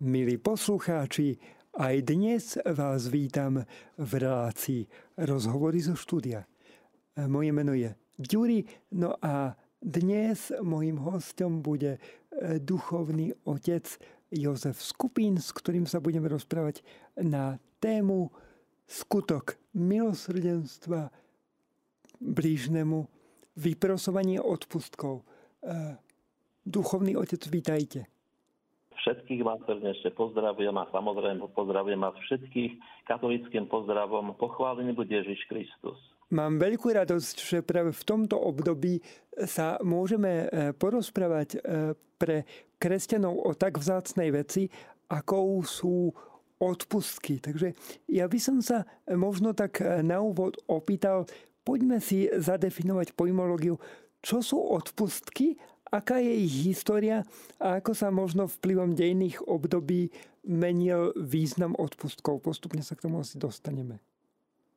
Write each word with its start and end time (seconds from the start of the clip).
Milí 0.00 0.40
poslucháči, 0.40 1.36
aj 1.76 2.08
dnes 2.08 2.56
vás 2.64 3.12
vítam 3.12 3.68
v 4.00 4.12
relácii 4.16 4.88
Rozhovory 5.20 5.76
zo 5.76 5.92
štúdia. 5.92 6.48
Moje 7.28 7.52
meno 7.52 7.76
je 7.76 7.92
Ďuri, 8.16 8.64
no 8.96 9.12
a 9.20 9.60
dnes 9.76 10.56
mojim 10.64 10.96
hostom 11.04 11.60
bude 11.60 12.00
duchovný 12.64 13.36
otec 13.44 13.84
Jozef 14.32 14.80
Skupín, 14.80 15.36
s 15.36 15.52
ktorým 15.52 15.84
sa 15.84 16.00
budeme 16.00 16.32
rozprávať 16.32 16.80
na 17.20 17.60
tému 17.84 18.32
skutok 18.88 19.60
milosrdenstva 19.76 21.12
blížnemu, 22.24 23.04
vyprosovanie 23.52 24.40
odpustkov. 24.40 25.28
Duchovný 26.64 27.20
otec, 27.20 27.44
vítajte. 27.52 28.08
Všetkých 29.00 29.40
vás 29.40 29.60
srdečne 29.64 30.12
pozdravujem 30.12 30.76
a 30.76 30.84
samozrejme 30.92 31.48
pozdravujem 31.56 32.00
vás 32.04 32.12
všetkých 32.20 32.72
katolickým 33.08 33.64
pozdravom. 33.64 34.36
Pochválený 34.36 34.92
bude 34.92 35.08
Ježiš 35.08 35.40
Kristus. 35.48 35.96
Mám 36.30 36.60
veľkú 36.60 36.92
radosť, 36.92 37.36
že 37.40 37.58
práve 37.64 37.96
v 37.96 38.06
tomto 38.06 38.36
období 38.36 39.00
sa 39.48 39.80
môžeme 39.80 40.46
e, 40.46 40.76
porozprávať 40.76 41.48
e, 41.56 41.58
pre 42.20 42.44
kresťanov 42.76 43.34
o 43.40 43.50
tak 43.56 43.80
vzácnej 43.80 44.30
veci, 44.30 44.68
ako 45.10 45.64
sú 45.64 46.12
odpustky. 46.60 47.40
Takže 47.40 47.72
ja 48.12 48.28
by 48.28 48.38
som 48.38 48.60
sa 48.60 48.84
možno 49.10 49.56
tak 49.56 49.80
e, 49.80 50.04
na 50.04 50.20
úvod 50.20 50.60
opýtal, 50.68 51.24
poďme 51.64 51.98
si 52.04 52.28
zadefinovať 52.28 53.16
pojmológiu, 53.16 53.80
čo 54.20 54.44
sú 54.44 54.60
odpustky 54.60 55.56
Aká 55.90 56.22
je 56.22 56.46
ich 56.46 56.70
história 56.70 57.26
a 57.58 57.82
ako 57.82 57.92
sa 57.98 58.14
možno 58.14 58.46
vplyvom 58.46 58.94
dejných 58.94 59.42
období 59.42 60.14
menil 60.46 61.10
význam 61.18 61.74
odpustkov? 61.74 62.46
Postupne 62.46 62.86
sa 62.86 62.94
k 62.94 63.10
tomu 63.10 63.26
asi 63.26 63.42
dostaneme. 63.42 63.98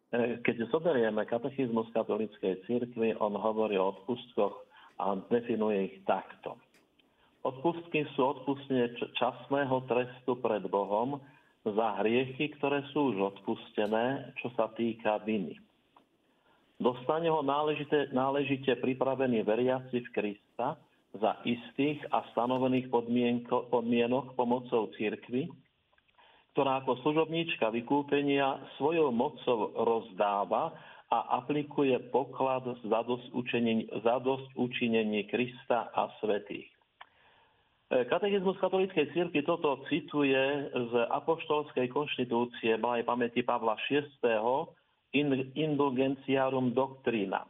E, 0.10 0.42
keď 0.42 0.74
zoberieme 0.74 1.22
katechizmus 1.30 1.94
katolíckej 1.94 2.66
cirkvi, 2.66 3.14
on 3.22 3.38
hovorí 3.38 3.78
o 3.78 3.94
odpustkoch 3.94 4.66
a 4.98 5.14
definuje 5.30 5.94
ich 5.94 5.96
takto. 6.10 6.58
Odpustky 7.46 8.10
sú 8.18 8.34
odpustenie 8.34 8.98
časného 9.14 9.86
trestu 9.86 10.34
pred 10.42 10.66
Bohom 10.66 11.22
za 11.62 12.02
hriechy, 12.02 12.58
ktoré 12.58 12.82
sú 12.90 13.14
už 13.14 13.38
odpustené, 13.38 14.34
čo 14.42 14.50
sa 14.58 14.72
týka 14.74 15.22
viny. 15.22 15.62
Dostane 16.82 17.30
ho 17.30 17.46
náležite, 17.46 18.10
náležite 18.10 18.82
pripravený 18.82 19.46
veriaci 19.46 20.02
v 20.04 20.10
Krista, 20.10 20.76
za 21.14 21.38
istých 21.46 22.02
a 22.10 22.26
stanovených 22.34 22.90
podmienok 23.70 24.34
pomocou 24.34 24.90
církvy, 24.98 25.46
ktorá 26.54 26.82
ako 26.82 27.02
služobníčka 27.06 27.70
vykúpenia 27.70 28.62
svojou 28.78 29.14
mocou 29.14 29.74
rozdáva 29.78 30.74
a 31.14 31.38
aplikuje 31.42 31.94
poklad 32.10 32.66
za 32.82 33.00
dosť, 33.06 34.58
učinenie, 34.58 35.22
Krista 35.30 35.94
a 35.94 36.10
svetých. 36.18 36.66
E, 37.94 38.10
katechizmus 38.10 38.58
katolíckej 38.58 39.14
círky 39.14 39.46
toto 39.46 39.86
cituje 39.86 40.74
z 40.74 40.94
apoštolskej 41.14 41.94
konštitúcie 41.94 42.82
malej 42.82 43.06
pamäti 43.06 43.46
Pavla 43.46 43.78
VI. 43.86 44.02
Indulgenciarum 45.54 46.74
Doctrina 46.74 47.46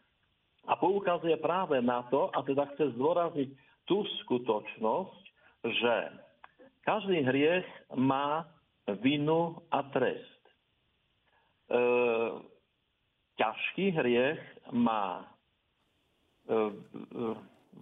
a 0.64 0.74
poukazuje 0.80 1.36
práve 1.44 1.80
na 1.84 2.08
to, 2.08 2.32
a 2.32 2.40
teda 2.44 2.72
chce 2.74 2.96
zdôrazniť 2.96 3.50
tú 3.84 4.08
skutočnosť, 4.24 5.22
že 5.68 5.96
každý 6.88 7.24
hriech 7.24 7.68
má 7.96 8.48
vinu 9.04 9.60
a 9.72 9.84
trest. 9.92 10.42
E, 11.68 11.80
ťažký 13.40 13.86
hriech 13.96 14.42
má 14.72 15.24
e, 15.24 15.26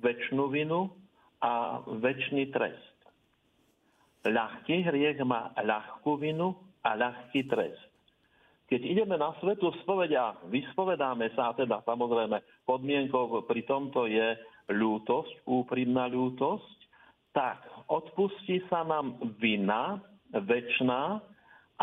väčšinu 0.02 0.50
vinu 0.50 0.90
a 1.42 1.82
väčší 1.86 2.50
trest. 2.54 2.98
Ľahký 4.26 4.86
hriech 4.86 5.18
má 5.26 5.50
ľahkú 5.58 6.22
vinu 6.22 6.54
a 6.86 6.94
ľahký 6.94 7.50
trest. 7.50 7.91
Keď 8.72 8.88
ideme 8.88 9.20
na 9.20 9.36
svetu 9.44 9.68
spoveď 9.84 10.12
a 10.16 10.26
vyspovedáme 10.48 11.28
sa, 11.36 11.52
a 11.52 11.58
teda 11.60 11.84
samozrejme 11.84 12.40
podmienkou 12.64 13.44
pri 13.44 13.68
tomto 13.68 14.08
je 14.08 14.40
ľútosť, 14.72 15.44
úprimná 15.44 16.08
ľútosť, 16.08 16.80
tak 17.36 17.60
odpustí 17.92 18.64
sa 18.72 18.88
nám 18.88 19.20
vina 19.44 20.00
väčšná 20.32 21.20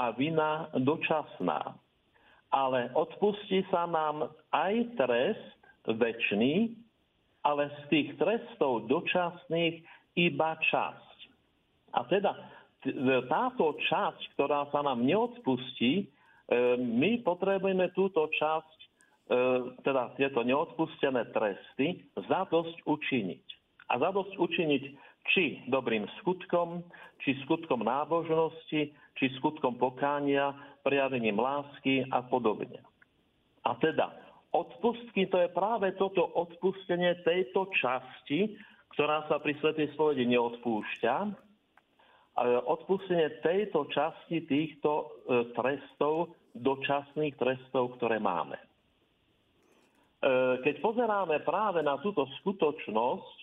a 0.01 0.05
vina 0.17 0.73
dočasná. 0.81 1.77
Ale 2.49 2.89
odpustí 2.97 3.69
sa 3.69 3.85
nám 3.85 4.33
aj 4.57 4.73
trest 4.97 5.61
väčší, 5.85 6.73
ale 7.45 7.69
z 7.69 7.81
tých 7.93 8.09
trestov 8.17 8.89
dočasných 8.89 9.85
iba 10.17 10.57
časť. 10.57 11.17
A 11.93 12.01
teda 12.09 12.33
táto 13.29 13.77
časť, 13.77 14.21
ktorá 14.41 14.73
sa 14.73 14.81
nám 14.81 15.05
neodpustí, 15.05 16.09
my 16.81 17.21
potrebujeme 17.21 17.93
túto 17.93 18.25
časť, 18.33 18.79
ehm, 19.29 19.77
teda 19.85 20.17
tieto 20.17 20.41
neodpustené 20.41 21.29
tresty, 21.37 22.09
zadosť 22.17 22.89
učiniť. 22.89 23.45
A 23.89 24.01
zadosť 24.01 24.33
učiniť 24.37 24.83
či 25.29 25.69
dobrým 25.69 26.09
skutkom, 26.21 26.85
či 27.21 27.37
skutkom 27.45 27.85
nábožnosti, 27.85 28.93
či 28.93 29.25
skutkom 29.37 29.77
pokánia, 29.77 30.57
prejavením 30.81 31.37
lásky 31.37 32.09
a 32.09 32.25
podobne. 32.25 32.81
A 33.69 33.77
teda 33.77 34.09
odpustky 34.57 35.29
to 35.29 35.37
je 35.45 35.53
práve 35.53 35.93
toto 36.01 36.25
odpustenie 36.25 37.21
tejto 37.29 37.69
časti, 37.77 38.57
ktorá 38.97 39.29
sa 39.29 39.37
pri 39.37 39.53
Svetej 39.61 39.93
spovedi 39.93 40.25
neodpúšťa, 40.33 41.15
odpustenie 42.67 43.43
tejto 43.43 43.91
časti 43.91 44.47
týchto 44.47 44.91
e, 44.91 45.07
trestov 45.57 46.35
dočasných 46.55 47.39
trestov, 47.39 47.99
ktoré 47.99 48.19
máme. 48.19 48.59
E, 48.59 48.65
keď 50.63 50.75
pozeráme 50.83 51.43
práve 51.43 51.83
na 51.83 51.99
túto 52.03 52.27
skutočnosť, 52.43 53.37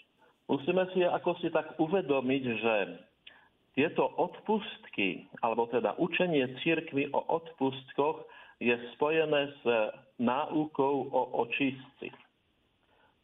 musíme 0.52 0.84
si 0.92 1.04
ako 1.04 1.32
si 1.40 1.48
tak 1.52 1.76
uvedomiť, 1.80 2.44
že 2.60 2.76
tieto 3.76 4.08
odpustky, 4.08 5.28
alebo 5.44 5.68
teda 5.68 6.00
učenie 6.00 6.56
církvy 6.64 7.12
o 7.12 7.20
odpustkoch 7.28 8.24
je 8.64 8.72
spojené 8.96 9.52
s 9.60 9.64
náukou 10.16 11.12
o 11.12 11.22
očistci. 11.44 12.08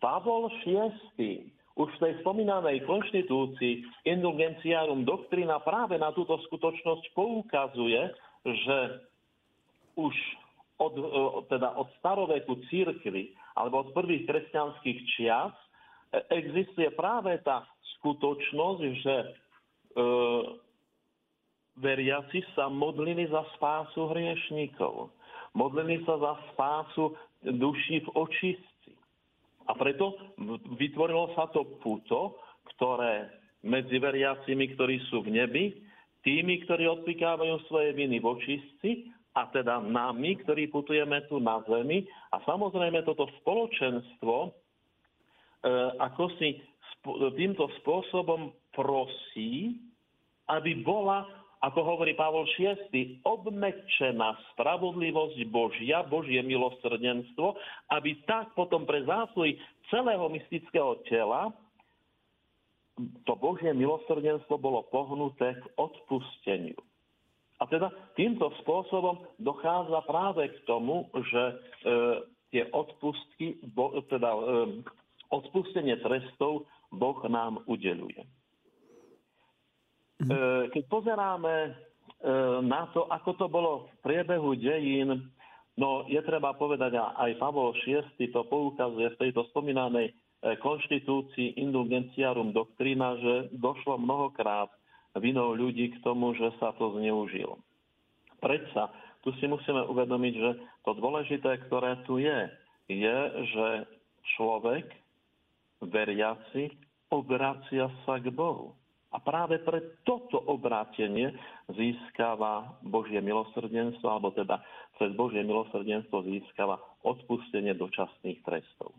Pavol 0.03 0.51
VI 0.67 1.60
už 1.79 1.87
v 1.97 2.01
tej 2.03 2.13
spomínanej 2.25 2.83
konštitúcii 2.83 4.05
Indulgenciarum 4.07 5.07
Doctrina 5.07 5.63
práve 5.63 5.95
na 5.95 6.11
túto 6.11 6.35
skutočnosť 6.49 7.03
poukazuje, 7.15 8.11
že 8.43 8.77
už 9.95 10.15
od, 10.81 10.93
e, 10.97 11.03
teda 11.53 11.77
od 11.77 11.87
staroveku 12.01 12.57
církvy 12.67 13.37
alebo 13.55 13.85
od 13.85 13.89
prvých 13.93 14.25
kresťanských 14.25 14.99
čias 15.15 15.53
e, 15.53 15.65
existuje 16.41 16.89
práve 16.97 17.37
tá 17.45 17.63
skutočnosť, 17.99 18.81
že 19.05 19.15
e, 19.21 19.27
veriaci 21.77 22.39
sa 22.57 22.67
modlili 22.67 23.29
za 23.29 23.45
spásu 23.55 24.09
hriešníkov. 24.11 25.13
Modlili 25.53 26.03
sa 26.07 26.17
za 26.17 26.33
spásu 26.53 27.15
duší 27.43 28.01
v 28.07 28.09
očistci. 28.15 28.70
A 29.71 29.73
preto 29.79 30.35
vytvorilo 30.75 31.31
sa 31.31 31.47
to 31.47 31.79
puto, 31.79 32.35
ktoré 32.75 33.31
medzi 33.63 33.95
veriacimi, 34.03 34.75
ktorí 34.75 34.99
sú 35.07 35.23
v 35.23 35.39
nebi, 35.39 35.71
tými, 36.27 36.67
ktorí 36.67 36.85
odpikávajú 36.91 37.55
svoje 37.71 37.95
viny 37.95 38.19
v 38.19 38.25
očistci 38.27 38.89
a 39.31 39.47
teda 39.47 39.79
nami, 39.79 40.37
ktorí 40.43 40.67
putujeme 40.67 41.23
tu 41.31 41.39
na 41.39 41.63
Zemi. 41.65 42.03
A 42.35 42.43
samozrejme 42.43 43.01
toto 43.07 43.31
spoločenstvo 43.41 44.35
e, 44.43 44.49
ako 45.97 46.23
si 46.35 46.59
sp- 46.99 47.31
týmto 47.39 47.71
spôsobom 47.81 48.51
prosí, 48.75 49.79
aby 50.51 50.83
bola, 50.83 51.23
ako 51.61 51.79
hovorí 51.85 52.17
Pavol 52.17 52.49
VI, 52.57 53.21
obmekčená 53.21 54.33
spravodlivosť 54.53 55.37
Božia, 55.53 56.01
Božie 56.01 56.41
milosrdenstvo, 56.41 57.53
aby 57.93 58.17
tak 58.25 58.57
potom 58.57 58.89
pre 58.89 59.05
zásluhy 59.05 59.61
celého 59.93 60.25
mystického 60.29 60.97
tela 61.05 61.53
to 63.25 63.33
Božie 63.37 63.71
milosrdenstvo 63.73 64.57
bolo 64.57 64.85
pohnuté 64.89 65.57
k 65.57 65.65
odpusteniu. 65.79 66.77
A 67.61 67.69
teda 67.69 67.93
týmto 68.17 68.49
spôsobom 68.65 69.21
dochádza 69.37 70.01
práve 70.09 70.49
k 70.49 70.57
tomu, 70.65 71.05
že 71.13 71.43
e, 71.45 71.53
tie 72.49 72.63
odpustky, 72.73 73.61
bo, 73.77 74.01
teda 74.09 74.29
e, 74.33 74.41
odpustenie 75.29 76.01
trestov 76.01 76.65
Boh 76.89 77.21
nám 77.29 77.61
udeluje. 77.69 78.25
Mhm. 80.21 80.69
Keď 80.69 80.83
pozeráme 80.85 81.73
na 82.61 82.85
to, 82.93 83.09
ako 83.09 83.31
to 83.33 83.45
bolo 83.49 83.71
v 83.89 83.93
priebehu 84.05 84.53
dejín, 84.53 85.33
no 85.73 86.05
je 86.05 86.21
treba 86.21 86.53
povedať, 86.53 86.93
a 86.93 87.17
aj 87.17 87.41
Pavol 87.41 87.73
VI 87.81 88.05
to 88.29 88.45
poukazuje 88.45 89.17
v 89.17 89.19
tejto 89.25 89.49
spomínanej 89.49 90.13
konštitúcii 90.61 91.57
Indulgentiarum 91.57 92.53
Doctrina, 92.53 93.17
že 93.17 93.49
došlo 93.57 93.97
mnohokrát 93.97 94.69
vinou 95.17 95.57
ľudí 95.57 95.97
k 95.97 96.01
tomu, 96.05 96.37
že 96.37 96.53
sa 96.61 96.77
to 96.77 96.93
zneužilo. 96.97 97.57
Predsa 98.37 98.93
tu 99.21 99.33
si 99.37 99.45
musíme 99.45 99.85
uvedomiť, 99.85 100.33
že 100.33 100.51
to 100.81 100.97
dôležité, 100.97 101.61
ktoré 101.69 102.01
tu 102.09 102.17
je, 102.17 102.49
je, 102.89 103.17
že 103.53 103.67
človek, 104.37 104.89
veriaci, 105.81 106.73
obracia 107.13 107.89
sa 108.05 108.17
k 108.17 108.33
Bohu. 108.33 108.73
A 109.11 109.19
práve 109.19 109.59
pre 109.59 109.99
toto 110.07 110.39
obrátenie 110.39 111.35
získava 111.67 112.79
Božie 112.79 113.19
milosrdenstvo, 113.19 114.07
alebo 114.07 114.31
teda 114.31 114.63
cez 114.95 115.11
Božie 115.19 115.43
milosrdenstvo 115.43 116.23
získava 116.23 116.79
odpustenie 117.03 117.75
dočasných 117.75 118.39
trestov. 118.45 118.95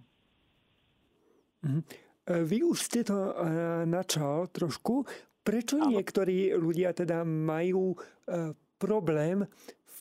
Mhm. 1.64 1.80
E, 2.22 2.44
vy 2.46 2.62
už 2.62 2.78
ste 2.78 3.00
to 3.02 3.16
e, 3.16 3.32
načal 3.88 4.52
trošku. 4.52 5.08
Prečo 5.42 5.80
ano. 5.80 5.90
niektorí 5.96 6.54
ľudia 6.54 6.94
teda 6.94 7.26
majú 7.26 7.96
e, 7.96 7.98
problém 8.78 9.42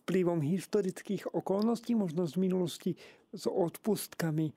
vplyvom 0.02 0.42
historických 0.42 1.34
okolností, 1.34 1.94
možno 1.94 2.26
z 2.26 2.36
minulosti 2.42 2.92
s 3.32 3.46
odpustkami. 3.46 4.50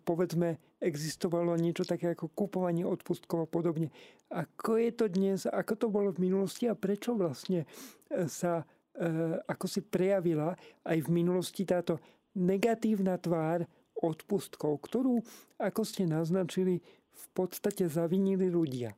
Povedzme, 0.00 0.56
existovalo 0.78 1.58
niečo 1.58 1.82
také 1.82 2.14
ako 2.14 2.30
kupovanie 2.30 2.86
odpustkov 2.86 3.46
a 3.46 3.50
podobne. 3.50 3.90
Ako 4.30 4.78
je 4.78 4.90
to 4.94 5.06
dnes, 5.10 5.44
ako 5.44 5.72
to 5.74 5.86
bolo 5.90 6.14
v 6.14 6.30
minulosti 6.30 6.70
a 6.70 6.78
prečo 6.78 7.18
vlastne 7.18 7.66
e, 8.08 8.26
sa 8.30 8.62
e, 8.94 9.42
ako 9.46 9.66
si 9.66 9.80
prejavila 9.82 10.54
aj 10.86 10.98
v 11.02 11.08
minulosti 11.10 11.66
táto 11.66 11.98
negatívna 12.38 13.18
tvár 13.18 13.66
odpustkov, 13.98 14.78
ktorú, 14.86 15.18
ako 15.58 15.82
ste 15.82 16.06
naznačili, 16.06 16.78
v 17.18 17.26
podstate 17.34 17.90
zavinili 17.90 18.46
ľudia. 18.46 18.94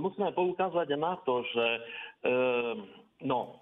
Musíme 0.00 0.32
poukázať 0.32 0.96
na 0.96 1.20
to, 1.28 1.44
že 1.52 1.66
e, 1.68 1.80
no, 3.28 3.60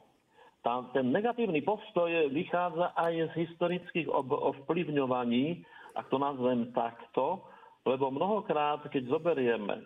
tá, 0.62 0.86
ten 0.94 1.10
negatívny 1.10 1.66
postoj 1.66 2.30
vychádza 2.30 2.94
aj 2.94 3.34
z 3.34 3.46
historických 3.46 4.06
ovplyvňovaní, 4.12 5.66
ak 5.98 6.06
to 6.06 6.16
nazvem 6.22 6.70
takto, 6.70 7.42
lebo 7.82 8.14
mnohokrát, 8.14 8.86
keď 8.86 9.10
zoberieme 9.10 9.82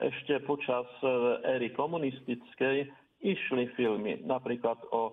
ešte 0.00 0.40
počas 0.48 0.88
e, 1.04 1.06
éry 1.52 1.70
komunistickej, 1.76 2.88
išli 3.22 3.70
filmy 3.78 4.24
napríklad 4.24 4.80
o 4.90 5.12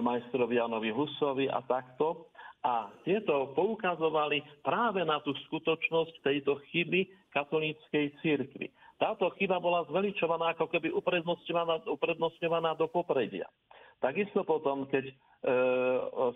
majstrovi 0.00 0.56
Janovi 0.56 0.94
Husovi 0.94 1.50
a 1.50 1.60
takto. 1.66 2.30
A 2.62 2.94
tieto 3.02 3.50
poukazovali 3.58 4.38
práve 4.62 5.02
na 5.02 5.18
tú 5.18 5.34
skutočnosť 5.50 6.22
tejto 6.22 6.62
chyby 6.70 7.10
katolíckej 7.34 8.14
církvy. 8.22 8.70
Táto 9.02 9.34
chyba 9.34 9.58
bola 9.58 9.82
zveličovaná 9.90 10.54
ako 10.54 10.70
keby 10.70 10.94
uprednostňovaná, 10.94 11.82
uprednostňovaná 11.90 12.78
do 12.78 12.86
popredia. 12.86 13.50
Takisto 13.98 14.46
potom, 14.46 14.86
keď 14.86 15.10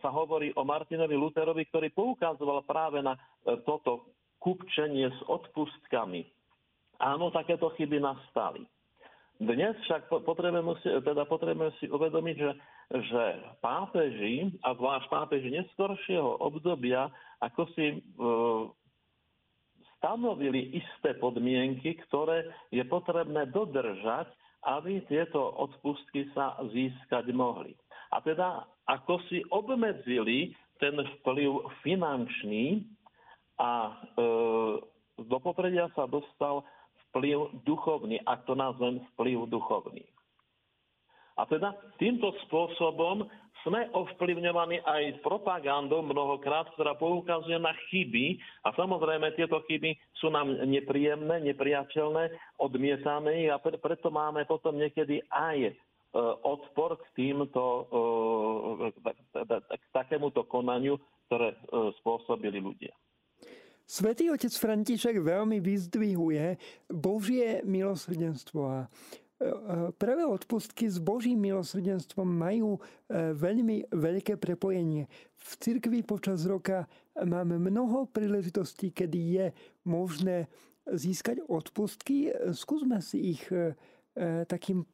sa 0.03 0.11
hovorí 0.11 0.51
o 0.59 0.67
Martinovi 0.67 1.15
Luterovi, 1.15 1.67
ktorý 1.71 1.95
poukazoval 1.95 2.67
práve 2.67 2.99
na 2.99 3.15
e, 3.15 3.55
toto 3.63 4.11
kupčenie 4.43 5.07
s 5.07 5.21
odpustkami. 5.31 6.27
Áno, 6.99 7.31
takéto 7.31 7.71
chyby 7.79 8.03
nastali. 8.03 8.67
Dnes 9.37 9.77
však 9.85 10.09
potrebujeme 10.25 10.75
si, 10.81 10.89
teda 10.89 11.29
potrebujeme 11.29 11.71
si 11.77 11.87
uvedomiť, 11.93 12.37
že, 12.41 12.53
že 13.05 13.25
pápeži, 13.61 14.49
a 14.65 14.73
zvlášť 14.73 15.07
pápeži 15.13 15.53
neskoršieho 15.53 16.41
obdobia, 16.41 17.13
ako 17.45 17.63
si 17.77 17.87
e, 17.95 17.99
stanovili 20.01 20.83
isté 20.83 21.15
podmienky, 21.21 22.01
ktoré 22.09 22.49
je 22.73 22.83
potrebné 22.89 23.45
dodržať 23.53 24.33
aby 24.67 24.99
tieto 25.07 25.39
odpustky 25.39 26.27
sa 26.35 26.59
získať 26.75 27.31
mohli. 27.31 27.79
A 28.15 28.23
teda 28.23 28.65
ako 28.87 29.19
si 29.27 29.43
obmedzili 29.51 30.55
ten 30.79 30.95
vplyv 30.95 31.67
finančný 31.83 32.87
a 33.59 33.71
e, 33.89 33.93
do 35.17 35.39
popredia 35.41 35.89
sa 35.97 36.05
dostal 36.05 36.63
vplyv 37.11 37.65
duchovný, 37.65 38.21
ak 38.29 38.45
to 38.45 38.53
nazvem 38.53 39.01
vplyv 39.17 39.49
duchovný. 39.49 40.05
A 41.37 41.45
teda 41.45 41.77
týmto 42.01 42.33
spôsobom 42.49 43.29
sme 43.65 43.91
ovplyvňovaní 43.93 44.79
aj 44.87 45.21
propagandou 45.27 46.01
mnohokrát, 46.01 46.71
ktorá 46.79 46.95
poukazuje 46.95 47.59
na 47.59 47.75
chyby 47.91 48.39
a 48.63 48.71
samozrejme 48.79 49.35
tieto 49.35 49.59
chyby 49.67 49.99
sú 50.23 50.31
nám 50.31 50.55
nepríjemné, 50.65 51.43
nepriateľné, 51.51 52.31
odmietané 52.63 53.51
a 53.51 53.59
preto 53.59 54.09
máme 54.09 54.47
potom 54.47 54.79
niekedy 54.79 55.19
aj 55.35 55.75
odpor 56.43 56.97
k 56.97 57.07
týmto, 57.13 57.63
e, 58.89 59.77
k 59.77 59.85
takémuto 59.93 60.49
konaniu, 60.49 60.97
ktoré 61.27 61.59
spôsobili 62.01 62.63
ľudia. 62.63 62.95
Svetý 63.87 64.31
otec 64.35 64.51
František 64.51 65.23
veľmi 65.23 65.63
vyzdvihuje 65.63 66.59
Božie 66.91 67.63
milosrdenstvo 67.63 68.61
a 68.67 68.79
Prvé 70.01 70.25
odpustky 70.25 70.89
s 70.89 70.97
Božím 70.97 71.45
milosrdenstvom 71.45 72.25
majú 72.25 72.81
veľmi 73.13 73.93
veľké 73.93 74.41
prepojenie. 74.41 75.13
V 75.37 75.51
cirkvi 75.61 76.01
počas 76.01 76.49
roka 76.49 76.89
máme 77.21 77.61
mnoho 77.61 78.09
príležitostí, 78.09 78.97
kedy 78.97 79.21
je 79.37 79.47
možné 79.85 80.49
získať 80.89 81.45
odpustky. 81.45 82.33
Skúsme 82.57 83.05
si 83.05 83.37
ich 83.37 83.45
takým 84.49 84.89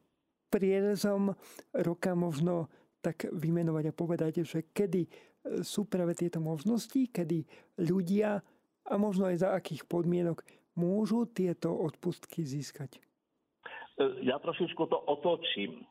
prierezom 0.53 1.33
roka 1.73 2.13
možno 2.13 2.69
tak 3.01 3.25
vymenovať 3.33 3.89
a 3.89 3.97
povedať, 3.97 4.45
že 4.45 4.69
kedy 4.69 5.33
sú 5.65 5.89
práve 5.89 6.15
tieto 6.15 6.39
možnosti, 6.39 7.09
kedy 7.11 7.43
ľudia 7.83 8.39
a 8.87 8.93
možno 8.95 9.27
aj 9.27 9.43
za 9.43 9.49
akých 9.51 9.87
podmienok 9.87 10.43
môžu 10.79 11.27
tieto 11.29 11.71
odpustky 11.73 12.43
získať. 12.43 12.97
E, 13.99 14.25
ja 14.25 14.39
trošičku 14.39 14.87
to 14.87 14.97
otočím. 15.07 15.83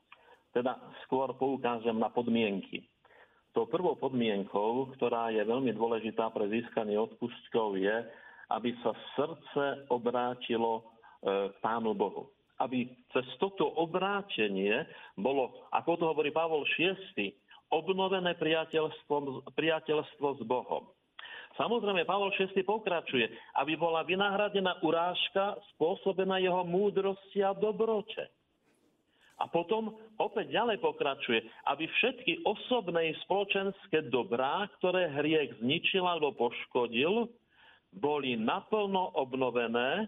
Teda 0.52 0.76
skôr 1.04 1.32
poukážem 1.36 1.96
na 1.96 2.12
podmienky. 2.12 2.84
Tou 3.56 3.68
prvou 3.68 3.96
podmienkou, 3.96 4.92
ktorá 4.96 5.32
je 5.32 5.44
veľmi 5.44 5.72
dôležitá 5.72 6.28
pre 6.32 6.48
získanie 6.48 6.96
odpustkov, 6.96 7.76
je, 7.76 7.96
aby 8.52 8.76
sa 8.84 8.92
srdce 9.16 9.88
obrátilo 9.88 10.80
e, 10.80 10.82
k 11.52 11.54
Pánu 11.60 11.92
Bohu. 11.96 12.32
Aby 12.62 12.86
cez 13.10 13.26
toto 13.42 13.66
obrátenie 13.66 14.86
bolo, 15.18 15.66
ako 15.74 15.98
to 15.98 16.04
hovorí 16.06 16.30
Pavol 16.30 16.62
VI, 16.78 17.34
obnovené 17.74 18.38
priateľstvo, 18.38 19.50
priateľstvo 19.50 20.28
s 20.38 20.42
Bohom. 20.46 20.86
Samozrejme, 21.58 22.08
Pavol 22.08 22.32
VI 22.32 22.62
pokračuje, 22.62 23.28
aby 23.58 23.76
bola 23.76 24.06
vynahradená 24.06 24.80
urážka 24.80 25.58
spôsobená 25.74 26.40
jeho 26.40 26.64
múdrosti 26.64 27.44
a 27.44 27.52
dobroče. 27.52 28.30
A 29.42 29.50
potom 29.50 29.98
opäť 30.22 30.54
ďalej 30.54 30.78
pokračuje, 30.78 31.42
aby 31.66 31.84
všetky 31.90 32.46
osobné 32.46 33.10
spoločenské 33.26 34.06
dobrá, 34.06 34.70
ktoré 34.78 35.10
hriech 35.18 35.58
zničil 35.58 36.06
alebo 36.06 36.30
poškodil, 36.38 37.26
boli 37.90 38.38
naplno 38.38 39.12
obnovené, 39.18 40.06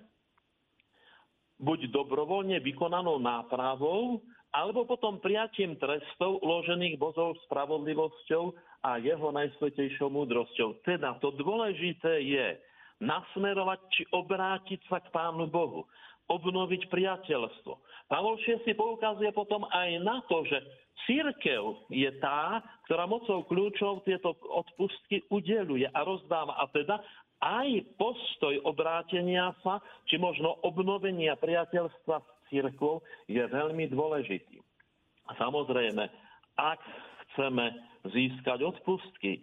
buď 1.65 1.89
dobrovoľne 1.91 2.61
vykonanou 2.61 3.17
nápravou, 3.19 4.21
alebo 4.55 4.87
potom 4.87 5.19
prijatím 5.19 5.75
trestov 5.81 6.39
uložených 6.45 6.95
Bozou 6.95 7.35
spravodlivosťou 7.51 8.55
a 8.87 9.03
jeho 9.03 9.35
najsvetejšou 9.35 10.13
múdrosťou. 10.13 10.85
Teda 10.87 11.19
to 11.19 11.35
dôležité 11.35 12.23
je 12.23 12.55
nasmerovať 13.03 13.81
či 13.91 14.03
obrátiť 14.15 14.87
sa 14.87 15.03
k 15.03 15.11
Pánu 15.11 15.51
Bohu, 15.51 15.83
obnoviť 16.31 16.87
priateľstvo. 16.87 17.73
Pavol 18.07 18.39
VI 18.47 18.63
poukazuje 18.79 19.35
potom 19.35 19.67
aj 19.67 19.91
na 20.05 20.23
to, 20.31 20.47
že 20.47 20.63
církev 21.09 21.91
je 21.91 22.11
tá, 22.23 22.63
ktorá 22.87 23.11
mocou 23.11 23.43
kľúčov 23.51 24.07
tieto 24.07 24.39
odpustky 24.47 25.27
udeluje 25.35 25.91
a 25.91 26.01
rozdáva. 26.07 26.55
A 26.63 26.71
teda 26.71 27.03
aj 27.43 27.69
postoj 27.99 28.55
obrátenia 28.65 29.55
sa, 29.65 29.83
či 30.07 30.21
možno 30.21 30.61
obnovenia 30.63 31.35
priateľstva 31.39 32.17
s 32.21 32.29
církvou 32.53 33.03
je 33.27 33.43
veľmi 33.43 33.91
dôležitý. 33.91 34.61
Samozrejme, 35.39 36.05
ak 36.55 36.81
chceme 37.35 37.75
získať 38.15 38.63
odpustky. 38.63 39.43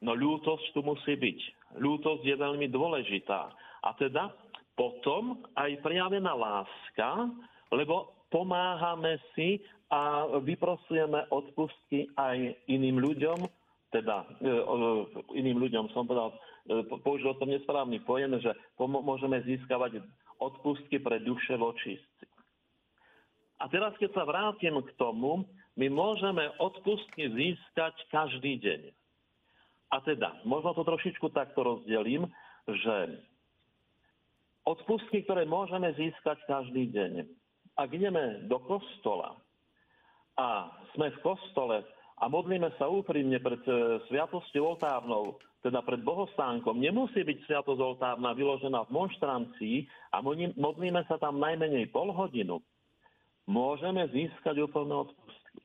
No 0.00 0.16
ľútosť 0.16 0.72
tu 0.72 0.80
musí 0.84 1.16
byť. 1.16 1.38
Ľútosť 1.80 2.22
je 2.24 2.36
veľmi 2.36 2.66
dôležitá. 2.72 3.52
A 3.84 3.90
teda 3.96 4.32
potom 4.76 5.40
aj 5.56 5.80
prejavená 5.80 6.36
láska, 6.36 7.32
lebo 7.72 8.12
pomáhame 8.28 9.20
si 9.32 9.60
a 9.88 10.26
vyprosujeme 10.42 11.30
odpustky 11.30 12.10
aj 12.18 12.58
iným 12.66 12.98
ľuďom, 12.98 13.38
teda 13.94 14.26
e, 14.42 14.50
iným 15.38 15.62
ľuďom 15.62 15.94
som 15.94 16.04
povedal, 16.04 16.34
použil 17.02 17.32
som 17.38 17.48
nesprávny 17.48 18.02
pojem, 18.02 18.38
že 18.42 18.50
môžeme 18.78 19.42
získavať 19.46 20.02
odpustky 20.42 21.00
pre 21.00 21.22
duše 21.22 21.56
vočistci. 21.56 22.26
A 23.56 23.72
teraz, 23.72 23.96
keď 23.96 24.12
sa 24.12 24.28
vrátim 24.28 24.76
k 24.84 24.90
tomu, 25.00 25.48
my 25.80 25.86
môžeme 25.88 26.44
odpustky 26.60 27.32
získať 27.32 27.96
každý 28.12 28.60
deň. 28.60 28.80
A 29.92 29.96
teda, 30.04 30.44
možno 30.44 30.76
to 30.76 30.84
trošičku 30.84 31.32
takto 31.32 31.64
rozdelím, 31.64 32.28
že 32.68 33.22
odpustky, 34.66 35.24
ktoré 35.24 35.46
môžeme 35.46 35.94
získať 35.94 36.42
každý 36.44 36.90
deň. 36.90 37.12
Ak 37.78 37.88
ideme 37.94 38.44
do 38.50 38.58
kostola 38.66 39.38
a 40.36 40.74
sme 40.92 41.14
v 41.16 41.22
kostole 41.22 41.86
a 42.18 42.24
modlíme 42.26 42.72
sa 42.76 42.88
úprimne 42.88 43.36
pred 43.38 43.62
e, 43.68 44.00
sviatosťou 44.08 44.74
oltárnou, 44.74 45.38
teda 45.66 45.82
pred 45.82 45.98
bohostánkom, 46.06 46.78
nemusí 46.78 47.26
byť 47.26 47.38
sviatosť 47.42 47.80
oltárna 47.82 48.30
vyložená 48.38 48.86
v 48.86 48.94
monštrancii 48.94 49.76
a 50.14 50.22
modlíme 50.54 51.02
sa 51.10 51.18
tam 51.18 51.42
najmenej 51.42 51.90
pol 51.90 52.14
hodinu, 52.14 52.62
môžeme 53.50 54.06
získať 54.14 54.62
úplné 54.62 54.94
odpustky. 54.94 55.58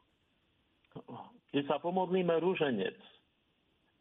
Keď 1.53 1.63
sa 1.69 1.77
pomodlíme 1.77 2.33
rúženec, 2.41 2.97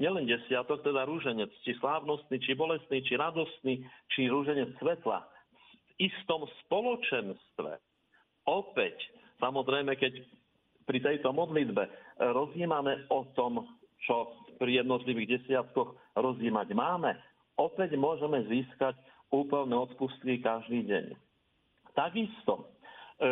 nielen 0.01 0.25
desiatok, 0.25 0.81
teda 0.81 1.05
rúženec, 1.05 1.53
či 1.69 1.77
slávnostný, 1.77 2.41
či 2.41 2.57
bolestný, 2.57 3.05
či 3.05 3.21
radostný, 3.21 3.85
či 4.17 4.33
rúženec 4.33 4.73
svetla, 4.81 5.21
v 5.21 6.09
istom 6.09 6.49
spoločenstve, 6.65 7.77
opäť, 8.49 8.97
samozrejme, 9.37 9.93
keď 10.01 10.17
pri 10.89 10.99
tejto 11.05 11.37
modlitbe 11.37 11.85
rozjímame 12.33 13.05
o 13.13 13.29
tom, 13.37 13.69
čo 14.09 14.33
pri 14.61 14.85
jednotlivých 14.85 15.41
desiatkoch 15.41 15.97
rozjímať 16.21 16.77
máme, 16.77 17.17
opäť 17.57 17.97
môžeme 17.97 18.45
získať 18.53 18.95
úplné 19.33 19.73
odpustky 19.73 20.45
každý 20.45 20.85
deň. 20.85 21.17
Takisto, 21.97 22.69
e, 23.17 23.27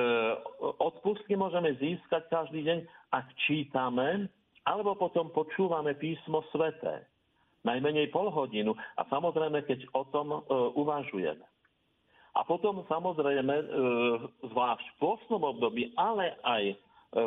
odpustky 0.81 1.37
môžeme 1.37 1.77
získať 1.77 2.33
každý 2.33 2.65
deň, 2.65 2.79
ak 3.13 3.29
čítame 3.45 4.33
alebo 4.65 4.97
potom 4.97 5.33
počúvame 5.33 5.97
písmo 5.97 6.45
sveté. 6.53 7.05
Najmenej 7.65 8.13
pol 8.13 8.33
hodinu 8.33 8.73
a 8.97 9.03
samozrejme, 9.09 9.65
keď 9.69 9.85
o 9.93 10.09
tom 10.09 10.33
e, 10.33 10.39
uvažujeme. 10.77 11.45
A 12.39 12.47
potom 12.47 12.87
samozrejme, 12.87 13.51
e, 13.51 13.65
zvlášť 14.47 14.87
v 14.95 14.99
pôstnom 15.03 15.43
období, 15.43 15.91
ale 15.99 16.39
aj 16.47 16.65
e, 16.71 16.77
e, 16.77 17.23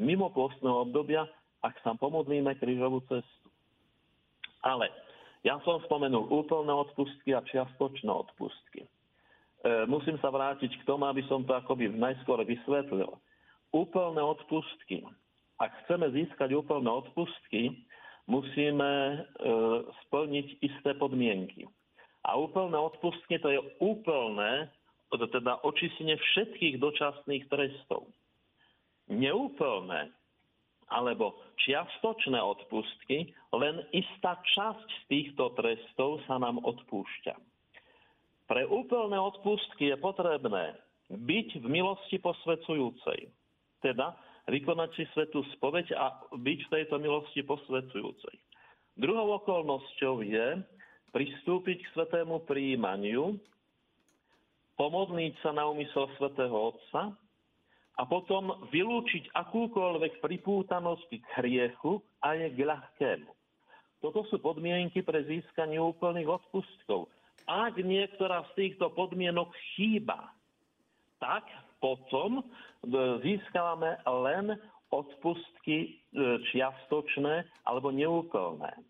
mimo 0.00 0.32
pôstneho 0.32 0.88
obdobia, 0.88 1.28
ak 1.64 1.74
sa 1.82 1.94
pomodlíme 1.98 2.54
krížovú 2.58 3.02
cestu. 3.10 3.48
Ale 4.62 4.90
ja 5.46 5.58
som 5.62 5.82
spomenul 5.86 6.30
úplné 6.30 6.70
odpustky 6.74 7.34
a 7.34 7.42
čiastočné 7.46 8.10
odpustky. 8.10 8.84
E, 8.84 8.88
musím 9.86 10.18
sa 10.18 10.34
vrátiť 10.34 10.70
k 10.82 10.86
tomu, 10.86 11.06
aby 11.06 11.22
som 11.30 11.46
to 11.46 11.54
akoby 11.54 11.90
najskôr 11.90 12.42
vysvetlil. 12.42 13.14
Úplné 13.70 14.22
odpustky 14.22 15.06
ak 15.58 15.70
chceme 15.84 16.06
získať 16.14 16.54
úplné 16.54 16.86
odpustky, 16.86 17.82
musíme 18.30 18.90
e, 18.90 19.16
splniť 20.06 20.46
isté 20.62 20.94
podmienky. 20.94 21.66
A 22.22 22.38
úplné 22.38 22.78
odpustky 22.78 23.42
to 23.42 23.50
je 23.50 23.60
úplné, 23.82 24.70
teda 25.10 25.58
očistenie 25.66 26.14
všetkých 26.14 26.78
dočasných 26.78 27.44
trestov. 27.50 28.06
Neúplné 29.10 30.14
alebo 30.88 31.36
čiastočné 31.64 32.40
odpustky, 32.40 33.32
len 33.52 33.84
istá 33.92 34.40
časť 34.40 34.88
z 34.88 35.02
týchto 35.08 35.52
trestov 35.56 36.24
sa 36.24 36.40
nám 36.40 36.60
odpúšťa. 36.64 37.34
Pre 38.48 38.62
úplné 38.72 39.20
odpustky 39.20 39.92
je 39.92 39.96
potrebné 40.00 40.76
byť 41.12 41.48
v 41.60 41.66
milosti 41.68 42.16
posvedzujúcej. 42.20 43.28
Teda 43.84 44.16
vykonať 44.48 44.90
si 44.96 45.04
svetú 45.12 45.44
spoveď 45.56 45.92
a 45.96 46.16
byť 46.32 46.58
v 46.64 46.72
tejto 46.72 46.96
milosti 46.96 47.44
posvetujúcej. 47.44 48.36
Druhou 48.96 49.38
okolnosťou 49.44 50.24
je 50.24 50.58
pristúpiť 51.12 51.78
k 51.84 51.92
svetému 51.96 52.44
príjmaniu, 52.48 53.36
pomodliť 54.80 55.34
sa 55.44 55.52
na 55.52 55.68
úmysel 55.68 56.08
svätého 56.16 56.72
Otca 56.72 57.12
a 57.98 58.06
potom 58.06 58.54
vylúčiť 58.70 59.34
akúkoľvek 59.34 60.22
pripútanosť 60.22 61.10
k 61.10 61.24
hriechu 61.42 61.98
a 62.22 62.38
je 62.38 62.46
k 62.54 62.58
ľahkému. 62.62 63.30
Toto 63.98 64.22
sú 64.30 64.38
podmienky 64.38 65.02
pre 65.02 65.26
získanie 65.26 65.82
úplných 65.82 66.30
odpustkov. 66.30 67.10
Ak 67.50 67.74
niektorá 67.74 68.46
z 68.50 68.50
týchto 68.54 68.94
podmienok 68.94 69.50
chýba, 69.74 70.30
tak 71.18 71.42
potom 71.82 72.46
získavame 73.26 73.98
len 74.06 74.54
odpustky 74.94 75.78
e, 75.78 75.88
čiastočné 76.54 77.44
alebo 77.66 77.90
neúplné. 77.90 78.72
E, 78.72 78.82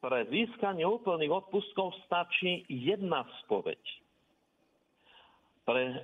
pre 0.00 0.18
získanie 0.32 0.88
úplných 0.88 1.44
odpustkov 1.44 1.92
stačí 2.08 2.64
jedna 2.66 3.28
spoveď 3.44 3.78
pre 5.68 5.84
e, 5.84 5.92
e, 5.92 6.00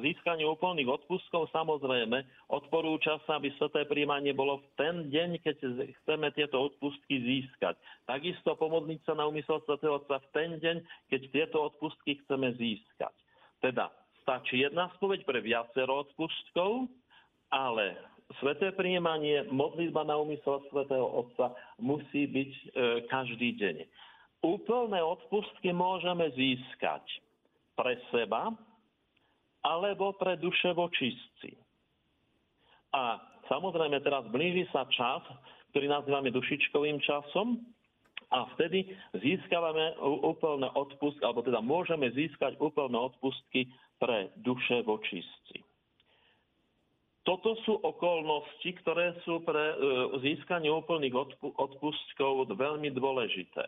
získanie 0.00 0.48
úplných 0.48 0.88
odpustkov 0.88 1.52
samozrejme 1.52 2.24
odporúča 2.48 3.20
sa, 3.28 3.36
aby 3.36 3.52
sveté 3.60 3.84
príjmanie 3.84 4.32
bolo 4.32 4.64
v 4.64 4.66
ten 4.80 4.94
deň, 5.12 5.44
keď 5.44 5.56
chceme 6.00 6.32
tieto 6.32 6.72
odpustky 6.72 7.20
získať. 7.20 7.76
Takisto 8.08 8.56
pomodliť 8.56 9.04
sa 9.04 9.12
na 9.12 9.28
úmysel 9.28 9.60
svetého 9.68 10.00
Otca 10.00 10.24
v 10.24 10.28
ten 10.32 10.50
deň, 10.56 10.76
keď 11.12 11.20
tieto 11.36 11.68
odpustky 11.68 12.16
chceme 12.24 12.56
získať. 12.56 13.12
Teda 13.60 13.92
stačí 14.24 14.64
jedna 14.64 14.88
spoveď 14.96 15.28
pre 15.28 15.44
viacero 15.44 16.08
odpustkov, 16.08 16.88
ale 17.52 17.92
sveté 18.40 18.72
príjmanie, 18.72 19.44
modlitba 19.52 20.08
na 20.08 20.16
úmysel 20.16 20.64
svetého 20.72 21.04
Otca 21.04 21.52
musí 21.76 22.24
byť 22.24 22.50
e, 22.56 22.64
každý 23.12 23.52
deň. 23.60 23.84
Úplné 24.48 25.04
odpustky 25.04 25.76
môžeme 25.76 26.32
získať 26.32 27.04
pre 27.76 28.00
seba 28.10 28.50
alebo 29.62 30.14
pre 30.16 30.38
duše 30.40 30.72
vočistci. 30.72 31.54
A 32.94 33.20
samozrejme 33.50 34.00
teraz 34.00 34.24
blíži 34.32 34.64
sa 34.72 34.88
čas, 34.88 35.20
ktorý 35.74 35.92
nazývame 35.92 36.32
dušičkovým 36.32 37.02
časom 37.04 37.60
a 38.32 38.48
vtedy 38.56 38.90
získavame 39.20 39.94
úplné 40.02 40.66
odpustky, 40.74 41.22
alebo 41.22 41.46
teda 41.46 41.62
môžeme 41.62 42.10
získať 42.10 42.58
úplné 42.58 42.96
odpustky 42.96 43.70
pre 44.02 44.34
duše 44.40 44.82
vočistci. 44.82 45.62
Toto 47.26 47.58
sú 47.66 47.74
okolnosti, 47.82 48.70
ktoré 48.86 49.18
sú 49.26 49.42
pre 49.42 49.58
e, 49.58 49.76
získanie 50.22 50.70
úplných 50.70 51.10
odpustkov 51.58 52.46
veľmi 52.54 52.94
dôležité. 52.94 53.66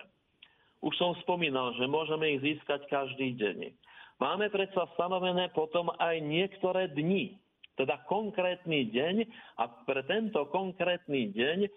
Už 0.79 0.95
som 0.95 1.19
spomínal, 1.27 1.75
že 1.75 1.91
môžeme 1.91 2.39
ich 2.39 2.41
získať 2.47 2.87
každý 2.87 3.35
deň. 3.35 3.75
Máme 4.19 4.51
predsa 4.51 4.91
stanovené 4.99 5.47
potom 5.55 5.95
aj 5.95 6.19
niektoré 6.19 6.91
dni, 6.91 7.39
teda 7.79 8.03
konkrétny 8.11 8.91
deň 8.91 9.23
a 9.63 9.71
pre 9.87 10.03
tento 10.11 10.43
konkrétny 10.51 11.31
deň 11.31 11.71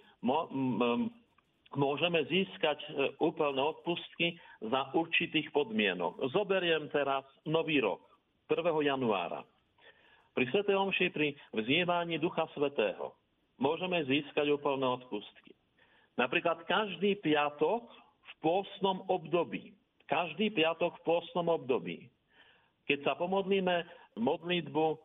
môžeme 1.77 2.25
získať 2.25 2.81
e, 2.81 2.89
úplné 3.21 3.62
odpustky 3.62 4.41
za 4.57 4.89
určitých 4.98 5.53
podmienok. 5.53 6.33
Zoberiem 6.33 6.89
teraz 6.89 7.21
nový 7.45 7.77
rok, 7.77 8.01
1. 8.50 8.57
januára. 8.89 9.45
Pri 10.33 10.50
Sv. 10.50 10.65
Omši, 10.65 11.13
pri 11.13 11.38
vznievaní 11.53 12.17
Ducha 12.17 12.50
Svetého 12.57 13.13
môžeme 13.62 14.01
získať 14.10 14.50
úplné 14.50 14.89
odpustky. 14.89 15.53
Napríklad 16.17 16.65
každý 16.65 17.21
piatok 17.21 17.86
v 18.25 18.33
pôstnom 18.41 19.05
období. 19.05 19.77
Každý 20.10 20.50
piatok 20.50 20.98
v 20.98 21.05
pôstnom 21.05 21.45
období 21.45 22.10
keď 22.91 23.00
sa 23.07 23.13
pomodlíme 23.15 23.88
modlitbu 24.19 25.00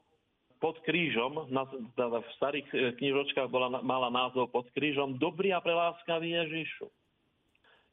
pod 0.59 0.83
krížom, 0.83 1.47
na, 1.55 1.63
v 1.95 2.31
starých 2.35 2.67
e, 2.75 2.77
knižočkách 2.99 3.47
bola, 3.47 3.79
mala 3.79 4.11
názov 4.11 4.51
pod 4.51 4.67
krížom 4.75 5.15
Dobrý 5.23 5.55
a 5.55 5.63
preláskavý 5.63 6.35
Ježišu. 6.35 6.91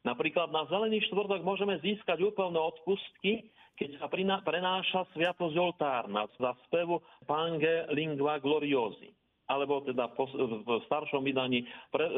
Napríklad 0.02 0.50
na 0.50 0.66
Zelený 0.66 1.06
štvrtok 1.06 1.46
môžeme 1.46 1.78
získať 1.78 2.26
úplné 2.26 2.58
odpustky, 2.58 3.46
keď 3.78 4.02
sa 4.02 4.06
prenáša 4.42 5.06
sviatosť 5.14 5.54
oltárna 5.54 6.26
za 6.34 6.58
spevu 6.66 6.98
Pange 7.30 7.86
Lingua 7.94 8.42
Gloriosi. 8.42 9.14
Alebo 9.46 9.84
teda 9.86 10.10
v 10.10 10.82
staršom 10.90 11.22
vydaní 11.22 11.68
pre, 11.94 12.10
e, 12.10 12.12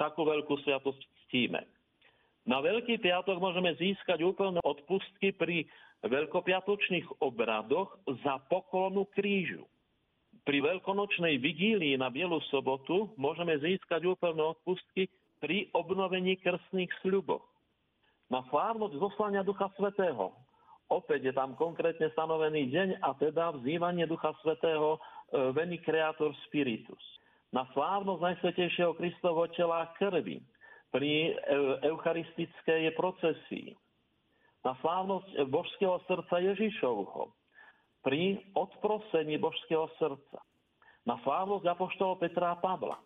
takú 0.00 0.24
veľkú 0.24 0.56
sviatosť 0.64 1.28
ctíme. 1.28 1.60
Na 2.48 2.64
Veľký 2.64 2.96
piatok 3.04 3.36
môžeme 3.36 3.76
získať 3.76 4.24
úplné 4.24 4.64
odpustky 4.64 5.36
pri 5.36 5.68
veľkopiatočných 6.04 7.20
obradoch 7.20 8.00
za 8.24 8.40
poklonu 8.48 9.04
krížu. 9.12 9.68
Pri 10.48 10.64
veľkonočnej 10.64 11.36
vigílii 11.36 12.00
na 12.00 12.08
Bielu 12.08 12.40
sobotu 12.48 13.12
môžeme 13.20 13.60
získať 13.60 14.08
úplné 14.08 14.40
odpustky 14.40 15.12
pri 15.40 15.68
obnovení 15.76 16.40
krstných 16.40 16.88
sľubov. 17.04 17.44
Na 18.32 18.40
slávnosť 18.48 18.94
zoslania 18.96 19.44
Ducha 19.44 19.68
Svetého. 19.76 20.32
Opäť 20.90 21.30
je 21.30 21.34
tam 21.36 21.54
konkrétne 21.54 22.08
stanovený 22.16 22.72
deň 22.72 22.88
a 23.04 23.14
teda 23.20 23.54
vzývanie 23.60 24.08
Ducha 24.08 24.32
Svetého 24.40 24.96
e, 24.96 24.98
Veni 25.54 25.78
Creator 25.82 26.32
Spiritus. 26.48 27.02
Na 27.50 27.66
slávnosť 27.74 28.22
Najsvetejšieho 28.22 28.94
Kristovo 28.96 29.46
tela 29.54 29.90
krvi 29.98 30.40
pri 30.90 31.10
e, 31.10 31.32
eucharistickej 31.90 32.94
procesii 32.96 33.76
na 34.60 34.76
slávnosť 34.84 35.48
božského 35.48 35.96
srdca 36.04 36.36
Ježišovho, 36.40 37.32
pri 38.00 38.40
odprosení 38.56 39.36
božského 39.36 39.88
srdca, 39.96 40.40
na 41.04 41.16
slávnosť 41.24 41.64
apoštolov 41.68 42.20
Petra 42.20 42.56
a 42.56 42.60
Pavla. 42.60 42.96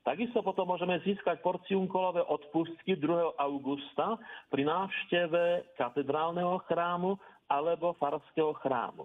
Takisto 0.00 0.40
potom 0.40 0.64
môžeme 0.64 0.96
získať 1.04 1.44
porciunkolové 1.44 2.24
odpustky 2.24 2.96
2. 2.96 3.36
augusta 3.36 4.16
pri 4.48 4.64
návšteve 4.64 5.76
katedrálneho 5.76 6.56
chrámu 6.64 7.20
alebo 7.52 7.92
farského 8.00 8.56
chrámu. 8.64 9.04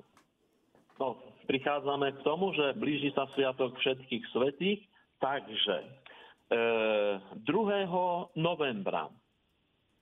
No, 0.95 1.19
prichádzame 1.51 2.15
k 2.15 2.24
tomu, 2.24 2.55
že 2.55 2.79
blíži 2.79 3.12
sa 3.12 3.27
sviatok 3.35 3.75
všetkých 3.75 4.24
svetých, 4.31 4.79
takže 5.19 5.75
e, 5.83 5.88
2. 7.43 8.39
novembra 8.39 9.12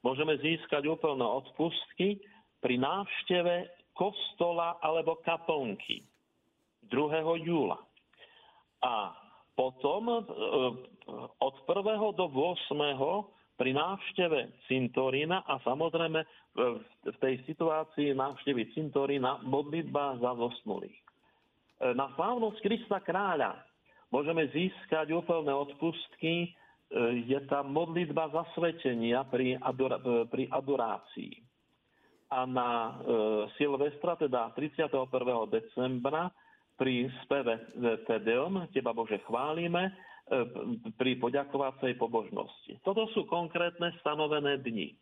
môžeme 0.04 0.36
získať 0.44 0.84
úplné 0.86 1.24
odpustky 1.24 2.20
pri 2.60 2.76
návšteve 2.78 3.72
kostola 3.96 4.78
alebo 4.84 5.18
kaplnky 5.24 6.04
2. 6.92 7.48
júla. 7.48 7.80
A 8.84 9.16
potom 9.56 10.04
e, 10.12 10.20
od 11.40 11.56
1. 11.66 12.20
do 12.20 12.26
8. 12.28 13.56
pri 13.56 13.72
návšteve 13.72 14.68
cintorína 14.68 15.48
a 15.48 15.62
samozrejme 15.64 16.20
v 17.08 17.18
tej 17.24 17.40
situácii 17.48 18.12
návštevy 18.12 18.76
cintorína 18.76 19.40
modlitba 19.48 20.20
za 20.20 20.36
zosnulých. 20.36 21.00
E, 21.00 21.04
na 21.96 22.12
slávnosť 22.20 22.60
Krista 22.60 23.00
kráľa 23.00 23.56
môžeme 24.12 24.52
získať 24.52 25.16
úplné 25.16 25.56
odpustky 25.56 26.52
E, 26.52 26.63
je 27.26 27.40
tam 27.50 27.74
modlitba 27.74 28.30
zasvetenia 28.30 29.26
pri, 29.26 29.58
adora, 29.58 29.98
e, 29.98 30.30
pri 30.30 30.46
adorácii. 30.50 31.34
A 32.34 32.46
na 32.46 32.70
e, 32.70 32.92
Silvestra, 33.58 34.18
teda 34.18 34.54
31. 34.54 34.94
decembra, 35.50 36.30
pri 36.74 37.06
speve 37.22 37.70
Tedeum, 38.10 38.66
Teba 38.74 38.94
Bože 38.94 39.22
chválime, 39.26 39.90
e, 39.90 39.92
pri 40.98 41.18
poďakovacej 41.18 41.98
pobožnosti. 41.98 42.82
Toto 42.86 43.10
sú 43.14 43.26
konkrétne 43.26 43.94
stanovené 44.02 44.62
dni. 44.62 44.94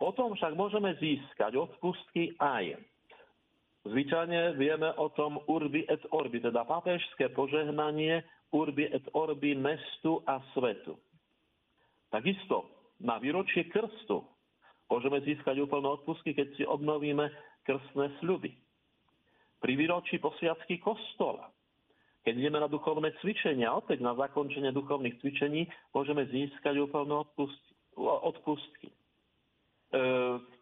Potom 0.00 0.36
však 0.36 0.52
môžeme 0.56 0.96
získať 1.00 1.56
odpustky 1.56 2.36
aj 2.40 2.76
Zvyčajne 3.84 4.56
vieme 4.56 4.96
o 4.96 5.12
tom 5.12 5.44
urbi 5.44 5.84
et 5.84 6.00
orbi, 6.08 6.40
teda 6.40 6.64
papežské 6.64 7.28
požehnanie 7.36 8.24
urbi 8.54 8.86
et 8.86 9.02
orbi 9.12 9.58
mestu 9.58 10.22
a 10.22 10.38
svetu. 10.54 10.94
Takisto 12.14 12.70
na 13.02 13.18
výročie 13.18 13.66
krstu 13.66 14.22
môžeme 14.86 15.18
získať 15.26 15.58
úplné 15.58 15.90
odpustky, 15.90 16.30
keď 16.30 16.46
si 16.54 16.62
obnovíme 16.62 17.26
krstné 17.66 18.14
sľuby. 18.22 18.54
Pri 19.58 19.72
výročí 19.74 20.22
posviacky 20.22 20.78
kostola, 20.78 21.50
keď 22.22 22.34
ideme 22.38 22.62
na 22.62 22.70
duchovné 22.70 23.10
cvičenia, 23.18 23.74
opäť 23.74 24.00
na 24.00 24.14
zakončenie 24.14 24.70
duchovných 24.70 25.18
cvičení, 25.18 25.66
môžeme 25.90 26.24
získať 26.30 26.78
úplné 26.78 27.26
odpustky. 27.98 28.88
E, 28.88 28.94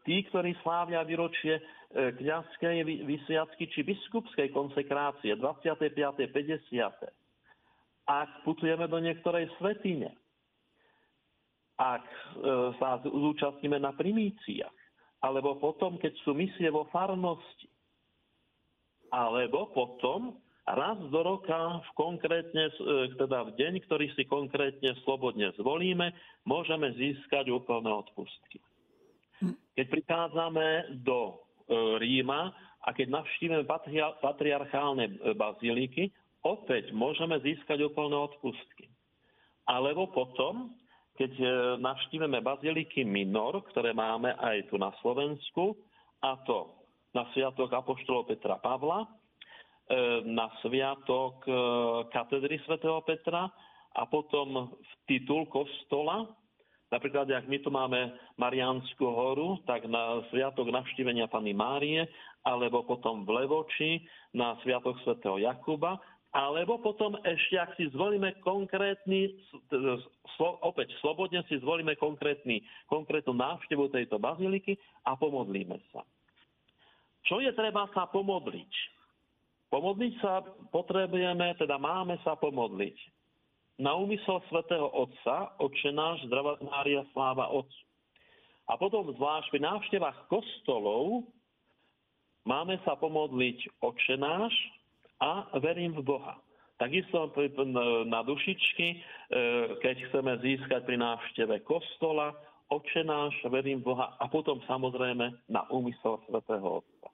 tí, 0.08 0.16
ktorí 0.30 0.56
slávia 0.62 1.04
výročie 1.04 1.60
E, 1.92 2.08
kniazskej 2.16 3.04
vysviacky 3.04 3.68
či 3.68 3.84
biskupskej 3.84 4.48
konsekrácie 4.48 5.36
25. 5.36 5.92
50. 5.92 7.21
Ak 8.08 8.42
putujeme 8.42 8.90
do 8.90 8.98
niektorej 8.98 9.46
svetine, 9.58 10.10
ak 11.78 12.02
e, 12.02 12.22
sa 12.78 12.98
zúčastníme 13.02 13.78
na 13.78 13.94
primíciách, 13.94 14.74
alebo 15.22 15.58
potom, 15.62 15.98
keď 16.02 16.12
sú 16.26 16.34
misie 16.34 16.66
vo 16.68 16.90
farnosti, 16.90 17.70
alebo 19.14 19.70
potom 19.70 20.34
raz 20.66 20.98
do 21.10 21.20
roka 21.22 21.82
v 21.82 21.90
konkrétne, 21.94 22.74
e, 22.74 23.14
teda 23.18 23.50
v 23.50 23.54
deň, 23.54 23.72
ktorý 23.86 24.06
si 24.18 24.26
konkrétne 24.26 24.98
slobodne 25.06 25.54
zvolíme, 25.58 26.10
môžeme 26.42 26.90
získať 26.98 27.50
úplné 27.54 27.90
odpustky. 27.90 28.58
Keď 29.74 29.86
prichádzame 29.90 30.98
do 31.02 31.42
E, 31.72 31.98
Ríma 31.98 32.52
a 32.82 32.88
keď 32.90 33.22
navštívime 33.22 33.64
patriarchálne 34.18 35.34
baziliky, 35.38 36.10
opäť 36.42 36.90
môžeme 36.94 37.38
získať 37.42 37.82
úplné 37.86 38.18
odpustky. 38.18 38.90
Alebo 39.66 40.10
potom, 40.10 40.74
keď 41.14 41.32
e, 41.38 41.46
navštívime 41.78 42.42
baziliky 42.42 43.06
Minor, 43.06 43.62
ktoré 43.70 43.94
máme 43.94 44.34
aj 44.38 44.70
tu 44.70 44.76
na 44.78 44.90
Slovensku, 45.00 45.78
a 46.22 46.38
to 46.46 46.70
na 47.14 47.26
sviatok 47.34 47.70
Apoštolov 47.74 48.30
Petra 48.30 48.58
Pavla, 48.62 49.06
na 50.24 50.48
sviatok 50.62 51.44
katedry 52.14 52.56
svätého 52.64 53.02
Petra 53.04 53.50
a 53.92 54.02
potom 54.08 54.72
v 54.72 54.92
titul 55.04 55.44
kostola 55.50 56.24
Napríklad, 56.92 57.24
ak 57.32 57.48
my 57.48 57.58
tu 57.64 57.72
máme 57.72 58.12
Mariánsku 58.36 59.00
horu, 59.00 59.56
tak 59.64 59.88
na 59.88 60.20
sviatok 60.28 60.68
navštívenia 60.68 61.24
Pany 61.24 61.56
Márie, 61.56 62.04
alebo 62.44 62.84
potom 62.84 63.24
v 63.24 63.32
Levoči 63.32 64.04
na 64.36 64.60
sviatok 64.60 65.00
svätého 65.00 65.40
Jakuba, 65.40 65.96
alebo 66.32 66.80
potom 66.80 67.20
ešte, 67.28 67.60
ak 67.60 67.76
si 67.76 67.92
zvolíme 67.92 68.40
konkrétny, 68.40 69.36
opäť 70.64 70.96
slobodne 71.04 71.44
si 71.44 71.60
zvolíme 71.60 71.92
konkrétny, 72.00 72.64
konkrétnu 72.88 73.36
návštevu 73.36 73.92
tejto 73.92 74.16
baziliky 74.16 74.80
a 75.04 75.12
pomodlíme 75.12 75.76
sa. 75.92 76.00
Čo 77.28 77.44
je 77.44 77.52
treba 77.52 77.84
sa 77.92 78.08
pomodliť? 78.08 78.72
Pomodliť 79.68 80.14
sa 80.24 80.40
potrebujeme, 80.72 81.52
teda 81.60 81.76
máme 81.76 82.16
sa 82.24 82.32
pomodliť 82.36 82.96
na 83.80 83.92
úmysel 83.96 84.40
svätého 84.48 84.88
Otca, 84.88 85.56
Otče 85.60 85.92
náš, 85.92 86.24
zdravá 86.28 86.60
Mária, 86.64 87.04
sláva 87.12 87.48
Otcu. 87.52 87.82
A 88.68 88.76
potom 88.80 89.08
zvlášť 89.12 89.52
pri 89.52 89.60
návštevách 89.64 90.18
kostolov 90.32 91.28
máme 92.48 92.80
sa 92.88 92.96
pomodliť 92.96 93.84
Otče 93.84 94.16
náš 94.16 94.52
a 95.22 95.46
verím 95.62 95.94
v 95.94 96.02
Boha. 96.02 96.34
Takisto 96.82 97.30
na 98.10 98.26
dušičky, 98.26 98.86
e, 98.90 98.96
keď 99.78 99.96
chceme 100.10 100.32
získať 100.42 100.82
pri 100.82 100.98
návšteve 100.98 101.62
kostola, 101.62 102.34
Oče 102.72 103.04
náš, 103.04 103.36
verím 103.52 103.84
Boha 103.84 104.16
a 104.16 104.24
potom 104.32 104.58
samozrejme 104.64 105.28
na 105.52 105.62
úmysel 105.68 106.16
svätého 106.24 106.80
Otca. 106.80 107.12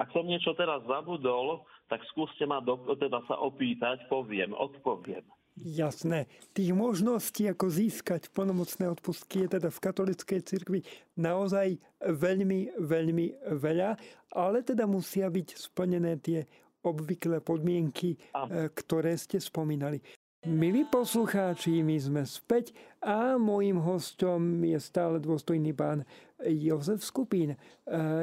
Ak 0.00 0.08
som 0.16 0.24
niečo 0.24 0.56
teraz 0.56 0.80
zabudol, 0.88 1.68
tak 1.92 2.00
skúste 2.08 2.48
ma 2.48 2.64
do, 2.64 2.80
teda 2.96 3.20
sa 3.28 3.36
opýtať, 3.44 4.08
poviem, 4.08 4.56
odpoviem. 4.56 5.20
Jasné. 5.60 6.24
Tých 6.56 6.72
možností, 6.72 7.44
ako 7.44 7.68
získať 7.68 8.32
plnomocné 8.32 8.88
odpustky, 8.88 9.44
je 9.44 9.60
teda 9.60 9.68
v 9.68 9.82
katolickej 9.84 10.40
cirkvi 10.40 10.80
naozaj 11.20 11.76
veľmi, 12.00 12.80
veľmi 12.80 13.26
veľa, 13.60 14.00
ale 14.32 14.64
teda 14.64 14.88
musia 14.88 15.28
byť 15.28 15.48
splnené 15.60 16.16
tie 16.24 16.48
obvyklé 16.82 17.44
podmienky, 17.44 18.16
a. 18.32 18.68
ktoré 18.72 19.16
ste 19.16 19.36
spomínali. 19.40 20.00
Milí 20.40 20.88
poslucháči, 20.88 21.84
my 21.84 22.00
sme 22.00 22.22
späť 22.24 22.72
a 23.04 23.36
môjim 23.36 23.76
hostom 23.76 24.64
je 24.64 24.80
stále 24.80 25.20
dôstojný 25.20 25.76
pán 25.76 26.08
Jozef 26.40 27.04
Skupín. 27.04 27.60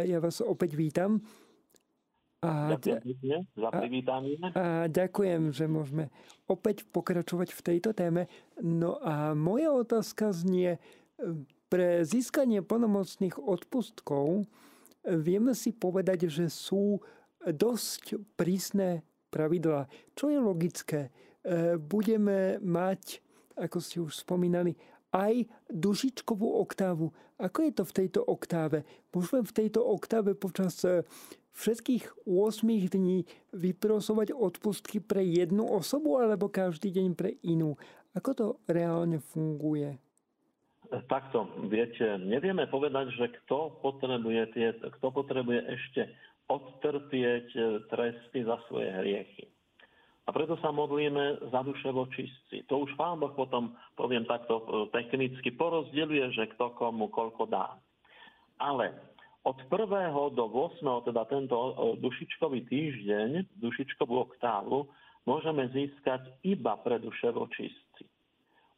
Ja 0.01 0.17
vás 0.17 0.41
opäť 0.41 0.73
vítam. 0.73 1.21
A, 2.41 2.73
ďakujem 2.73 3.45
za 3.53 3.69
privítanie. 3.69 4.33
A 4.57 4.89
ďakujem, 4.89 5.53
že 5.53 5.69
môžeme 5.69 6.09
opäť 6.49 6.89
pokračovať 6.89 7.53
v 7.53 7.61
tejto 7.61 7.93
téme. 7.93 8.25
No 8.57 8.97
a 8.97 9.37
moja 9.37 9.69
otázka 9.77 10.33
znie, 10.33 10.81
pre 11.69 12.01
získanie 12.01 12.65
plnomocných 12.65 13.37
odpustkov 13.37 14.49
vieme 15.05 15.53
si 15.53 15.69
povedať, 15.69 16.33
že 16.33 16.49
sú 16.49 16.97
dosť 17.53 18.19
prísne 18.35 19.03
pravidlá, 19.29 19.87
čo 20.15 20.31
je 20.31 20.39
logické. 20.39 21.01
E, 21.07 21.09
budeme 21.77 22.57
mať, 22.63 23.21
ako 23.55 23.77
ste 23.79 23.97
už 24.03 24.23
spomínali, 24.23 24.75
aj 25.15 25.47
dušičkovú 25.71 26.59
oktávu. 26.67 27.11
Ako 27.39 27.59
je 27.63 27.71
to 27.71 27.83
v 27.85 27.95
tejto 28.03 28.21
oktáve? 28.25 28.83
Môžeme 29.13 29.45
v 29.45 29.55
tejto 29.55 29.81
oktáve 29.85 30.35
počas 30.35 30.81
e, 30.83 31.05
všetkých 31.57 32.29
8 32.29 32.93
dní 32.93 33.25
vyprosovať 33.53 34.33
odpustky 34.33 35.01
pre 35.01 35.25
jednu 35.25 35.65
osobu 35.65 36.21
alebo 36.21 36.53
každý 36.53 36.93
deň 36.93 37.07
pre 37.17 37.39
inú. 37.41 37.77
Ako 38.13 38.29
to 38.33 38.45
reálne 38.69 39.21
funguje? 39.21 39.97
Takto, 40.87 41.51
viete, 41.67 42.15
nevieme 42.23 42.63
povedať, 42.71 43.11
že 43.19 43.25
kto 43.43 43.83
potrebuje, 43.83 44.41
tie, 44.55 44.67
kto 44.71 45.11
potrebuje 45.11 45.59
ešte 45.67 46.15
odtrpieť 46.47 47.47
e, 47.53 47.61
tresty 47.91 48.39
za 48.47 48.55
svoje 48.67 48.87
hriechy. 48.91 49.45
A 50.27 50.35
preto 50.35 50.59
sa 50.59 50.75
modlíme 50.75 51.51
za 51.55 51.63
duše 51.63 51.87
vočistci. 51.87 52.67
To 52.67 52.83
už 52.83 52.99
Pán 52.99 53.19
Boh 53.19 53.31
potom, 53.31 53.75
poviem 53.95 54.27
takto 54.27 54.59
e, 54.59 54.63
technicky, 54.91 55.55
porozdeľuje, 55.55 56.35
že 56.35 56.51
kto 56.55 56.75
komu 56.75 57.07
koľko 57.11 57.47
dá. 57.47 57.79
Ale 58.59 58.91
od 59.47 59.55
1. 59.71 60.35
do 60.35 60.45
8. 60.51 61.07
teda 61.07 61.23
tento 61.31 61.55
e, 61.55 61.71
dušičkový 62.03 62.59
týždeň, 62.67 63.59
dušičkovú 63.59 64.15
oktávu, 64.31 64.87
môžeme 65.27 65.67
získať 65.71 66.27
iba 66.43 66.79
pre 66.79 66.99
duše 66.99 67.31
vočistci. 67.31 68.07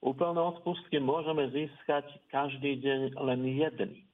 Úplné 0.01 0.41
odpustky 0.41 0.97
môžeme 0.97 1.49
získať 1.53 2.09
každý 2.33 2.81
deň 2.81 3.19
len 3.19 3.41
jedný. 3.45 4.08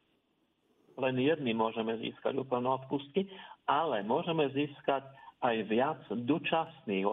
Len 0.95 1.15
jedný 1.19 1.51
môžeme 1.51 1.99
získať 1.99 2.39
úplné 2.39 2.71
odpustky, 2.71 3.27
ale 3.67 4.05
môžeme 4.08 4.47
získať 4.55 5.03
aj 5.43 5.55
viac 5.67 5.99
dočasných 6.10 7.05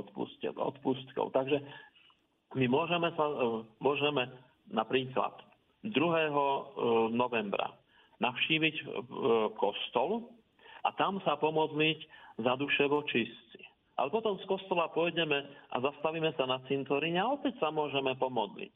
odpustkov. 0.54 1.34
Takže 1.34 1.58
my 2.54 2.66
môžeme, 2.68 3.08
sa, 3.16 3.26
e, 3.26 3.64
môžeme 3.80 4.28
napríklad 4.70 5.34
2. 5.82 5.90
E, 5.90 6.32
novembra 7.10 7.74
navštíviť 8.22 8.76
e, 8.78 8.84
kostol 9.58 10.30
a 10.86 10.94
tam 10.94 11.18
sa 11.26 11.34
pomodliť 11.40 11.98
za 12.38 12.52
duše 12.54 12.86
vočistci. 12.86 13.60
Ale 13.98 14.08
potom 14.08 14.40
z 14.40 14.44
kostola 14.48 14.88
pôjdeme 14.94 15.44
a 15.68 15.76
zastavíme 15.82 16.32
sa 16.38 16.48
na 16.48 16.62
cintoríne 16.64 17.20
a 17.20 17.34
opäť 17.34 17.60
sa 17.60 17.68
môžeme 17.68 18.16
pomodliť. 18.16 18.72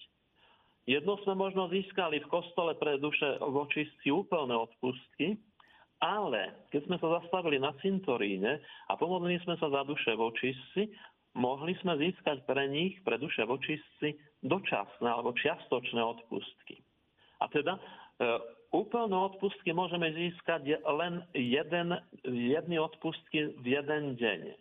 Jedno 0.87 1.19
sme 1.27 1.35
možno 1.35 1.67
získali 1.67 2.23
v 2.23 2.31
kostole 2.31 2.79
pre 2.79 3.03
duše 3.03 3.43
vočistci 3.43 4.07
úplné 4.15 4.55
odpustky, 4.55 5.35
ale 5.99 6.71
keď 6.71 6.81
sme 6.87 6.97
sa 7.03 7.19
zastavili 7.21 7.59
na 7.59 7.75
cintoríne 7.83 8.63
a 8.87 8.93
pomodlili 8.95 9.43
sme 9.43 9.59
sa 9.59 9.67
za 9.67 9.83
duše 9.83 10.15
vočistci, 10.15 10.87
mohli 11.35 11.75
sme 11.83 11.99
získať 11.99 12.47
pre 12.47 12.71
nich, 12.71 13.03
pre 13.03 13.19
duše 13.19 13.43
vočistci, 13.43 14.15
dočasné 14.47 15.11
alebo 15.11 15.35
čiastočné 15.35 15.99
odpustky. 15.99 16.79
A 17.43 17.51
teda 17.51 17.77
e, 17.77 17.81
úplné 18.71 19.17
odpustky 19.17 19.75
môžeme 19.75 20.15
získať 20.15 20.81
len 20.87 21.27
jeden, 21.35 21.99
jedny 22.25 22.77
odpustky 22.79 23.59
v 23.59 23.67
jeden 23.67 24.15
deň. 24.17 24.55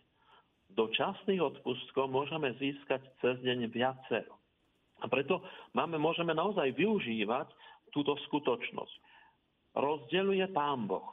Dočasných 0.73 1.39
odpustkov 1.39 2.09
môžeme 2.09 2.51
získať 2.57 3.05
cez 3.21 3.37
deň 3.45 3.69
viacero. 3.69 4.35
A 5.05 5.07
preto 5.07 5.45
máme, 5.77 6.01
môžeme 6.01 6.33
naozaj 6.33 6.73
využívať 6.73 7.53
túto 7.93 8.17
skutočnosť. 8.25 8.95
Rozdeľuje 9.77 10.49
Pán 10.49 10.89
Boh 10.89 11.05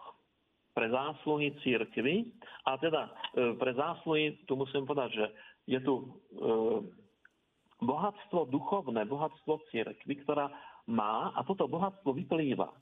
pre 0.72 0.88
zásluhy 0.88 1.52
církvy. 1.60 2.32
A 2.64 2.80
teda 2.80 3.12
e, 3.36 3.52
pre 3.60 3.76
zásluhy, 3.76 4.40
tu 4.48 4.56
musím 4.56 4.88
povedať, 4.88 5.12
že 5.12 5.26
je 5.68 5.78
tu 5.84 5.94
e, 6.00 6.04
bohatstvo 7.84 8.48
duchovné, 8.48 9.04
bohatstvo 9.04 9.60
církvy, 9.68 10.24
ktorá 10.24 10.48
má, 10.88 11.36
a 11.36 11.44
toto 11.44 11.68
bohatstvo 11.68 12.16
vyplýva 12.16 12.72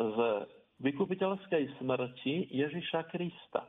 z 0.00 0.16
vykupiteľskej 0.80 1.80
smrti 1.80 2.52
Ježiša 2.52 3.12
Krista. 3.12 3.68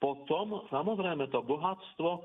Potom 0.00 0.64
samozrejme 0.72 1.28
to 1.28 1.44
bohatstvo 1.44 2.10
e, 2.16 2.20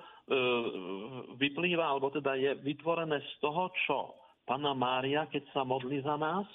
vyplýva, 1.36 1.92
alebo 1.92 2.08
teda 2.08 2.40
je 2.40 2.56
vytvorené 2.64 3.20
z 3.20 3.34
toho, 3.44 3.68
čo 3.84 4.00
Pana 4.48 4.72
Mária, 4.72 5.28
keď 5.28 5.44
sa 5.52 5.68
modlí 5.68 6.00
za 6.00 6.16
nás, 6.16 6.48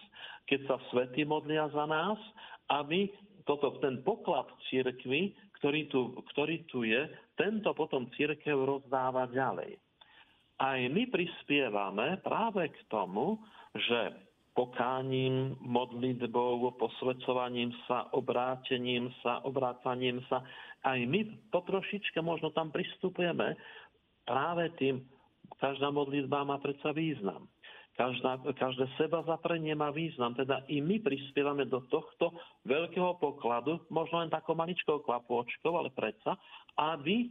keď 0.49 0.61
sa 0.65 0.77
svety 0.89 1.29
modlia 1.29 1.69
za 1.69 1.85
nás, 1.85 2.17
aby 2.73 3.13
toto, 3.45 3.77
ten 3.85 4.01
poklad 4.01 4.49
církvy, 4.73 5.37
ktorý 5.61 5.93
tu, 5.93 6.17
ktorý 6.33 6.65
tu 6.73 6.89
je, 6.89 7.05
tento 7.37 7.69
potom 7.77 8.09
církev 8.17 8.57
rozdáva 8.57 9.29
ďalej. 9.29 9.77
Aj 10.61 10.81
my 10.81 11.05
prispievame 11.13 12.21
práve 12.25 12.69
k 12.73 12.79
tomu, 12.89 13.37
že 13.77 14.13
pokáním, 14.53 15.57
modlitbou, 15.63 16.75
posvedcovaním 16.77 17.73
sa, 17.89 18.13
obrátením 18.13 19.09
sa, 19.25 19.41
obrácaním 19.47 20.21
sa, 20.29 20.45
aj 20.85 20.99
my 21.05 21.51
potrošičke 21.53 22.21
možno 22.25 22.53
tam 22.57 22.73
pristupujeme 22.73 23.57
práve 24.25 24.73
tým, 24.81 25.05
každá 25.61 25.93
modlitba 25.93 26.47
má 26.47 26.57
predsa 26.63 26.95
význam. 26.95 27.51
Každá, 27.99 28.41
každé 28.57 28.89
seba 28.97 29.21
zaprenie 29.29 29.77
má 29.77 29.93
význam. 29.93 30.33
Teda 30.33 30.65
i 30.73 30.81
my 30.81 31.05
prispievame 31.05 31.69
do 31.69 31.85
tohto 31.93 32.33
veľkého 32.65 33.21
pokladu, 33.21 33.77
možno 33.93 34.25
len 34.25 34.33
takou 34.33 34.57
maličkou 34.57 35.05
kvapôčkou, 35.05 35.75
ale 35.77 35.93
predsa, 35.93 36.39
aby 36.81 37.29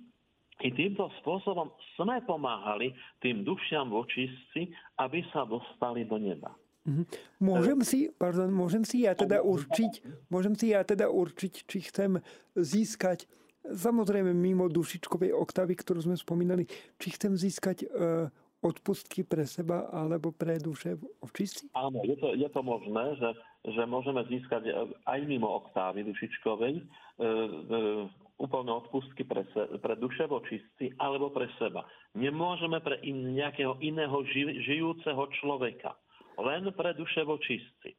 i 0.60 0.70
týmto 0.76 1.10
spôsobom 1.24 1.72
sme 1.96 2.22
pomáhali 2.28 2.92
tým 3.24 3.48
dušiam 3.48 3.90
vočistci, 3.90 4.70
aby 5.00 5.24
sa 5.32 5.48
dostali 5.48 6.06
do 6.06 6.20
neba. 6.20 6.54
Mhm. 6.86 7.04
Môžem 7.42 7.80
si, 7.82 8.00
pardon, 8.14 8.52
môžem 8.52 8.84
si 8.86 9.08
ja 9.08 9.18
teda 9.18 9.42
určiť, 9.42 10.06
môžem 10.30 10.54
si 10.54 10.76
ja 10.76 10.86
teda 10.86 11.10
určiť, 11.10 11.54
či 11.66 11.78
chcem 11.88 12.22
získať 12.54 13.26
samozrejme 13.68 14.32
mimo 14.32 14.72
dušičkovej 14.72 15.36
oktavy, 15.36 15.76
ktorú 15.76 16.12
sme 16.12 16.16
spomínali, 16.16 16.68
či 16.98 17.08
chcem 17.16 17.36
získať 17.36 17.86
uh, 17.86 18.32
odpustky 18.60 19.24
pre 19.24 19.48
seba 19.48 19.88
alebo 19.92 20.36
pre 20.36 20.60
duše 20.60 21.00
očistí? 21.24 21.72
Áno, 21.76 22.04
je 22.04 22.16
to, 22.20 22.36
je 22.36 22.50
to 22.52 22.62
možné, 22.62 23.16
že, 23.16 23.30
že 23.72 23.84
môžeme 23.88 24.20
získať 24.28 24.68
aj 25.08 25.20
mimo 25.24 25.48
oktávy 25.64 26.04
dušičkovej 26.04 26.76
e, 26.76 26.84
e, 26.84 27.28
úplné 28.36 28.72
odpustky 28.76 29.24
pre, 29.24 29.48
se, 29.56 29.64
pre 29.80 29.96
duše 29.96 30.28
vočistci 30.28 30.92
alebo 31.00 31.32
pre 31.32 31.48
seba. 31.56 31.88
Nemôžeme 32.20 32.84
pre 32.84 33.00
in, 33.08 33.32
nejakého 33.40 33.80
iného 33.80 34.20
ži, 34.28 34.60
žijúceho 34.68 35.24
človeka. 35.40 35.96
Len 36.36 36.68
pre 36.76 36.92
duše 37.00 37.24
vočistci. 37.24 37.96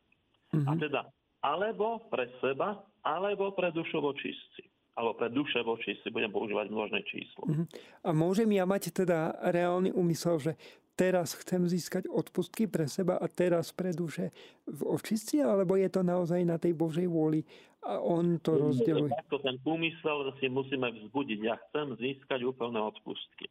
Mm-hmm. 0.53 0.69
A 0.69 0.73
teda 0.77 1.01
alebo 1.41 2.05
pre 2.13 2.29
seba, 2.45 2.85
alebo 3.01 3.57
pre 3.57 3.73
dušovočistci 3.73 4.70
alebo 5.01 5.17
pre 5.17 5.33
duše 5.33 5.65
voči 5.65 5.97
si 6.05 6.13
budem 6.13 6.29
používať 6.29 6.69
množné 6.69 7.01
číslo. 7.09 7.49
Uh-huh. 7.49 7.65
A 8.05 8.13
môžem 8.13 8.53
ja 8.53 8.69
mať 8.69 8.93
teda 8.93 9.33
reálny 9.49 9.97
úmysel, 9.97 10.37
že 10.37 10.53
teraz 11.01 11.33
chcem 11.41 11.65
získať 11.65 12.05
odpustky 12.13 12.69
pre 12.69 12.85
seba 12.85 13.17
a 13.17 13.25
teraz 13.25 13.73
pre 13.73 13.97
duše 13.97 14.29
v 14.69 14.85
očistci, 14.85 15.41
alebo 15.41 15.81
je 15.81 15.89
to 15.89 16.05
naozaj 16.05 16.45
na 16.45 16.61
tej 16.61 16.77
Božej 16.77 17.09
vôli 17.09 17.41
a 17.81 17.97
on 17.97 18.37
to 18.45 18.61
rozdeľuje? 18.61 19.09
Takto 19.25 19.41
ten 19.41 19.57
úmysel 19.65 20.37
si 20.37 20.53
musíme 20.53 20.93
vzbudiť. 20.93 21.39
Ja 21.41 21.57
chcem 21.69 21.97
získať 21.97 22.45
úplné 22.45 22.77
odpustky. 22.77 23.49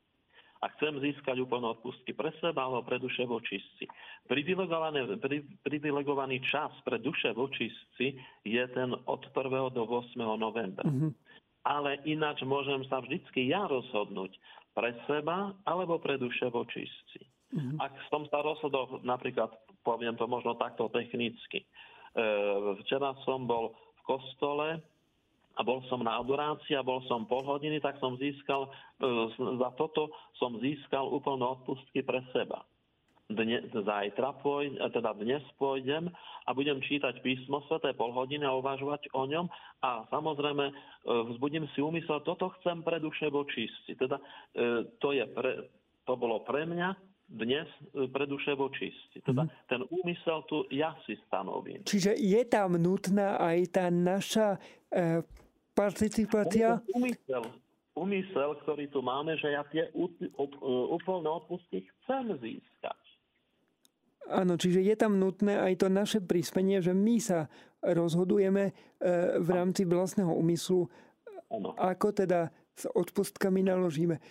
A 0.60 0.68
chcem 0.76 0.92
získať 1.00 1.40
úplné 1.40 1.72
odpustky 1.72 2.12
pre 2.12 2.36
seba 2.44 2.68
alebo 2.68 2.84
pre 2.84 3.00
duše 3.00 3.24
v 3.24 3.42
očistci. 3.42 3.88
Privilegovaný 5.64 6.44
čas 6.46 6.70
pre 6.84 7.00
duše 7.00 7.32
v 7.32 7.48
očistci 7.48 8.06
je 8.44 8.64
ten 8.76 8.92
od 8.94 9.22
1. 9.32 9.74
do 9.74 9.84
8. 9.88 10.20
novembra. 10.38 10.86
Uh-huh 10.86 11.16
ale 11.64 12.00
ináč 12.08 12.44
môžem 12.48 12.86
sa 12.88 13.04
vždycky 13.04 13.52
ja 13.52 13.68
rozhodnúť 13.68 14.32
pre 14.72 14.96
seba 15.10 15.52
alebo 15.68 16.00
pre 16.00 16.16
duše 16.16 16.48
vočistci. 16.48 17.26
Mm-hmm. 17.50 17.78
Ak 17.82 17.94
som 18.14 18.30
sa 18.30 18.46
rozhodol, 18.46 19.02
napríklad, 19.02 19.50
poviem 19.82 20.14
to 20.16 20.30
možno 20.30 20.54
takto 20.56 20.88
technicky, 20.94 21.66
e, 21.66 21.68
včera 22.86 23.18
som 23.26 23.50
bol 23.50 23.74
v 23.74 24.02
kostole 24.06 24.68
a 25.58 25.62
bol 25.66 25.82
som 25.90 26.06
na 26.06 26.22
adorácii 26.22 26.78
a 26.78 26.86
bol 26.86 27.02
som 27.10 27.26
pol 27.26 27.42
hodiny, 27.42 27.82
tak 27.82 27.98
som 27.98 28.16
získal, 28.22 28.70
e, 28.70 29.10
za 29.36 29.70
toto 29.76 30.14
som 30.38 30.62
získal 30.62 31.10
úplné 31.10 31.44
odpustky 31.44 32.06
pre 32.06 32.22
seba 32.30 32.62
dne, 33.30 33.62
zajtra 33.70 34.34
pôjdem, 34.42 34.82
teda 34.90 35.14
dnes 35.14 35.46
pôjdem 35.62 36.10
a 36.46 36.50
budem 36.52 36.82
čítať 36.82 37.22
písmo 37.22 37.62
sveté 37.70 37.94
pol 37.94 38.10
hodiny 38.10 38.42
a 38.42 38.58
uvažovať 38.58 39.14
o 39.14 39.30
ňom 39.30 39.46
a 39.86 40.10
samozrejme 40.10 40.66
e, 40.66 40.74
vzbudím 41.06 41.70
si 41.78 41.80
úmysel, 41.86 42.26
toto 42.26 42.50
chcem 42.60 42.82
pre 42.82 42.98
duše 42.98 43.30
vočistci. 43.30 43.94
Teda 43.94 44.18
e, 44.58 44.90
to, 44.98 45.14
je 45.14 45.24
pre, 45.30 45.70
to 46.10 46.14
bolo 46.18 46.42
pre 46.42 46.66
mňa 46.66 46.98
dnes 47.30 47.70
pre 47.94 48.26
duše 48.26 48.58
vočistci. 48.58 49.22
Teda 49.22 49.46
mm. 49.46 49.50
ten 49.70 49.82
úmysel 49.86 50.42
tu 50.50 50.66
ja 50.74 50.98
si 51.06 51.14
stanovím. 51.30 51.86
Čiže 51.86 52.18
je 52.18 52.42
tam 52.50 52.82
nutná 52.82 53.38
aj 53.38 53.58
tá 53.70 53.86
naša 53.94 54.58
e, 54.90 55.22
participácia? 55.78 56.82
Úmysel, 56.98 57.46
úmysel, 57.94 58.50
ktorý 58.66 58.90
tu 58.90 59.06
máme, 59.06 59.38
že 59.38 59.54
ja 59.54 59.62
tie 59.70 59.94
úplné 60.90 61.30
odpustky 61.30 61.86
chcem 61.86 62.34
získať. 62.42 63.09
Áno, 64.30 64.62
čiže 64.62 64.86
je 64.86 64.94
tam 64.94 65.18
nutné 65.18 65.58
aj 65.58 65.82
to 65.82 65.88
naše 65.90 66.22
prispenie, 66.22 66.80
že 66.86 66.94
my 66.94 67.18
sa 67.18 67.50
rozhodujeme 67.82 68.72
v 69.42 69.50
rámci 69.50 69.90
vlastného 69.90 70.30
úmyslu, 70.30 70.86
ano. 71.50 71.74
ako 71.76 72.14
teda 72.14 72.54
s 72.78 72.86
odpustkami 72.88 73.66
naložíme. 73.66 74.22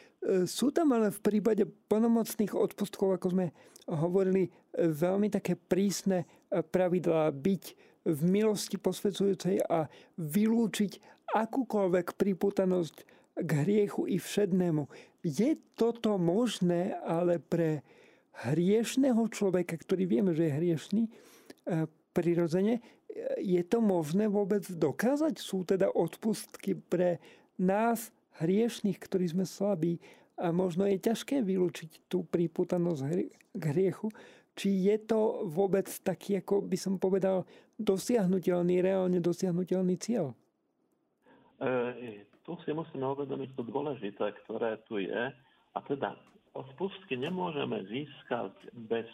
Sú 0.48 0.72
tam 0.72 0.96
ale 0.96 1.12
v 1.12 1.20
prípade 1.20 1.66
plnomocných 1.66 2.56
odpustkov, 2.56 3.18
ako 3.18 3.26
sme 3.34 3.46
hovorili, 3.88 4.48
veľmi 4.78 5.28
také 5.28 5.58
prísne 5.58 6.24
pravidlá 6.48 7.28
byť 7.34 7.62
v 8.08 8.20
milosti 8.24 8.80
posvedzujúcej 8.80 9.60
a 9.68 9.84
vylúčiť 10.16 10.92
akúkoľvek 11.28 12.16
priputanosť 12.16 12.96
k 13.36 13.50
hriechu 13.66 14.08
i 14.08 14.16
všednému. 14.16 14.88
Je 15.20 15.60
toto 15.76 16.16
možné, 16.16 16.96
ale 17.04 17.36
pre 17.36 17.84
hriešného 18.46 19.26
človeka, 19.32 19.74
ktorý 19.74 20.06
vieme, 20.06 20.30
že 20.36 20.46
je 20.46 20.56
hriešný, 20.58 21.02
e, 21.06 21.10
prirodzene, 22.14 22.82
je 23.38 23.62
to 23.66 23.82
možné 23.82 24.30
vôbec 24.30 24.62
dokázať? 24.66 25.40
Sú 25.42 25.66
teda 25.66 25.90
odpustky 25.90 26.78
pre 26.78 27.18
nás, 27.58 28.14
hriešných, 28.38 28.98
ktorí 29.02 29.26
sme 29.34 29.42
slabí 29.42 29.98
a 30.38 30.54
možno 30.54 30.86
je 30.86 31.02
ťažké 31.02 31.42
vylúčiť 31.42 32.06
tú 32.06 32.22
priputanosť 32.22 33.02
k 33.58 33.62
hriechu. 33.74 34.14
Či 34.54 34.90
je 34.90 34.96
to 35.02 35.46
vôbec 35.50 35.86
taký, 36.02 36.38
ako 36.38 36.62
by 36.62 36.78
som 36.78 36.94
povedal, 36.98 37.46
dosiahnutelný, 37.78 38.82
reálne 38.82 39.18
dosiahnutelný 39.18 39.98
cieľ? 39.98 40.34
E, 41.58 42.26
tu 42.46 42.54
si 42.62 42.70
musíme 42.70 43.06
uvedomiť 43.06 43.54
to 43.54 43.62
dôležité, 43.66 44.34
ktoré 44.46 44.78
tu 44.86 45.02
je. 45.02 45.30
A 45.74 45.78
teda 45.86 46.14
odpustky 46.54 47.16
nemôžeme 47.16 47.84
získať 47.88 48.52
bez 48.88 49.08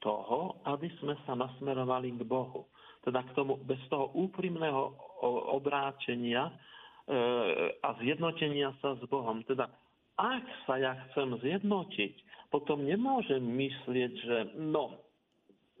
toho, 0.00 0.60
aby 0.68 0.90
sme 1.00 1.16
sa 1.24 1.32
nasmerovali 1.34 2.14
k 2.16 2.22
Bohu. 2.22 2.68
Teda 3.06 3.22
k 3.22 3.34
tomu, 3.38 3.56
bez 3.62 3.78
toho 3.88 4.10
úprimného 4.18 4.92
obráčenia 5.54 6.50
e, 6.50 6.52
a 7.80 7.88
zjednotenia 8.02 8.74
sa 8.82 8.98
s 8.98 9.02
Bohom. 9.06 9.40
Teda 9.46 9.70
ak 10.16 10.44
sa 10.64 10.80
ja 10.80 10.92
chcem 11.10 11.38
zjednotiť, 11.40 12.14
potom 12.48 12.82
nemôžem 12.82 13.42
myslieť, 13.42 14.12
že 14.16 14.36
no, 14.58 14.96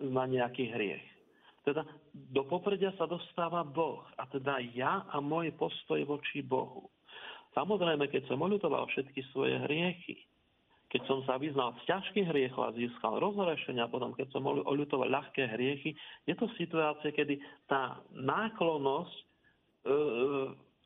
na 0.00 0.28
nejaký 0.28 0.70
hriech. 0.70 1.06
Teda 1.66 1.82
do 2.14 2.46
popredia 2.46 2.94
sa 2.94 3.10
dostáva 3.10 3.66
Boh 3.66 4.06
a 4.14 4.28
teda 4.30 4.62
ja 4.76 5.02
a 5.10 5.18
môj 5.18 5.50
postoj 5.58 5.98
voči 6.06 6.46
Bohu. 6.46 6.86
Samozrejme, 7.58 8.06
keď 8.12 8.28
som 8.28 8.44
oľutoval 8.44 8.86
všetky 8.92 9.24
svoje 9.32 9.56
hriechy, 9.66 10.20
keď 10.86 11.02
som 11.10 11.18
sa 11.26 11.34
vyznal 11.36 11.74
z 11.82 11.90
ťažkých 11.90 12.30
hriechov 12.30 12.62
a 12.70 12.76
získal 12.78 13.18
rozrešenia, 13.18 13.90
potom 13.90 14.14
keď 14.14 14.30
som 14.30 14.46
oľutoval 14.46 15.10
ľahké 15.10 15.50
hriechy, 15.58 15.98
je 16.24 16.34
to 16.38 16.46
situácia, 16.54 17.10
kedy 17.10 17.42
tá 17.66 17.98
náklonnosť 18.14 19.14
e, 19.16 19.24
e 19.90 19.94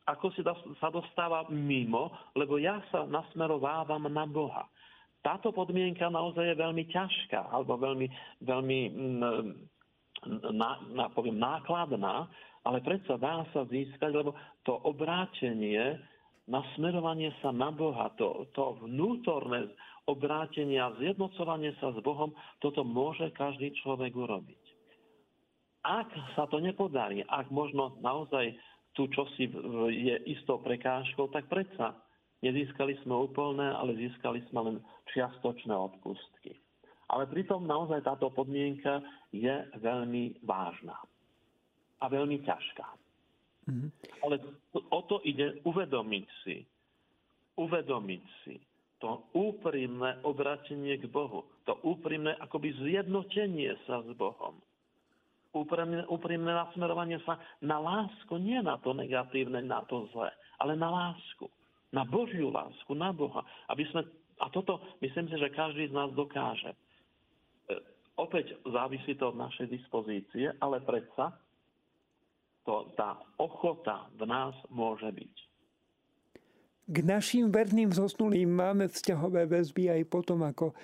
ako 0.09 0.27
si 0.35 0.43
sa 0.83 0.89
dostáva 0.91 1.47
mimo, 1.53 2.11
lebo 2.35 2.59
ja 2.59 2.83
sa 2.91 3.07
nasmerovávam 3.07 4.11
na 4.11 4.27
Boha. 4.27 4.67
Táto 5.23 5.55
podmienka 5.55 6.09
naozaj 6.11 6.51
je 6.51 6.57
veľmi 6.57 6.85
ťažká, 6.91 7.53
alebo 7.53 7.79
veľmi, 7.79 8.09
veľmi 8.43 8.81
mm, 8.91 9.49
na, 10.51 10.71
na, 10.91 11.05
poviem, 11.13 11.39
nákladná, 11.39 12.27
ale 12.65 12.81
predsa 12.83 13.21
dá 13.21 13.45
sa 13.53 13.69
získať, 13.69 14.11
lebo 14.11 14.35
to 14.65 14.77
obrátenie, 14.85 16.01
nasmerovanie 16.51 17.31
sa 17.39 17.55
na 17.55 17.71
Boha, 17.71 18.11
to, 18.19 18.51
to 18.53 18.77
vnútorné 18.83 19.71
obrátenie 20.11 20.83
a 20.83 20.91
zjednocovanie 20.99 21.71
sa 21.79 21.95
s 21.95 21.99
Bohom, 22.03 22.35
toto 22.59 22.83
môže 22.83 23.31
každý 23.39 23.71
človek 23.81 24.11
urobiť. 24.11 24.63
Ak 25.87 26.11
sa 26.37 26.45
to 26.51 26.61
nepodarí, 26.61 27.25
ak 27.25 27.49
možno 27.49 27.97
naozaj 28.03 28.53
tu 28.93 29.07
čosi 29.15 29.49
je 29.95 30.15
istou 30.29 30.59
prekážkou, 30.61 31.31
tak 31.31 31.47
predsa 31.47 31.95
nezískali 32.43 32.99
sme 33.07 33.15
úplné, 33.31 33.71
ale 33.71 33.97
získali 33.97 34.43
sme 34.51 34.61
len 34.67 34.77
čiastočné 35.15 35.73
odpustky. 35.73 36.59
Ale 37.11 37.31
pritom 37.31 37.65
naozaj 37.65 38.03
táto 38.07 38.31
podmienka 38.35 39.03
je 39.31 39.67
veľmi 39.79 40.43
vážna 40.43 40.99
a 42.01 42.05
veľmi 42.07 42.43
ťažká. 42.43 42.87
Mm-hmm. 43.71 43.91
Ale 44.27 44.37
o 44.75 45.01
to 45.07 45.23
ide 45.23 45.63
uvedomiť 45.63 46.27
si, 46.43 46.67
uvedomiť 47.55 48.23
si 48.43 48.59
to 48.99 49.31
úprimné 49.33 50.21
obratenie 50.27 50.99
k 51.01 51.09
Bohu, 51.09 51.47
to 51.65 51.79
úprimné 51.87 52.37
akoby 52.37 52.75
zjednotenie 52.83 53.73
sa 53.89 54.03
s 54.05 54.11
Bohom. 54.19 54.59
Úprimné, 55.51 56.07
úprimné 56.07 56.53
nasmerovanie 56.53 57.19
sa 57.27 57.41
na 57.65 57.81
lásku, 57.81 58.31
nie 58.39 58.61
na 58.63 58.79
to 58.79 58.95
negatívne, 58.95 59.65
na 59.65 59.83
to 59.89 60.07
zlé, 60.15 60.31
ale 60.61 60.77
na 60.77 60.91
lásku. 60.91 61.49
Na 61.91 62.07
Božiu 62.07 62.55
lásku, 62.55 62.95
na 62.95 63.11
Boha. 63.11 63.43
Aby 63.67 63.83
sme, 63.91 64.07
a 64.39 64.47
toto 64.53 64.79
myslím 65.03 65.27
si, 65.27 65.35
že 65.43 65.51
každý 65.51 65.91
z 65.91 65.97
nás 65.97 66.15
dokáže 66.15 66.71
Opäť 68.21 68.53
závisí 68.69 69.17
to 69.17 69.33
od 69.33 69.41
našej 69.41 69.73
dispozície, 69.73 70.53
ale 70.61 70.85
predsa 70.85 71.33
to, 72.71 72.87
tá 72.95 73.19
ochota 73.43 74.07
v 74.15 74.31
nás 74.31 74.55
môže 74.71 75.11
byť. 75.11 75.37
K 76.91 76.97
našim 77.03 77.51
verným 77.51 77.91
zosnulým 77.91 78.47
máme 78.47 78.87
vzťahové 78.87 79.51
väzby 79.51 79.91
aj 79.91 80.03
potom, 80.07 80.47
ako 80.47 80.71
e, 80.71 80.75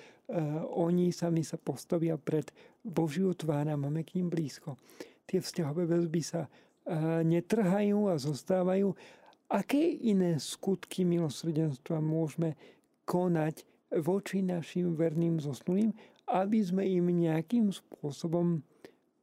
oni 0.75 1.15
sami 1.15 1.47
sa 1.47 1.55
postavia 1.55 2.19
pred 2.19 2.51
Božiu 2.83 3.31
tvár 3.31 3.71
a 3.71 3.79
máme 3.79 4.03
k 4.03 4.19
ním 4.19 4.27
blízko. 4.27 4.75
Tie 5.27 5.39
vzťahové 5.39 5.87
väzby 5.87 6.21
sa 6.23 6.47
e, 6.47 6.49
netrhajú 7.23 8.11
a 8.11 8.19
zostávajú. 8.19 8.91
Aké 9.47 9.79
iné 10.03 10.39
skutky 10.43 11.07
milosrdenstva 11.07 12.03
môžeme 12.03 12.59
konať 13.07 13.63
voči 14.03 14.43
našim 14.43 14.95
verným 14.95 15.39
zosnulým 15.39 15.95
aby 16.27 16.59
sme 16.59 16.83
im 16.83 17.07
nejakým 17.07 17.71
spôsobom 17.71 18.59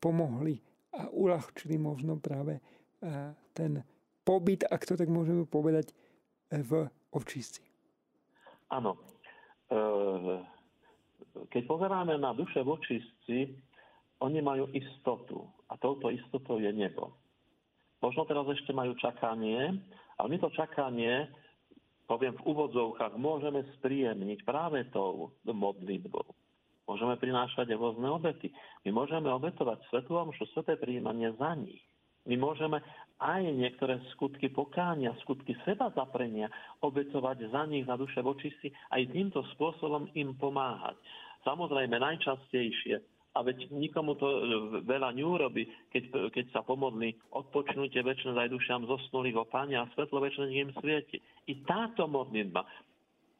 pomohli 0.00 0.64
a 0.94 1.10
uľahčili 1.10 1.74
možno 1.76 2.16
práve 2.22 2.58
e, 2.58 2.62
ten 3.50 3.82
pobyt, 4.22 4.62
ak 4.66 4.86
to 4.86 4.94
tak 4.94 5.10
môžeme 5.10 5.44
povedať, 5.44 5.90
e, 5.90 6.62
v 6.62 6.86
očistci. 7.10 7.62
Áno. 8.70 8.96
E, 9.68 9.76
keď 11.50 11.62
pozeráme 11.66 12.14
na 12.14 12.30
duše 12.30 12.62
v 12.62 12.78
očistci, 12.78 13.38
oni 14.22 14.38
majú 14.38 14.70
istotu 14.70 15.42
a 15.68 15.74
touto 15.76 16.08
istotou 16.14 16.62
je 16.62 16.70
nebo. 16.70 17.10
Možno 17.98 18.22
teraz 18.28 18.46
ešte 18.52 18.70
majú 18.70 18.94
čakanie, 19.00 19.80
ale 20.20 20.26
my 20.30 20.36
to 20.38 20.52
čakanie, 20.54 21.26
poviem 22.06 22.36
v 22.38 22.44
úvodzovkách, 22.46 23.18
môžeme 23.18 23.66
spríjemniť 23.80 24.46
práve 24.46 24.86
tou 24.92 25.34
modlitbou. 25.42 26.24
Môžeme 26.84 27.16
prinášať 27.16 27.72
rôzne 27.74 28.12
obety. 28.12 28.52
My 28.84 28.90
môžeme 28.92 29.32
obetovať 29.32 29.80
svetu 29.88 30.12
omšu, 30.16 30.44
sveté 30.52 30.76
príjmanie 30.76 31.32
za 31.40 31.56
nich. 31.56 31.80
My 32.24 32.40
môžeme 32.40 32.80
aj 33.20 33.44
niektoré 33.52 34.00
skutky 34.16 34.48
pokánia, 34.48 35.12
skutky 35.24 35.56
seba 35.64 35.92
zaprenia 35.92 36.48
obetovať 36.80 37.52
za 37.52 37.62
nich 37.68 37.84
na 37.84 38.00
duše 38.00 38.24
vočistí, 38.24 38.72
aj 38.92 39.12
týmto 39.12 39.44
spôsobom 39.56 40.08
im 40.16 40.32
pomáhať. 40.36 40.96
Samozrejme 41.44 42.00
najčastejšie, 42.00 43.00
a 43.34 43.42
veď 43.42 43.66
nikomu 43.74 44.14
to 44.14 44.26
veľa 44.86 45.10
neurobi, 45.10 45.66
keď, 45.90 46.30
keď 46.30 46.44
sa 46.54 46.60
pomodli 46.62 47.18
odpočnutie 47.34 47.98
väčšine 47.98 48.38
aj 48.38 48.54
dušiam 48.54 48.86
zosnulých 48.86 49.42
o 49.42 49.44
Pane 49.44 49.74
a 49.74 49.90
svetlo 49.98 50.22
väčšine 50.22 50.54
im 50.54 50.70
svieti. 50.78 51.18
I 51.50 51.66
táto 51.66 52.06
modlitba 52.06 52.62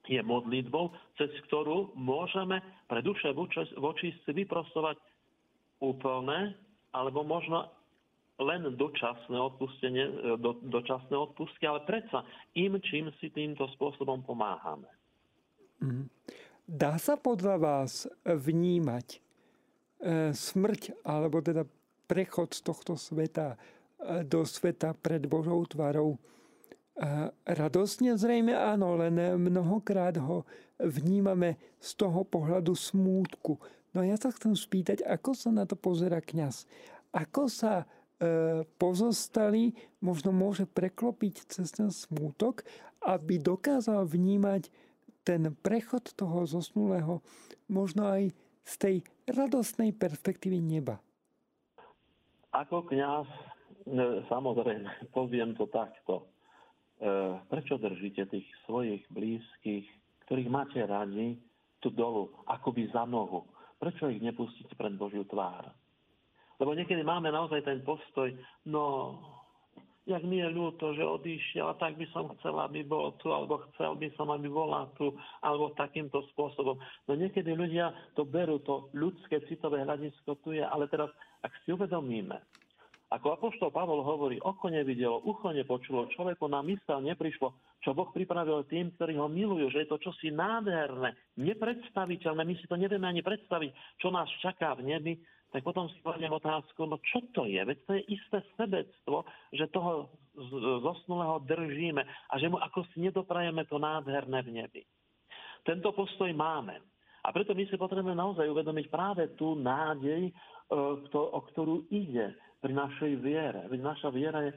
je 0.04 0.18
modlitbou, 0.18 0.90
cez 1.16 1.30
ktorú 1.48 1.94
môžeme 1.94 2.58
pre 2.90 3.00
duše 3.06 3.30
voči 3.78 4.12
si 4.12 4.30
vyprostovať 4.34 4.98
úplné, 5.82 6.54
alebo 6.94 7.26
možno 7.26 7.70
len 8.38 8.66
dočasné 8.74 9.38
odpustenie, 9.38 10.36
do, 10.42 10.58
dočasné 10.66 11.14
odpustky, 11.14 11.70
ale 11.70 11.86
predsa 11.86 12.26
im, 12.58 12.74
čím 12.82 13.14
si 13.22 13.30
týmto 13.30 13.70
spôsobom 13.78 14.26
pomáhame. 14.26 14.90
Mhm. 15.82 16.04
Dá 16.64 16.96
sa 16.96 17.20
podľa 17.20 17.60
vás 17.60 18.08
vnímať 18.24 19.06
e, 19.12 19.18
smrť, 20.32 21.04
alebo 21.04 21.44
teda 21.44 21.68
prechod 22.08 22.56
z 22.56 22.64
tohto 22.64 22.96
sveta 22.96 23.54
e, 23.54 24.24
do 24.24 24.48
sveta 24.48 24.96
pred 24.96 25.28
Božou 25.28 25.60
tvarou 25.68 26.16
radosne 27.42 28.14
zrejme 28.14 28.54
áno, 28.54 28.94
len 28.94 29.18
mnohokrát 29.34 30.14
ho 30.22 30.46
vnímame 30.78 31.58
z 31.82 31.90
toho 31.98 32.22
pohľadu 32.22 32.74
smútku. 32.74 33.58
No 33.94 34.02
ja 34.02 34.18
sa 34.18 34.34
chcem 34.34 34.58
spýtať, 34.58 35.06
ako 35.06 35.38
sa 35.38 35.54
na 35.54 35.70
to 35.70 35.78
pozera 35.78 36.18
kňaz? 36.18 36.66
Ako 37.14 37.46
sa 37.46 37.86
e, 38.18 38.66
pozostali 38.74 39.70
možno 40.02 40.34
môže 40.34 40.66
preklopiť 40.66 41.46
cez 41.46 41.70
ten 41.70 41.94
smútok, 41.94 42.66
aby 43.06 43.38
dokázal 43.38 44.02
vnímať 44.02 44.66
ten 45.22 45.54
prechod 45.62 46.10
toho 46.18 46.42
zosnulého 46.42 47.22
možno 47.70 48.10
aj 48.10 48.34
z 48.66 48.74
tej 48.82 48.96
radostnej 49.30 49.94
perspektívy 49.94 50.58
neba? 50.58 50.98
Ako 52.50 52.90
kňaz, 52.90 53.30
samozrejme, 54.26 54.90
poviem 55.16 55.54
to 55.54 55.70
takto. 55.70 56.26
E, 56.98 57.38
prečo 57.46 57.78
držíte 57.78 58.26
tých 58.26 58.50
svojich 58.66 59.06
blízkych, 59.14 59.86
ktorých 60.26 60.50
máte 60.50 60.82
radi, 60.82 61.38
tu 61.78 61.94
dolu, 61.94 62.34
akoby 62.50 62.90
za 62.90 63.06
nohu? 63.06 63.53
Prečo 63.84 64.08
ich 64.08 64.24
nepustíte 64.24 64.72
pred 64.80 64.96
Božiu 64.96 65.28
tvár? 65.28 65.68
Lebo 66.56 66.72
niekedy 66.72 67.04
máme 67.04 67.28
naozaj 67.28 67.60
ten 67.68 67.84
postoj, 67.84 68.32
no 68.64 69.12
jak 70.08 70.24
mi 70.24 70.40
je 70.40 70.48
ľúto, 70.48 70.96
že 70.96 71.04
odišiel, 71.04 71.68
a 71.68 71.76
tak 71.76 72.00
by 72.00 72.08
som 72.08 72.32
chcel, 72.40 72.56
aby 72.64 72.80
bol 72.80 73.12
tu, 73.20 73.28
alebo 73.28 73.60
chcel 73.76 73.92
by 74.00 74.08
som, 74.16 74.32
aby 74.32 74.48
bola 74.48 74.88
tu, 74.96 75.12
alebo 75.44 75.76
takýmto 75.76 76.24
spôsobom. 76.32 76.80
No 77.04 77.12
niekedy 77.12 77.52
ľudia 77.52 77.92
to 78.16 78.24
berú, 78.24 78.56
to 78.64 78.88
ľudské 78.96 79.44
citové 79.52 79.84
hľadisko 79.84 80.40
tu 80.40 80.56
je, 80.56 80.64
ale 80.64 80.88
teraz, 80.88 81.12
ak 81.44 81.52
si 81.68 81.76
uvedomíme, 81.76 82.40
ako 83.12 83.36
Apoštol 83.36 83.68
Pavol 83.68 84.00
hovorí, 84.00 84.40
oko 84.40 84.72
nevidelo, 84.72 85.20
ucho 85.28 85.52
nepočulo, 85.52 86.08
človeku 86.16 86.48
na 86.48 86.64
mysel 86.64 87.04
neprišlo, 87.04 87.52
čo 87.84 87.92
Boh 87.92 88.08
pripravil 88.08 88.64
tým, 88.64 88.96
ktorí 88.96 89.20
ho 89.20 89.28
milujú, 89.28 89.68
že 89.68 89.84
je 89.84 89.88
to 89.92 90.00
čosi 90.00 90.32
nádherné, 90.32 91.12
nepredstaviteľné, 91.36 92.42
my 92.42 92.54
si 92.56 92.64
to 92.64 92.80
nevieme 92.80 93.04
ani 93.04 93.20
predstaviť, 93.20 94.00
čo 94.00 94.08
nás 94.08 94.26
čaká 94.40 94.72
v 94.72 94.88
nebi, 94.88 95.14
tak 95.52 95.62
potom 95.62 95.86
si 95.92 96.00
kladiem 96.02 96.34
otázku, 96.34 96.82
no 96.82 96.98
čo 96.98 97.22
to 97.30 97.46
je? 97.46 97.62
Veď 97.62 97.78
to 97.86 97.92
je 97.94 98.02
isté 98.10 98.42
sebectvo, 98.58 99.22
že 99.54 99.70
toho 99.70 100.10
zosnulého 100.82 101.46
držíme 101.46 102.02
a 102.02 102.34
že 102.42 102.50
mu 102.50 102.58
ako 102.58 102.82
si 102.90 103.04
nedoprajeme 103.04 103.62
to 103.70 103.78
nádherné 103.78 104.42
v 104.42 104.50
nebi. 104.50 104.82
Tento 105.62 105.94
postoj 105.94 106.26
máme. 106.34 106.82
A 107.24 107.30
preto 107.30 107.54
my 107.54 107.64
si 107.70 107.78
potrebujeme 107.78 108.18
naozaj 108.18 108.50
uvedomiť 108.50 108.86
práve 108.90 109.30
tú 109.38 109.54
nádej, 109.56 110.28
e, 110.28 110.32
o 111.14 111.40
ktorú 111.54 111.86
ide 111.88 112.34
pri 112.58 112.74
našej 112.74 113.12
viere. 113.22 113.64
Veď 113.70 113.80
naša 113.80 114.08
viera 114.10 114.44
je, 114.44 114.52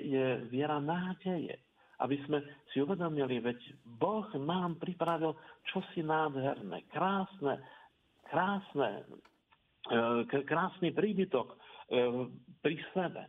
je 0.00 0.26
viera 0.48 0.80
nádeje. 0.80 1.60
Aby 1.98 2.16
sme 2.26 2.38
si 2.70 2.78
uvedomili, 2.78 3.42
veď 3.42 3.58
Boh 3.98 4.26
nám 4.38 4.78
pripravil 4.78 5.34
čosi 5.66 6.06
nádherné, 6.06 6.86
krásne, 6.94 7.58
krásne, 8.30 9.02
E, 9.88 9.98
krásny 10.44 10.92
príbytok 10.92 11.48
e, 11.48 11.56
pri 12.60 12.76
sebe. 12.92 13.24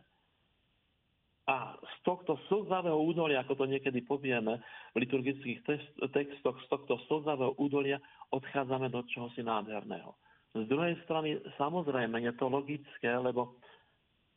A 1.48 1.72
z 1.74 1.96
tohto 2.04 2.36
slzavého 2.46 3.00
údolia, 3.00 3.42
ako 3.42 3.64
to 3.64 3.66
niekedy 3.66 4.04
povieme 4.04 4.60
v 4.92 4.96
liturgických 5.02 5.64
textoch, 6.12 6.54
z 6.62 6.66
tohto 6.68 7.00
slzavého 7.08 7.56
údolia 7.58 7.98
odchádzame 8.30 8.92
do 8.92 9.02
čohosi 9.08 9.42
nádherného. 9.42 10.14
Z 10.52 10.68
druhej 10.68 11.00
strany, 11.08 11.40
samozrejme, 11.56 12.22
je 12.22 12.32
to 12.36 12.46
logické, 12.46 13.10
lebo 13.18 13.56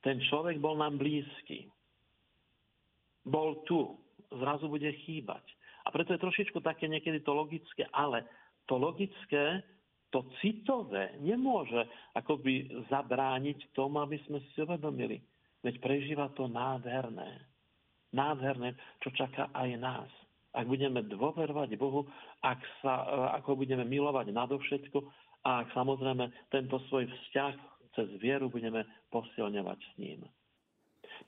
ten 0.02 0.18
človek 0.32 0.58
bol 0.64 0.80
nám 0.80 0.98
blízky. 0.98 1.70
Bol 3.28 3.62
tu. 3.68 4.00
Zrazu 4.34 4.66
bude 4.70 4.90
chýbať. 5.06 5.44
A 5.84 5.92
preto 5.92 6.16
je 6.16 6.24
trošičku 6.24 6.64
také 6.64 6.88
niekedy 6.88 7.22
to 7.22 7.36
logické, 7.36 7.86
ale 7.92 8.24
to 8.66 8.80
logické 8.80 9.62
to 10.14 10.30
citové 10.38 11.18
nemôže 11.26 11.90
akoby 12.14 12.70
zabrániť 12.86 13.74
tomu, 13.74 13.98
aby 13.98 14.22
sme 14.30 14.38
si 14.54 14.62
uvedomili. 14.62 15.18
Veď 15.66 15.82
prežíva 15.82 16.30
to 16.38 16.46
nádherné. 16.46 17.42
Nádherné, 18.14 18.78
čo 19.02 19.10
čaká 19.18 19.50
aj 19.58 19.70
nás. 19.82 20.10
Ak 20.54 20.70
budeme 20.70 21.02
dôverovať 21.02 21.74
Bohu, 21.82 22.06
ak, 22.46 22.62
sa, 22.86 22.94
ak 23.34 23.44
ho 23.50 23.58
budeme 23.58 23.82
milovať 23.90 24.30
nadovšetko 24.30 25.02
a 25.50 25.66
ak 25.66 25.74
samozrejme 25.74 26.30
tento 26.54 26.78
svoj 26.94 27.10
vzťah 27.10 27.54
cez 27.98 28.08
vieru 28.22 28.54
budeme 28.54 28.86
posilňovať 29.10 29.80
s 29.82 29.92
ním. 29.98 30.22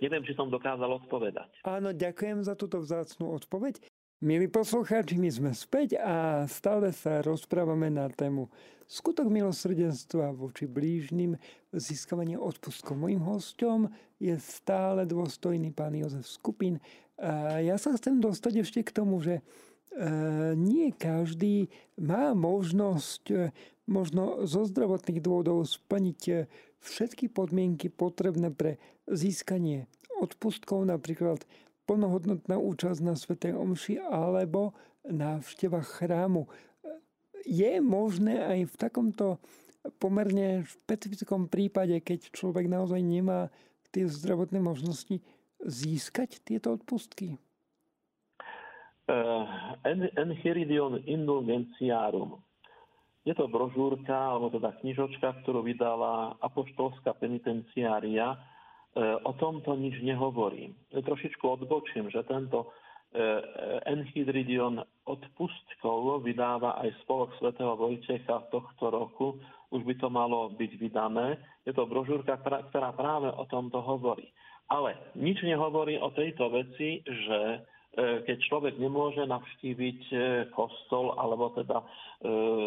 Neviem, 0.02 0.24
či 0.28 0.36
som 0.36 0.52
dokázal 0.52 0.90
odpovedať. 1.06 1.64
Áno, 1.64 1.96
ďakujem 1.96 2.44
za 2.44 2.54
túto 2.58 2.82
vzácnú 2.84 3.32
odpoveď. 3.36 3.80
Milí 4.24 4.48
poslucháči, 4.48 5.20
my 5.20 5.28
sme 5.28 5.52
späť 5.52 6.00
a 6.00 6.48
stále 6.48 6.96
sa 6.96 7.20
rozprávame 7.20 7.92
na 7.92 8.08
tému 8.08 8.48
skutok 8.88 9.28
milosrdenstva 9.28 10.32
voči 10.32 10.70
blížnym, 10.72 11.36
získavanie 11.76 12.40
odpustkov. 12.40 12.96
Mojím 12.96 13.22
hostom 13.28 13.92
je 14.18 14.34
stále 14.40 15.04
dôstojný 15.04 15.76
pán 15.76 15.94
Jozef 16.00 16.26
Skupin. 16.26 16.80
A 17.20 17.60
ja 17.60 17.76
sa 17.76 17.92
chcem 17.96 18.24
dostať 18.24 18.64
ešte 18.64 18.80
k 18.88 18.96
tomu, 18.96 19.20
že 19.20 19.40
e, 19.40 19.44
nie 20.56 20.96
každý 20.96 21.68
má 22.00 22.32
možnosť 22.32 23.24
e, 23.32 23.36
možno 23.86 24.48
zo 24.50 24.66
zdravotných 24.66 25.22
dôvodov 25.22 25.64
splniť 25.68 26.22
e, 26.28 26.34
všetky 26.86 27.34
podmienky 27.34 27.90
potrebné 27.90 28.54
pre 28.54 28.78
získanie 29.10 29.90
odpustkov, 30.22 30.88
napríklad 30.88 31.44
plnohodnotná 31.86 32.58
účasť 32.58 33.00
na 33.02 33.14
Svetej 33.14 33.54
Omši 33.58 34.02
alebo 34.02 34.74
návšteva 35.06 35.86
chrámu. 35.86 36.50
Je 37.46 37.78
možné 37.78 38.42
aj 38.42 38.60
v 38.74 38.76
takomto 38.78 39.38
pomerne 40.02 40.66
špecifickom 40.66 41.46
prípade, 41.46 41.94
keď 42.02 42.34
človek 42.34 42.66
naozaj 42.66 43.02
nemá 43.06 43.54
tie 43.94 44.10
zdravotné 44.10 44.58
možnosti, 44.58 45.22
získať 45.62 46.42
tieto 46.42 46.74
odpustky? 46.74 47.38
Uh, 49.06 49.46
Enchiridion 50.18 51.06
indulgenciarum. 51.06 52.42
Je 53.26 53.34
to 53.34 53.50
brožúrka, 53.50 54.14
alebo 54.14 54.54
teda 54.54 54.78
knižočka, 54.86 55.42
ktorú 55.42 55.66
vydala 55.66 56.38
apoštolská 56.46 57.18
penitenciária, 57.18 58.38
E, 58.96 59.20
o 59.28 59.36
tomto 59.36 59.76
nič 59.76 60.00
nehovorím. 60.00 60.72
Trošičku 60.96 61.44
odbočím, 61.44 62.08
že 62.08 62.24
tento 62.24 62.64
e, 62.64 62.68
Enchidridion 63.92 64.80
odpustkov 65.04 66.24
vydáva 66.24 66.80
aj 66.80 66.96
spolok 67.04 67.36
svätého 67.36 67.76
Vojtecha 67.76 68.48
tohto 68.56 68.88
roku. 68.88 69.36
Už 69.76 69.84
by 69.84 70.00
to 70.00 70.08
malo 70.08 70.48
byť 70.56 70.72
vydané. 70.80 71.36
Je 71.68 71.76
to 71.76 71.84
brožúrka, 71.84 72.40
ktorá 72.40 72.96
práve 72.96 73.28
o 73.36 73.44
tomto 73.52 73.84
hovorí. 73.84 74.32
Ale 74.72 74.96
nič 75.20 75.44
nehovorí 75.44 76.00
o 76.00 76.16
tejto 76.16 76.48
veci, 76.56 77.04
že 77.04 77.40
e, 77.52 77.60
keď 77.96 78.38
človek 78.52 78.76
nemôže 78.76 79.24
navštíviť 79.24 80.02
kostol 80.52 81.16
alebo 81.16 81.56
teda 81.56 81.80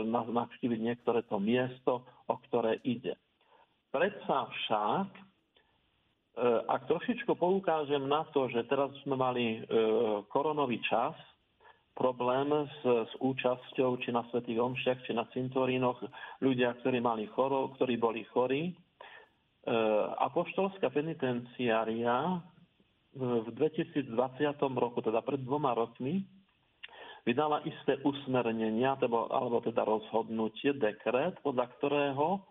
navštíviť 0.09 0.81
niektoré 0.81 1.21
to 1.29 1.37
miesto, 1.37 2.01
o 2.33 2.35
ktoré 2.49 2.81
ide. 2.81 3.13
Predsa 3.93 4.49
však 4.49 5.29
E, 6.39 6.63
ak 6.71 6.87
trošičku 6.87 7.35
poukážem 7.35 8.07
na 8.07 8.23
to, 8.31 8.47
že 8.47 8.63
teraz 8.71 8.95
sme 9.03 9.19
mali 9.19 9.59
e, 9.59 9.61
koronový 10.31 10.79
čas, 10.87 11.19
problém 11.99 12.47
s, 12.55 12.79
s 12.87 13.13
účasťou 13.19 13.99
či 13.99 14.15
na 14.15 14.23
svetých 14.31 14.63
omšiach, 14.63 15.03
či 15.03 15.19
na 15.19 15.27
cintorínoch 15.35 15.99
ľudia, 16.39 16.79
ktorí, 16.79 17.03
mali 17.03 17.27
choro, 17.35 17.75
ktorí 17.75 17.99
boli 17.99 18.23
chorí. 18.31 18.71
E, 18.71 18.73
apoštolská 20.23 20.95
penitenciária 20.95 22.39
v 23.19 23.51
2020 23.51 24.15
roku, 24.79 25.03
teda 25.03 25.19
pred 25.27 25.43
dvoma 25.43 25.75
rokmi, 25.75 26.23
vydala 27.27 27.67
isté 27.67 27.99
usmernenia, 28.07 28.95
alebo 28.95 29.59
teda 29.59 29.83
rozhodnutie, 29.83 30.79
dekret, 30.79 31.35
podľa 31.43 31.67
ktorého 31.77 32.47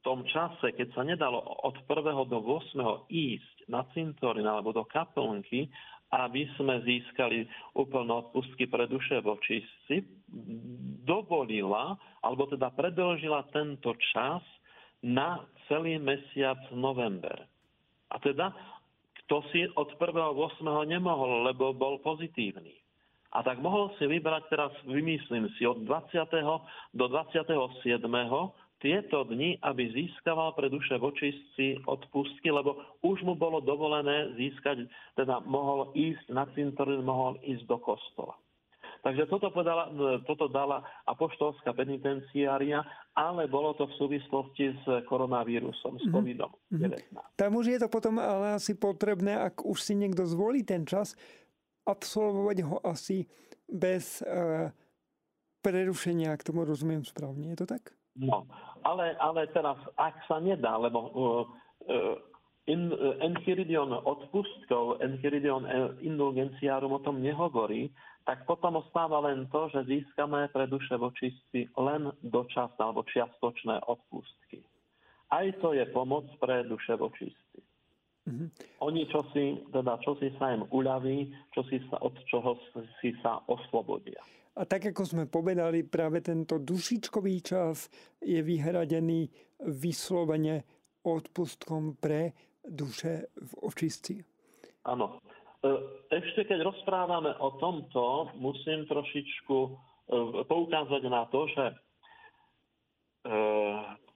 v 0.00 0.08
tom 0.08 0.24
čase, 0.24 0.72
keď 0.72 0.88
sa 0.96 1.02
nedalo 1.04 1.44
od 1.66 1.76
1. 1.84 2.32
do 2.32 2.40
8. 2.40 3.12
ísť 3.12 3.68
na 3.68 3.84
cintorín 3.92 4.48
alebo 4.48 4.72
do 4.72 4.88
kaplnky, 4.88 5.68
aby 6.10 6.48
sme 6.56 6.80
získali 6.82 7.44
úplné 7.76 8.08
odpustky 8.08 8.64
pre 8.64 8.88
duše 8.88 9.20
vočistci, 9.20 10.00
dovolila, 11.04 12.00
alebo 12.24 12.48
teda 12.48 12.72
predlžila 12.72 13.44
tento 13.52 13.92
čas 14.10 14.40
na 15.04 15.44
celý 15.68 16.00
mesiac 16.00 16.58
november. 16.72 17.46
A 18.10 18.16
teda, 18.18 18.56
kto 19.30 19.46
si 19.54 19.62
od 19.78 19.94
1. 19.94 20.10
8. 20.10 20.90
nemohol, 20.90 21.46
lebo 21.46 21.70
bol 21.70 22.02
pozitívny. 22.02 22.74
A 23.30 23.46
tak 23.46 23.62
mohol 23.62 23.94
si 23.94 24.10
vybrať 24.10 24.50
teraz, 24.50 24.74
vymyslím 24.82 25.46
si, 25.54 25.62
od 25.62 25.86
20. 25.86 26.26
do 26.98 27.06
27 27.06 28.10
tieto 28.82 29.22
dni, 29.30 29.54
aby 29.62 29.86
získaval 29.94 30.58
pre 30.58 30.66
duše 30.66 30.98
vočistci 30.98 31.78
odpustky, 31.86 32.50
lebo 32.50 32.74
už 33.06 33.22
mu 33.22 33.38
bolo 33.38 33.62
dovolené 33.62 34.34
získať, 34.34 34.90
teda 35.14 35.46
mohol 35.46 35.94
ísť 35.94 36.26
na 36.34 36.50
cintorín, 36.58 37.06
mohol 37.06 37.38
ísť 37.46 37.70
do 37.70 37.78
kostola. 37.78 38.34
Takže 39.00 39.24
toto, 39.32 39.48
podala, 39.48 39.88
toto 40.28 40.52
dala 40.52 40.84
apoštolská 41.08 41.72
penitenciária, 41.72 42.84
ale 43.16 43.48
bolo 43.48 43.72
to 43.72 43.88
v 43.88 43.96
súvislosti 43.96 44.76
s 44.76 44.84
koronavírusom, 45.08 45.96
s 45.96 46.04
mhm. 46.08 46.12
COVID-19. 46.12 46.52
Mm-hmm. 46.76 47.36
Tam 47.40 47.50
už 47.56 47.66
je 47.72 47.78
to 47.80 47.88
potom 47.88 48.20
ale 48.20 48.60
asi 48.60 48.76
potrebné, 48.76 49.40
ak 49.40 49.64
už 49.64 49.78
si 49.80 49.96
niekto 49.96 50.28
zvolí 50.28 50.62
ten 50.62 50.84
čas, 50.84 51.16
absolvovať 51.88 52.56
ho 52.68 52.76
asi 52.84 53.24
bez 53.64 54.20
uh, 54.22 54.68
prerušenia, 55.64 56.36
ak 56.36 56.44
tomu 56.44 56.68
rozumiem 56.68 57.02
správne. 57.02 57.56
Je 57.56 57.58
to 57.64 57.66
tak? 57.66 57.96
No, 58.18 58.44
ale, 58.84 59.16
ale 59.16 59.48
teraz, 59.54 59.78
ak 59.96 60.14
sa 60.28 60.42
nedá, 60.42 60.76
lebo 60.76 60.98
uh, 60.98 61.42
uh, 61.88 62.16
in, 62.68 62.92
uh, 62.92 63.16
Enchiridion 63.24 63.96
odpustkov, 63.96 65.00
Enchiridion 65.00 65.64
indulgenciárum 66.04 66.98
o 66.98 67.00
tom 67.00 67.22
nehovorí, 67.24 67.88
tak 68.24 68.44
potom 68.44 68.78
ostáva 68.78 69.24
len 69.24 69.48
to, 69.48 69.72
že 69.72 69.88
získame 69.88 70.48
pre 70.52 70.68
duše 70.68 70.94
vočistí 70.96 71.66
len 71.76 72.12
dočasné 72.20 72.80
alebo 72.80 73.06
čiastočné 73.08 73.80
odpustky. 73.88 74.60
Aj 75.30 75.46
to 75.62 75.72
je 75.72 75.86
pomoc 75.94 76.26
pre 76.42 76.66
duše 76.66 76.98
vočistí. 76.98 77.60
Mm-hmm. 78.28 78.48
Oni 78.84 79.08
čo 79.08 79.24
si, 79.32 79.58
teda 79.72 79.96
čo 80.04 80.14
si 80.20 80.28
sa 80.36 80.52
im 80.52 80.68
uľaví, 80.68 81.32
čo 81.56 81.64
si 81.66 81.80
sa, 81.88 81.98
od 82.04 82.14
čoho 82.28 82.58
si 83.00 83.16
sa 83.24 83.40
oslobodia. 83.48 84.20
A 84.58 84.66
tak, 84.68 84.92
ako 84.92 85.02
sme 85.06 85.24
povedali, 85.30 85.86
práve 85.86 86.20
tento 86.20 86.60
dušičkový 86.60 87.34
čas 87.40 87.88
je 88.20 88.42
vyhradený 88.44 89.30
vyslovene 89.64 90.66
odpustkom 91.00 91.96
pre 91.96 92.36
duše 92.60 93.32
v 93.40 93.52
očistci. 93.64 94.20
Áno. 94.84 95.22
E, 95.60 95.68
ešte 96.10 96.48
keď 96.48 96.64
rozprávame 96.64 97.36
o 97.38 97.56
tomto, 97.60 98.32
musím 98.40 98.88
trošičku 98.88 99.56
e, 99.66 99.70
poukázať 100.44 101.02
na 101.08 101.28
to, 101.28 101.46
že 101.52 101.64
e, 101.68 101.74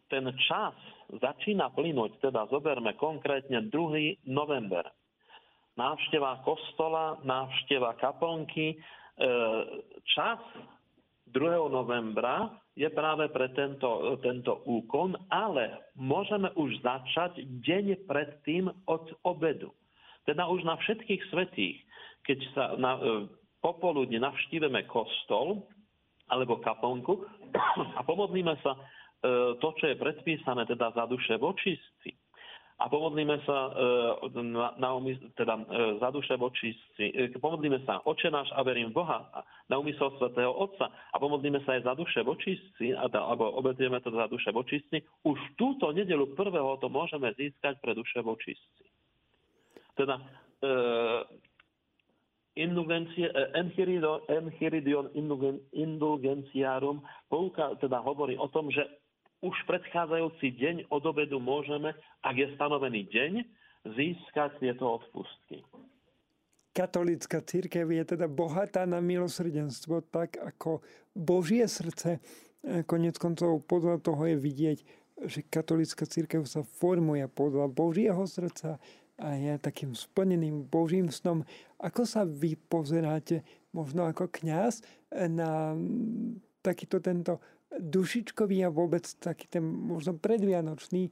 ten 0.08 0.24
čas 0.48 0.76
začína 1.08 1.72
plynúť, 1.72 2.20
teda 2.24 2.48
zoberme 2.48 2.96
konkrétne 2.96 3.68
2. 3.68 4.24
november. 4.28 4.88
Návšteva 5.74 6.46
kostola, 6.46 7.18
návšteva 7.26 7.98
kaplnky, 7.98 8.78
E, 9.14 9.26
čas 10.10 10.42
2. 11.30 11.70
novembra 11.70 12.50
je 12.74 12.90
práve 12.90 13.30
pre 13.30 13.54
tento, 13.54 14.18
tento 14.18 14.66
úkon, 14.66 15.14
ale 15.30 15.94
môžeme 15.94 16.50
už 16.58 16.82
začať 16.82 17.38
deň 17.62 18.10
predtým 18.10 18.66
od 18.90 19.14
obedu. 19.22 19.70
Teda 20.24 20.48
už 20.48 20.64
na 20.64 20.76
všetkých 20.80 21.22
svetých, 21.28 21.78
keď 22.24 22.38
sa 22.56 22.64
na, 22.80 22.92
e, 22.96 23.28
popoludne 23.60 24.20
navštívime 24.20 24.88
kostol 24.88 25.68
alebo 26.32 26.60
kaplnku 26.64 27.24
a 27.98 28.00
pomodlíme 28.04 28.56
sa 28.64 28.72
e, 28.76 28.80
to, 29.60 29.68
čo 29.76 29.84
je 29.92 30.00
predpísané 30.00 30.64
teda 30.64 30.92
za 30.96 31.04
duše 31.04 31.36
vočistci, 31.36 32.16
a 32.74 32.90
pomodlíme 32.90 33.38
sa 33.46 33.70
e, 33.70 34.40
na, 34.42 34.74
na 34.76 34.90
teda, 35.38 35.54
e, 35.56 35.64
za 36.02 36.10
duše 36.10 36.34
vočistci. 36.34 37.14
Pomodlíme 37.38 37.78
sa 37.86 38.02
Oče 38.02 38.34
náš 38.34 38.50
a 38.50 38.66
verím 38.66 38.90
Boha 38.90 39.30
na 39.70 39.78
úmysel 39.78 40.10
svätého 40.18 40.50
Otca 40.50 40.90
a 40.90 41.16
pomodlíme 41.22 41.62
sa 41.62 41.78
aj 41.78 41.86
za 41.86 41.94
duše 41.94 42.20
vočistci, 42.26 42.90
alebo 42.98 43.54
obetujeme 43.62 44.02
to 44.02 44.10
za 44.10 44.26
duše 44.26 44.50
vočistci. 44.50 45.06
Už 45.22 45.38
túto 45.54 45.94
nedelu 45.94 46.34
prvého 46.34 46.74
to 46.82 46.90
môžeme 46.90 47.30
získať 47.38 47.78
pre 47.78 47.94
duše 47.94 48.18
vočistci. 48.18 48.93
Teda 49.94 50.18
e, 50.18 50.70
indulgencie, 52.54 53.30
Enchiridion 53.54 55.10
indulgenciarum 55.72 57.02
teda 57.80 57.98
hovorí 58.02 58.38
o 58.38 58.46
tom, 58.50 58.70
že 58.70 58.86
už 59.44 59.54
predchádzajúci 59.68 60.56
deň 60.56 60.76
od 60.88 61.02
obedu 61.04 61.36
môžeme, 61.36 61.92
ak 62.24 62.34
je 62.38 62.48
stanovený 62.56 63.04
deň, 63.12 63.32
získať 63.92 64.56
tieto 64.62 65.02
odpustky. 65.02 65.60
Katolická 66.74 67.38
církev 67.44 67.86
je 67.86 68.04
teda 68.16 68.26
bohatá 68.26 68.82
na 68.88 68.98
milosrdenstvo, 68.98 70.02
tak 70.10 70.40
ako 70.40 70.82
Božie 71.14 71.68
srdce. 71.70 72.18
Konec 72.88 73.20
koncov 73.20 73.62
podľa 73.68 74.00
toho 74.00 74.24
je 74.26 74.36
vidieť, 74.40 74.78
že 75.28 75.46
katolická 75.46 76.08
církev 76.08 76.42
sa 76.48 76.66
formuje 76.66 77.22
podľa 77.30 77.70
Božieho 77.70 78.24
srdca 78.26 78.80
a 79.18 79.38
je 79.38 79.54
takým 79.62 79.94
splneným 79.94 80.66
Božím 80.66 81.06
snom. 81.10 81.46
Ako 81.78 82.02
sa 82.02 82.26
vy 82.26 82.58
pozeráte, 82.58 83.46
možno 83.70 84.06
ako 84.10 84.26
kňaz, 84.26 84.82
na 85.30 85.78
takýto 86.62 86.98
tento 86.98 87.38
dušičkový 87.74 88.66
a 88.66 88.74
vôbec 88.74 89.06
taký 89.18 89.46
ten 89.46 89.62
možno 89.62 90.18
predvianočný, 90.18 91.10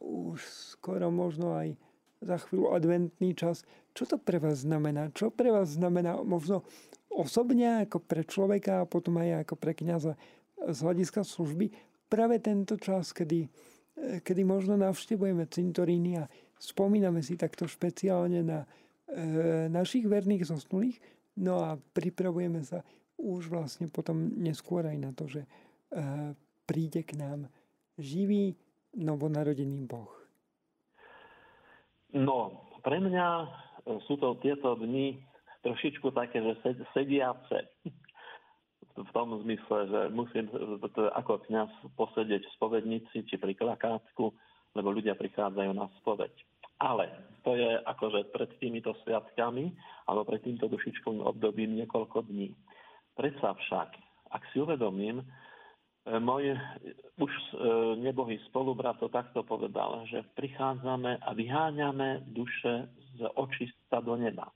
už 0.00 0.40
skoro 0.76 1.08
možno 1.08 1.56
aj 1.56 1.76
za 2.20 2.36
chvíľu 2.44 2.74
adventný 2.74 3.32
čas. 3.32 3.62
Čo 3.94 4.14
to 4.14 4.16
pre 4.18 4.42
vás 4.42 4.66
znamená? 4.66 5.10
Čo 5.14 5.30
pre 5.30 5.54
vás 5.54 5.78
znamená 5.78 6.18
možno 6.20 6.66
osobne 7.08 7.86
ako 7.86 8.02
pre 8.02 8.26
človeka 8.26 8.82
a 8.82 8.88
potom 8.88 9.18
aj 9.22 9.46
ako 9.46 9.54
pre 9.56 9.72
kniaza 9.72 10.18
z 10.58 10.78
hľadiska 10.82 11.22
služby? 11.24 11.70
Práve 12.08 12.40
tento 12.40 12.74
čas, 12.80 13.12
kedy, 13.12 13.48
kedy 14.24 14.42
možno 14.42 14.80
navštevujeme 14.80 15.46
cintoríny 15.46 16.24
a 16.24 16.24
spomíname 16.58 17.22
si 17.22 17.38
takto 17.38 17.64
špeciálne 17.64 18.42
na 18.42 18.62
e, 18.62 18.66
našich 19.70 20.06
verných 20.06 20.46
zosnulých, 20.46 20.98
no 21.38 21.62
a 21.62 21.78
pripravujeme 21.78 22.62
sa 22.66 22.82
už 23.18 23.50
vlastne 23.50 23.90
potom 23.90 24.30
neskôr 24.38 24.86
aj 24.86 24.98
na 24.98 25.10
to, 25.10 25.26
že 25.26 25.42
príde 26.68 27.02
k 27.02 27.16
nám 27.16 27.48
živý 27.98 28.54
novonarodený 28.94 29.88
Boh? 29.88 30.12
No, 32.12 32.64
pre 32.80 33.00
mňa 33.00 33.26
e, 33.44 33.46
sú 34.08 34.16
to 34.16 34.40
tieto 34.40 34.76
dni 34.80 35.20
trošičku 35.60 36.08
také, 36.12 36.40
že 36.40 36.84
sediace. 36.96 37.68
V 38.98 39.14
tom 39.14 39.30
zmysle, 39.46 39.86
že 39.94 40.00
musím 40.10 40.50
ako 41.14 41.46
kniaz 41.46 41.70
posedieť 41.94 42.42
v 42.42 42.54
spovednici 42.58 43.30
či 43.30 43.38
pri 43.38 43.54
klakátku, 43.54 44.34
lebo 44.76 44.92
ľudia 44.92 45.14
prichádzajú 45.14 45.70
na 45.72 45.86
spoveď. 46.02 46.32
Ale 46.78 47.10
to 47.42 47.58
je 47.58 47.78
akože 47.84 48.30
pred 48.30 48.50
týmito 48.62 48.94
sviatkami 49.02 49.74
alebo 50.06 50.28
pred 50.28 50.42
týmto 50.46 50.70
dušičkovým 50.70 51.26
obdobím 51.26 51.74
niekoľko 51.78 52.26
dní. 52.30 52.54
Predsa 53.18 53.54
však, 53.58 53.88
ak 54.30 54.42
si 54.54 54.62
uvedomím, 54.62 55.26
E, 56.08 56.16
môj 56.16 56.56
už 57.20 57.32
e, 57.32 57.48
nebohý 58.00 58.40
spolubrat 58.48 58.96
to 58.96 59.12
takto 59.12 59.44
povedal, 59.44 60.08
že 60.08 60.24
prichádzame 60.32 61.20
a 61.20 61.30
vyháňame 61.36 62.32
duše 62.32 62.88
z 63.20 63.28
očistca 63.36 64.00
do 64.00 64.16
neba. 64.16 64.48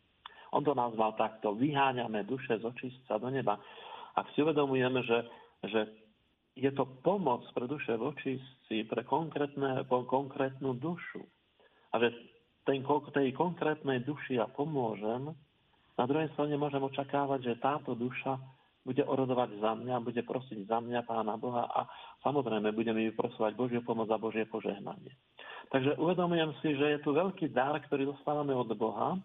On 0.57 0.65
to 0.65 0.73
nazval 0.73 1.13
takto, 1.17 1.53
vyháňame 1.53 2.25
duše 2.25 2.57
z 2.57 2.65
očistca 2.65 3.21
do 3.21 3.29
neba. 3.29 3.61
Ak 4.17 4.33
si 4.33 4.41
uvedomujeme, 4.41 5.05
že, 5.05 5.19
že 5.69 5.81
je 6.53 6.71
to 6.73 6.85
pomoc 7.01 7.45
pre 7.57 7.65
duše 7.65 7.97
v 7.97 8.13
očistci, 8.13 8.85
pre 8.85 9.03
konkrétne, 9.09 9.89
konkrétnu 9.89 10.77
dušu. 10.77 11.25
A 11.93 12.01
že 12.01 12.13
ten, 12.69 12.85
tej 12.85 13.33
konkrétnej 13.33 14.05
duši 14.05 14.37
ja 14.37 14.47
pomôžem, 14.49 15.33
na 15.97 16.05
druhej 16.09 16.33
strane 16.37 16.57
môžem 16.57 16.81
očakávať, 16.81 17.41
že 17.53 17.63
táto 17.63 17.93
duša 17.97 18.41
bude 18.83 19.05
orodovať 19.07 19.63
za 19.63 19.73
mňa, 19.79 20.03
bude 20.03 20.23
prosiť 20.27 20.67
za 20.67 20.83
mňa 20.83 21.07
Pána 21.07 21.39
Boha 21.39 21.71
a 21.71 21.87
samozrejme 22.27 22.75
budeme 22.75 23.07
vyprosovať 23.13 23.55
Božiu 23.55 23.81
pomoc 23.87 24.11
a 24.11 24.19
Božie 24.19 24.43
požehnanie. 24.51 25.15
Takže 25.71 25.97
uvedomujem 25.97 26.51
si, 26.61 26.75
že 26.75 26.99
je 26.99 26.99
tu 27.01 27.15
veľký 27.15 27.55
dar, 27.55 27.79
ktorý 27.87 28.11
dostávame 28.11 28.53
od 28.53 28.69
Boha 28.75 29.17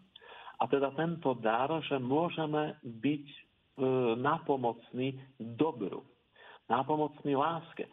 a 0.61 0.63
teda 0.69 0.93
tento 0.93 1.33
dar, 1.41 1.73
že 1.89 1.97
môžeme 1.97 2.77
byť 2.85 3.25
e, 3.25 3.39
napomocní 4.21 5.17
dobru, 5.41 6.05
napomocní 6.67 7.35
láske. 7.35 7.87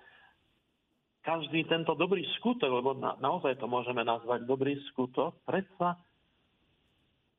Každý 1.24 1.64
tento 1.64 1.96
dobrý 1.96 2.20
skutok, 2.36 2.68
lebo 2.68 2.92
na, 2.92 3.16
naozaj 3.16 3.56
to 3.56 3.64
môžeme 3.64 4.04
nazvať 4.04 4.44
dobrý 4.44 4.76
skutok, 4.92 5.40
predsa 5.48 5.96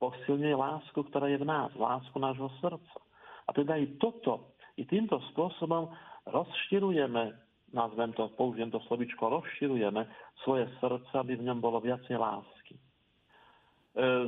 posilňuje 0.02 0.56
lásku, 0.58 1.00
ktorá 1.12 1.30
je 1.30 1.40
v 1.40 1.48
nás, 1.48 1.72
lásku 1.78 2.18
nášho 2.18 2.50
srdca. 2.60 3.00
A 3.46 3.54
teda 3.54 3.78
i 3.78 3.96
toto, 4.02 4.58
i 4.76 4.84
týmto 4.90 5.22
spôsobom 5.32 5.94
rozširujeme, 6.26 7.24
nazvem 7.72 8.12
to, 8.18 8.34
použijem 8.34 8.74
to 8.74 8.82
slovičko, 8.90 9.30
rozširujeme 9.30 10.02
svoje 10.42 10.66
srdce, 10.82 11.14
aby 11.14 11.38
v 11.38 11.46
ňom 11.46 11.62
bolo 11.62 11.78
viacej 11.78 12.18
lásky. 12.18 12.74
E, 12.76 12.82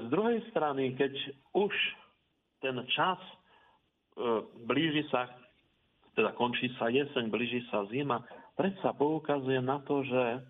z 0.02 0.06
druhej 0.14 0.46
strany, 0.54 0.94
keď 0.94 1.14
už 1.58 1.74
ten 2.62 2.78
čas 2.94 3.18
e, 3.18 3.36
blíži 4.70 5.04
sa, 5.10 5.28
teda 6.18 6.34
končí 6.34 6.74
sa 6.82 6.90
jeseň, 6.90 7.30
blíži 7.30 7.62
sa 7.70 7.86
zima, 7.94 8.26
predsa 8.58 8.90
poukazuje 8.98 9.62
na 9.62 9.78
to, 9.86 10.02
že 10.02 10.42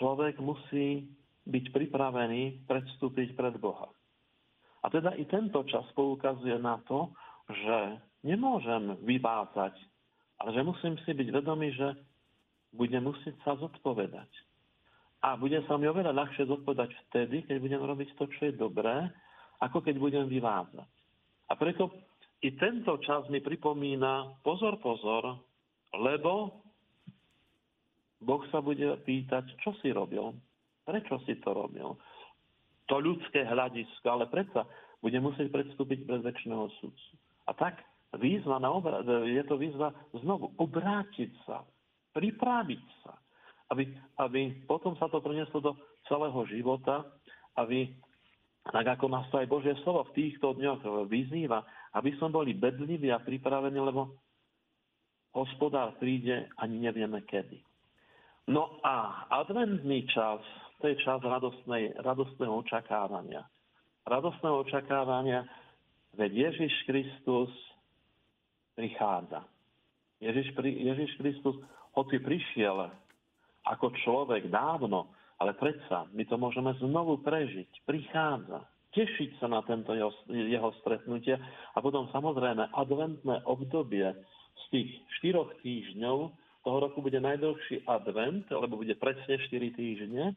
človek 0.00 0.40
musí 0.40 1.04
byť 1.44 1.64
pripravený 1.68 2.64
predstúpiť 2.64 3.36
pred 3.36 3.60
Boha. 3.60 3.92
A 4.80 4.88
teda 4.88 5.12
i 5.20 5.28
tento 5.28 5.60
čas 5.68 5.84
poukazuje 5.92 6.56
na 6.56 6.80
to, 6.88 7.12
že 7.52 8.00
nemôžem 8.24 8.96
vyvádzať, 9.04 9.76
ale 10.40 10.50
že 10.56 10.64
musím 10.64 10.96
si 11.04 11.12
byť 11.12 11.28
vedomý, 11.28 11.76
že 11.76 12.00
budem 12.72 13.04
musieť 13.04 13.36
sa 13.44 13.60
zodpovedať. 13.60 14.32
A 15.20 15.36
bude 15.36 15.60
sa 15.68 15.76
mi 15.76 15.84
oveľa 15.84 16.16
ľahšie 16.16 16.48
zodpovedať 16.48 16.96
vtedy, 17.12 17.44
keď 17.44 17.60
budem 17.60 17.82
robiť 17.84 18.16
to, 18.16 18.24
čo 18.32 18.48
je 18.48 18.56
dobré, 18.56 19.12
ako 19.60 19.84
keď 19.84 20.00
budem 20.00 20.24
vyvádzať. 20.32 20.88
A 21.50 21.58
preto 21.60 21.92
i 22.40 22.48
tento 22.56 22.96
čas 23.04 23.28
mi 23.28 23.44
pripomína 23.44 24.40
pozor, 24.40 24.80
pozor, 24.80 25.36
lebo 25.92 26.64
Boh 28.20 28.42
sa 28.52 28.60
bude 28.64 28.96
pýtať, 29.04 29.44
čo 29.60 29.76
si 29.80 29.92
robil, 29.92 30.32
prečo 30.84 31.20
si 31.28 31.36
to 31.40 31.52
robil. 31.52 31.96
To 32.88 32.96
ľudské 33.00 33.44
hľadisko, 33.44 34.06
ale 34.08 34.28
predsa 34.28 34.64
bude 35.00 35.16
musieť 35.20 35.48
predstúpiť 35.52 36.04
pred 36.04 36.20
väčšného 36.20 36.66
sudcu. 36.80 37.12
A 37.48 37.56
tak 37.56 37.80
výzva 38.16 38.60
na 38.60 38.68
obra- 38.72 39.04
je 39.04 39.42
to 39.48 39.56
výzva 39.56 39.92
znovu 40.20 40.52
obrátiť 40.60 41.32
sa, 41.48 41.64
pripraviť 42.12 42.84
sa, 43.04 43.16
aby, 43.72 43.88
aby 44.20 44.40
potom 44.66 44.96
sa 44.98 45.08
to 45.08 45.22
prenieslo 45.22 45.62
do 45.62 45.72
celého 46.10 46.40
života, 46.50 47.06
aby 47.56 47.88
tak 48.68 48.84
ako 48.84 49.08
nás 49.08 49.24
to 49.32 49.40
aj 49.40 49.48
Božie 49.48 49.72
slovo 49.80 50.04
v 50.10 50.14
týchto 50.20 50.52
dňoch 50.52 51.08
vyzýva, 51.08 51.64
aby 51.94 52.10
sme 52.18 52.30
boli 52.30 52.54
bedliví 52.54 53.10
a 53.10 53.22
pripravení, 53.22 53.78
lebo 53.78 54.14
hospodár 55.34 55.98
príde 55.98 56.50
ani 56.58 56.78
nevieme 56.78 57.22
kedy. 57.26 57.58
No 58.50 58.82
a 58.82 59.26
adventný 59.30 60.06
čas, 60.10 60.42
to 60.82 60.90
je 60.90 60.96
čas 61.02 61.22
radostnej, 61.22 61.94
radostného 62.02 62.66
očakávania. 62.66 63.46
Radostného 64.08 64.66
očakávania, 64.66 65.46
veď 66.18 66.50
Ježiš 66.50 66.74
Kristus 66.88 67.50
prichádza. 68.74 69.46
Ježiš, 70.18 70.56
Ježiš 70.56 71.10
Kristus, 71.20 71.56
hoci 71.94 72.16
prišiel 72.18 72.90
ako 73.68 73.92
človek 74.02 74.48
dávno, 74.48 75.12
ale 75.40 75.56
predsa 75.56 76.08
my 76.12 76.24
to 76.26 76.36
môžeme 76.40 76.72
znovu 76.80 77.20
prežiť. 77.20 77.84
Prichádza. 77.84 78.64
Tešiť 78.90 79.38
sa 79.38 79.46
na 79.46 79.62
tento 79.62 79.94
jeho, 79.94 80.10
jeho 80.26 80.74
stretnutie 80.82 81.38
a 81.74 81.78
potom 81.78 82.10
samozrejme 82.10 82.74
adventné 82.74 83.38
obdobie 83.46 84.10
z 84.50 84.64
tých 84.74 84.90
štyroch 85.20 85.54
týždňov 85.62 86.18
toho 86.60 86.78
roku 86.78 87.00
bude 87.00 87.16
najdlhší 87.16 87.88
advent, 87.88 88.44
lebo 88.52 88.76
bude 88.76 88.92
presne 88.98 89.40
4 89.40 89.78
týždne. 89.78 90.36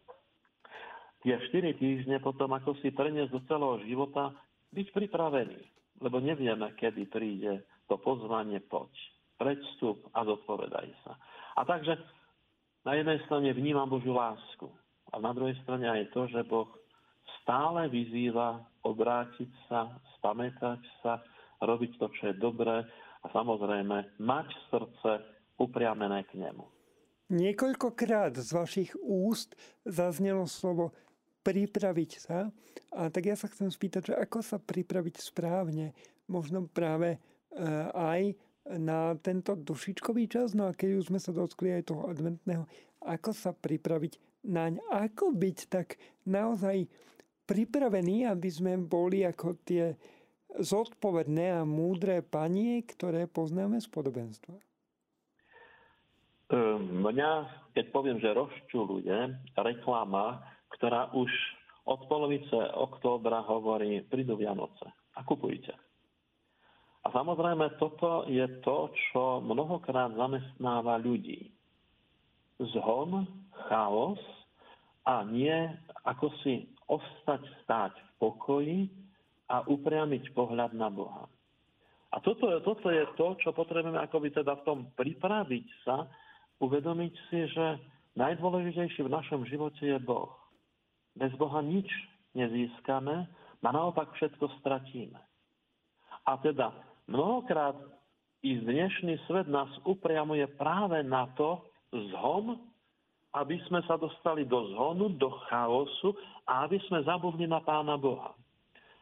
Tie 1.26 1.36
4 1.36 1.76
týždne 1.76 2.22
potom 2.24 2.52
ako 2.56 2.80
si 2.80 2.96
preniesť 2.96 3.32
do 3.32 3.42
celého 3.48 3.76
života, 3.90 4.32
byť 4.74 4.88
pripravený, 4.96 5.60
lebo 6.02 6.18
nevieme, 6.24 6.66
kedy 6.80 7.10
príde 7.12 7.62
to 7.92 8.00
pozvanie 8.00 8.62
poď. 8.66 8.90
Predstup 9.38 10.08
a 10.16 10.24
zodpovedaj 10.24 10.88
sa. 11.04 11.18
A 11.60 11.66
takže 11.68 12.00
na 12.88 12.96
jednej 12.96 13.20
strane 13.28 13.50
vnímam 13.52 13.90
Božiu 13.90 14.16
lásku 14.16 14.70
a 15.12 15.20
na 15.20 15.36
druhej 15.36 15.58
strane 15.66 15.86
aj 15.90 16.10
to, 16.16 16.26
že 16.32 16.48
Boh 16.48 16.70
stále 17.44 17.92
vyzýva 17.92 18.64
obrátiť 18.88 19.52
sa, 19.68 19.92
spamätať 20.20 20.82
sa, 21.04 21.20
robiť 21.64 21.92
to, 22.00 22.08
čo 22.16 22.24
je 22.32 22.36
dobré 22.40 22.84
a 23.24 23.26
samozrejme 23.32 24.20
mať 24.20 24.48
srdce 24.72 25.12
upriamené 25.60 26.24
k 26.28 26.40
nemu. 26.40 26.64
Niekoľkokrát 27.32 28.36
z 28.36 28.50
vašich 28.52 28.92
úst 29.00 29.56
zaznelo 29.88 30.44
slovo 30.48 30.92
pripraviť 31.44 32.12
sa. 32.20 32.52
A 32.96 33.12
tak 33.12 33.28
ja 33.28 33.36
sa 33.36 33.52
chcem 33.52 33.72
spýtať, 33.72 34.12
že 34.12 34.20
ako 34.20 34.40
sa 34.44 34.58
pripraviť 34.60 35.20
správne, 35.20 35.92
možno 36.28 36.68
práve 36.68 37.16
e, 37.16 37.20
aj 37.92 38.36
na 38.80 39.16
tento 39.20 39.60
dušičkový 39.60 40.32
čas, 40.32 40.56
no 40.56 40.72
a 40.72 40.76
keď 40.76 41.04
už 41.04 41.12
sme 41.12 41.20
sa 41.20 41.36
dotkli 41.36 41.76
aj 41.76 41.92
toho 41.92 42.08
adventného, 42.08 42.64
ako 43.04 43.36
sa 43.36 43.52
pripraviť 43.52 44.20
naň, 44.48 44.80
ako 44.88 45.36
byť 45.36 45.58
tak 45.68 46.00
naozaj 46.24 46.88
pripravení, 47.44 48.28
aby 48.28 48.50
sme 48.50 48.80
boli 48.80 49.28
ako 49.28 49.60
tie 49.64 49.96
zodpovedné 50.54 51.60
a 51.60 51.62
múdre 51.66 52.22
panie, 52.22 52.86
ktoré 52.86 53.26
poznáme 53.26 53.82
z 53.82 53.88
podobenstva. 53.90 54.56
Ehm, 56.54 57.02
mňa, 57.02 57.32
keď 57.74 57.86
poviem, 57.90 58.22
že 58.22 58.30
rozčuluje 58.30 59.18
reklama, 59.58 60.46
ktorá 60.78 61.10
už 61.18 61.30
od 61.84 62.06
polovice 62.08 62.56
októbra 62.78 63.44
hovorí, 63.44 64.06
prídu 64.08 64.40
Vianoce 64.40 64.88
a 65.18 65.20
kupujte. 65.26 65.74
A 67.04 67.12
samozrejme, 67.12 67.76
toto 67.76 68.24
je 68.32 68.48
to, 68.64 68.96
čo 69.12 69.44
mnohokrát 69.44 70.16
zamestnáva 70.16 70.96
ľudí. 71.04 71.52
Zhon, 72.72 73.28
chaos 73.68 74.22
a 75.04 75.28
nie 75.28 75.52
ako 76.08 76.32
si 76.40 76.72
ostať 76.90 77.42
stáť 77.64 77.94
v 77.94 78.10
pokoji 78.20 78.80
a 79.52 79.64
upriamiť 79.68 80.34
pohľad 80.34 80.76
na 80.76 80.88
Boha. 80.88 81.28
A 82.14 82.22
toto, 82.22 82.46
toto 82.62 82.94
je 82.94 83.04
to, 83.18 83.34
čo 83.42 83.50
potrebujeme 83.52 83.98
akoby 83.98 84.30
teda 84.30 84.62
v 84.62 84.66
tom 84.66 84.80
pripraviť 84.94 85.68
sa, 85.82 86.06
uvedomiť 86.62 87.14
si, 87.30 87.40
že 87.50 87.66
najdôležitejší 88.16 89.02
v 89.02 89.14
našom 89.14 89.42
živote 89.50 89.82
je 89.82 89.98
Boh. 89.98 90.30
Bez 91.18 91.34
Boha 91.42 91.62
nič 91.66 91.90
nezískame 92.38 93.26
a 93.64 93.70
naopak 93.74 94.14
všetko 94.14 94.62
stratíme. 94.62 95.18
A 96.24 96.38
teda 96.40 96.72
Mnohokrát 97.08 97.76
i 98.44 98.56
dnešný 98.60 99.20
svet 99.28 99.48
nás 99.48 99.68
upriamuje 99.84 100.48
práve 100.56 101.04
na 101.04 101.28
to 101.36 101.60
zhon, 101.92 102.60
aby 103.34 103.58
sme 103.66 103.82
sa 103.90 103.98
dostali 103.98 104.46
do 104.46 104.62
zhonu, 104.78 105.10
do 105.18 105.30
chaosu 105.50 106.14
a 106.46 106.70
aby 106.70 106.78
sme 106.86 107.02
zabudli 107.02 107.50
na 107.50 107.60
Pána 107.66 107.98
Boha. 107.98 108.38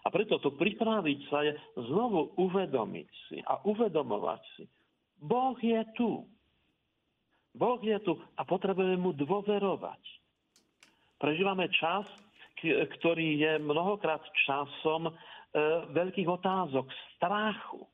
A 0.01 0.07
preto 0.09 0.41
to 0.41 0.55
pripraviť 0.57 1.19
sa 1.29 1.45
je 1.45 1.53
znovu 1.77 2.33
uvedomiť 2.39 3.09
si 3.29 3.37
a 3.43 3.61
uvedomovať 3.67 4.41
si. 4.57 4.65
Boh 5.21 5.53
je 5.61 5.77
tu. 5.93 6.25
Boh 7.53 7.77
je 7.83 7.97
tu 8.01 8.17
a 8.17 8.41
potrebujeme 8.41 8.97
mu 8.97 9.11
dôverovať. 9.13 10.01
Prežívame 11.21 11.69
čas, 11.69 12.07
ktorý 12.97 13.37
je 13.37 13.51
mnohokrát 13.61 14.23
časom 14.47 15.09
e, 15.09 15.13
veľkých 15.93 16.29
otázok, 16.29 16.89
strachu. 17.17 17.85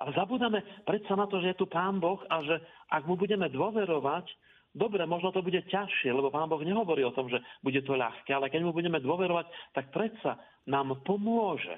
Ale 0.00 0.10
zabudáme 0.16 0.82
predsa 0.88 1.14
na 1.14 1.28
to, 1.28 1.38
že 1.44 1.54
je 1.54 1.60
tu 1.62 1.66
Pán 1.68 2.00
Boh 2.02 2.18
a 2.26 2.42
že 2.42 2.58
ak 2.90 3.06
mu 3.06 3.14
budeme 3.14 3.46
dôverovať, 3.52 4.26
dobre, 4.74 5.02
možno 5.06 5.34
to 5.34 5.44
bude 5.44 5.60
ťažšie, 5.68 6.10
lebo 6.10 6.32
Pán 6.32 6.48
Boh 6.50 6.60
nehovorí 6.60 7.02
o 7.06 7.14
tom, 7.14 7.30
že 7.30 7.42
bude 7.64 7.80
to 7.82 7.96
ľahké, 7.96 8.30
ale 8.34 8.52
keď 8.52 8.66
mu 8.66 8.72
budeme 8.74 8.98
dôverovať, 9.02 9.46
tak 9.74 9.90
predsa 9.94 10.38
nám 10.66 10.98
pomôže. 11.06 11.74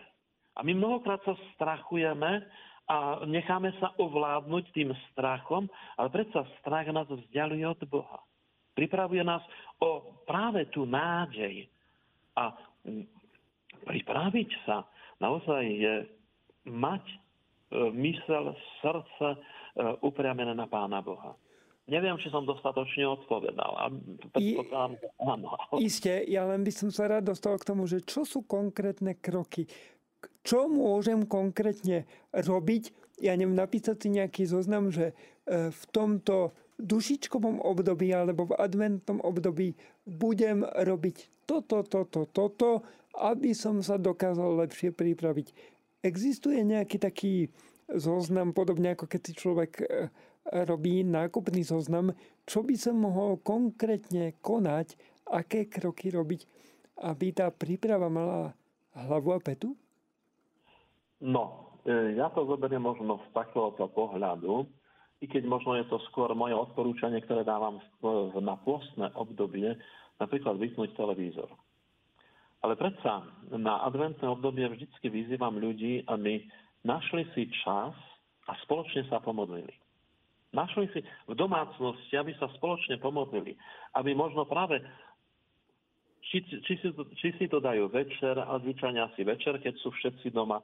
A 0.56 0.60
my 0.60 0.76
mnohokrát 0.76 1.20
sa 1.24 1.32
strachujeme 1.56 2.44
a 2.90 3.24
necháme 3.24 3.72
sa 3.80 3.96
ovládnuť 3.96 4.64
tým 4.76 4.92
strachom, 5.12 5.70
ale 5.96 6.12
predsa 6.12 6.44
strach 6.60 6.84
nás 6.92 7.08
vzdialuje 7.08 7.64
od 7.64 7.80
Boha. 7.88 8.20
Pripravuje 8.76 9.24
nás 9.24 9.40
o 9.80 10.20
práve 10.28 10.68
tú 10.72 10.84
nádej. 10.84 11.68
A 12.36 12.52
pripraviť 13.84 14.50
sa 14.64 14.84
naozaj 15.20 15.62
je 15.68 15.94
mať 16.68 17.04
E, 17.72 17.90
mysel, 17.90 18.52
srdce 18.84 19.28
e, 19.32 19.36
upriamené 20.04 20.52
na 20.52 20.68
Pána 20.68 21.00
Boha. 21.00 21.32
Neviem, 21.90 22.14
či 22.22 22.30
som 22.30 22.46
dostatočne 22.46 23.04
odpovedal. 23.10 23.72
A 23.74 23.84
áno. 25.26 25.48
Isté, 25.82 26.22
ja 26.30 26.46
len 26.46 26.62
by 26.62 26.72
som 26.72 26.90
sa 26.94 27.10
rád 27.10 27.34
dostal 27.34 27.58
k 27.58 27.66
tomu, 27.66 27.90
že 27.90 28.06
čo 28.06 28.22
sú 28.22 28.46
konkrétne 28.46 29.18
kroky. 29.18 29.66
Čo 30.46 30.70
môžem 30.70 31.26
konkrétne 31.26 32.06
robiť? 32.30 32.94
Ja 33.18 33.34
neviem, 33.34 33.58
napísať 33.58 34.06
si 34.06 34.08
nejaký 34.14 34.46
zoznam, 34.46 34.94
že 34.94 35.14
e, 35.46 35.70
v 35.70 35.82
tomto 35.90 36.54
dušičkovom 36.78 37.62
období 37.62 38.10
alebo 38.10 38.50
v 38.50 38.58
adventnom 38.58 39.22
období 39.22 39.74
budem 40.06 40.66
robiť 40.66 41.46
toto, 41.46 41.82
toto, 41.86 42.26
toto, 42.30 42.82
aby 43.18 43.54
som 43.54 43.82
sa 43.82 43.98
dokázal 43.98 44.66
lepšie 44.66 44.90
pripraviť 44.90 45.72
Existuje 46.02 46.66
nejaký 46.66 46.98
taký 46.98 47.34
zoznam, 47.86 48.50
podobne 48.50 48.98
ako 48.98 49.06
keď 49.06 49.20
si 49.22 49.32
človek 49.38 49.72
e, 49.78 49.84
robí 50.50 51.06
nákupný 51.06 51.62
zoznam, 51.62 52.10
čo 52.42 52.66
by 52.66 52.74
sa 52.74 52.90
mohol 52.90 53.38
konkrétne 53.38 54.34
konať, 54.42 54.98
aké 55.30 55.70
kroky 55.70 56.10
robiť, 56.10 56.40
aby 57.06 57.26
tá 57.30 57.48
príprava 57.54 58.10
mala 58.10 58.52
hlavu 58.92 59.32
a 59.32 59.40
petu? 59.40 59.72
No, 61.22 61.78
e, 61.86 62.18
ja 62.18 62.28
to 62.34 62.42
zoberiem 62.44 62.82
možno 62.82 63.22
z 63.22 63.26
takéhoto 63.30 63.86
pohľadu, 63.94 64.66
i 65.22 65.30
keď 65.30 65.46
možno 65.46 65.78
je 65.78 65.86
to 65.86 66.02
skôr 66.10 66.34
moje 66.34 66.58
odporúčanie, 66.58 67.22
ktoré 67.22 67.46
dávam 67.46 67.78
na 68.42 68.58
pôstne 68.66 69.06
obdobie, 69.14 69.78
napríklad 70.18 70.58
vypnúť 70.58 70.98
televízor. 70.98 71.46
Ale 72.62 72.74
predsa 72.74 73.26
na 73.54 73.86
adventné 73.86 74.26
obdobie 74.26 74.66
vždycky 74.66 75.06
vyzývam 75.10 75.62
ľudí, 75.62 76.02
aby 76.10 76.42
našli 76.82 77.26
si 77.34 77.50
čas 77.62 77.94
a 78.50 78.52
spoločne 78.66 79.06
sa 79.06 79.22
pomodlili. 79.22 79.81
Našli 80.52 80.84
si 80.92 81.00
v 81.24 81.34
domácnosti, 81.34 82.12
aby 82.12 82.36
sa 82.36 82.52
spoločne 82.60 83.00
pomodlili. 83.00 83.56
Aby 83.96 84.12
možno 84.12 84.44
práve, 84.44 84.84
či, 86.28 86.44
či, 86.44 86.74
si, 86.76 86.88
to, 86.92 87.08
či 87.16 87.32
si 87.40 87.48
to 87.48 87.56
dajú 87.56 87.88
večer, 87.88 88.36
a 88.36 88.60
zvyčajne 88.60 89.00
asi 89.00 89.24
večer, 89.24 89.56
keď 89.56 89.74
sú 89.80 89.88
všetci 89.96 90.28
doma, 90.28 90.60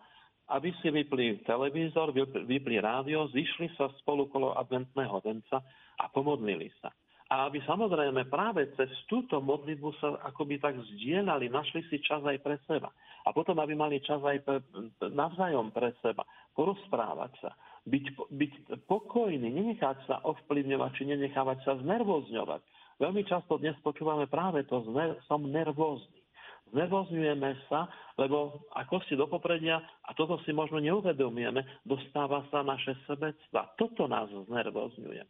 aby 0.53 0.73
si 0.81 0.89
vypli 0.89 1.45
televízor, 1.45 2.13
vypli 2.45 2.77
rádio, 2.81 3.29
zišli 3.33 3.73
sa 3.77 3.93
spolu 4.01 4.29
kolo 4.33 4.57
adventného 4.57 5.21
venca 5.21 5.61
a 6.01 6.05
pomodlili 6.09 6.73
sa. 6.81 6.93
A 7.29 7.45
aby 7.45 7.61
samozrejme 7.69 8.25
práve 8.33 8.73
cez 8.73 8.89
túto 9.05 9.37
modlitbu 9.45 9.89
sa 10.01 10.17
akoby 10.25 10.57
tak 10.57 10.81
zdieľali, 10.81 11.53
našli 11.53 11.85
si 11.93 12.01
čas 12.01 12.25
aj 12.25 12.41
pre 12.41 12.57
seba. 12.65 12.89
A 13.29 13.37
potom, 13.37 13.61
aby 13.61 13.77
mali 13.77 14.01
čas 14.01 14.25
aj 14.25 14.41
pre, 14.41 14.65
navzájom 15.13 15.69
pre 15.69 15.93
seba, 16.01 16.25
porozprávať 16.57 17.33
sa, 17.45 17.53
byť, 17.89 18.07
byť 18.29 18.53
pokojný, 18.85 19.49
nenechať 19.49 19.97
sa 20.05 20.21
ovplyvňovať, 20.29 20.91
či 20.95 21.03
nenechávať 21.09 21.59
sa 21.65 21.81
znervozňovať. 21.81 22.61
Veľmi 23.01 23.23
často 23.25 23.57
dnes 23.57 23.79
počúvame 23.81 24.29
práve 24.29 24.67
to, 24.69 24.85
som 25.31 25.41
nervózny. 25.49 26.21
Znervozňujeme 26.69 27.65
sa, 27.73 27.89
lebo 28.21 28.69
ako 28.77 29.01
si 29.09 29.17
do 29.17 29.25
popredia, 29.25 29.81
a 30.05 30.13
toto 30.13 30.37
si 30.45 30.53
možno 30.53 30.77
neuvedomujeme, 30.85 31.65
dostáva 31.89 32.45
sa 32.53 32.61
naše 32.61 32.93
sebectva. 33.09 33.73
Toto 33.81 34.05
nás 34.05 34.29
znervozňuje. 34.29 35.23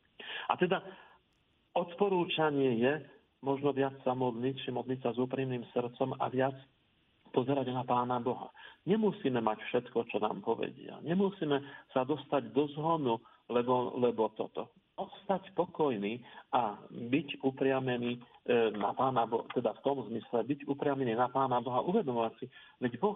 A 0.50 0.52
teda 0.58 0.82
odporúčanie 1.78 2.82
je 2.82 2.92
možno 3.46 3.70
viac 3.70 3.94
sa 4.02 4.18
modliť, 4.18 4.66
či 4.66 4.70
modliť 4.74 4.98
sa 4.98 5.10
s 5.14 5.18
úprimným 5.22 5.62
srdcom 5.70 6.18
a 6.18 6.26
viac 6.26 6.58
pozerať 7.30 7.70
na 7.72 7.84
Pána 7.84 8.18
Boha. 8.20 8.52
Nemusíme 8.88 9.40
mať 9.40 9.58
všetko, 9.68 10.08
čo 10.08 10.16
nám 10.18 10.40
povedia. 10.40 10.98
Nemusíme 11.04 11.60
sa 11.92 12.02
dostať 12.04 12.52
do 12.52 12.68
zhonu, 12.76 13.20
lebo, 13.48 13.96
lebo 14.00 14.32
toto 14.36 14.72
ostať 14.98 15.54
pokojný 15.54 16.18
a 16.50 16.74
byť 16.90 17.46
upriamený 17.46 18.18
e, 18.18 18.20
na 18.74 18.90
Pána 18.98 19.30
Boha, 19.30 19.46
teda 19.54 19.70
v 19.78 19.82
tom 19.86 20.02
zmysle 20.10 20.42
byť 20.42 20.66
upriamený 20.66 21.14
na 21.14 21.30
Pána 21.30 21.62
Boha, 21.62 21.86
uvedomovať 21.86 22.32
si, 22.42 22.46
veď 22.82 22.98
Boh 22.98 23.14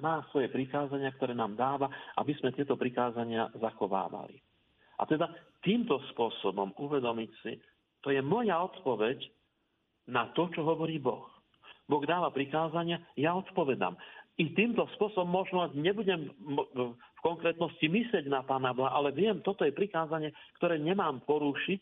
má 0.00 0.24
svoje 0.32 0.48
prikázania, 0.48 1.12
ktoré 1.12 1.36
nám 1.36 1.60
dáva, 1.60 1.92
aby 2.16 2.32
sme 2.40 2.56
tieto 2.56 2.72
prikázania 2.80 3.52
zachovávali. 3.60 4.40
A 4.96 5.04
teda 5.04 5.28
týmto 5.60 6.00
spôsobom 6.12 6.72
uvedomiť 6.80 7.30
si, 7.44 7.52
to 8.00 8.08
je 8.08 8.24
moja 8.24 8.56
odpoveď 8.64 9.20
na 10.08 10.32
to, 10.32 10.48
čo 10.56 10.64
hovorí 10.64 10.96
Boh. 10.96 11.28
Boh 11.90 12.06
dáva 12.06 12.30
prikázania, 12.30 13.02
ja 13.18 13.34
odpovedám 13.34 13.98
i 14.40 14.56
týmto 14.56 14.88
spôsobom 14.96 15.28
možno 15.28 15.68
nebudem 15.76 16.32
v 16.72 17.20
konkrétnosti 17.20 17.84
myslieť 17.84 18.24
na 18.32 18.40
Pána 18.40 18.72
Boha, 18.72 18.96
ale 18.96 19.12
viem, 19.12 19.44
toto 19.44 19.68
je 19.68 19.76
prikázanie, 19.76 20.32
ktoré 20.56 20.80
nemám 20.80 21.20
porušiť, 21.28 21.80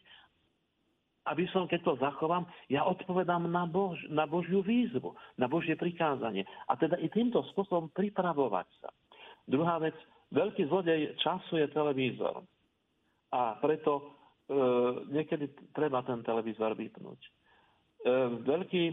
aby 1.30 1.44
som, 1.54 1.70
keď 1.70 1.80
to 1.86 2.02
zachovám, 2.02 2.48
ja 2.66 2.82
odpovedám 2.82 3.46
na, 3.46 3.68
Bož, 3.68 4.00
na 4.11 4.26
Božiu 4.26 4.64
výzvu, 4.64 5.14
na 5.38 5.46
Božie 5.46 5.78
prikázanie. 5.78 6.42
A 6.66 6.74
teda 6.74 6.98
i 6.98 7.06
týmto 7.12 7.44
spôsobom 7.54 7.92
pripravovať 7.94 8.66
sa. 8.82 8.90
Druhá 9.46 9.78
vec, 9.78 9.94
veľký 10.32 10.66
zlodej 10.66 11.14
času 11.20 11.62
je 11.62 11.68
televízor. 11.70 12.42
A 13.28 13.61
preto 13.61 13.92
e, 14.00 14.02
niekedy 15.12 15.52
treba 15.76 16.00
ten 16.00 16.24
televízor 16.24 16.72
vypnúť. 16.72 17.20
E, 17.20 17.30
veľký 18.48 18.84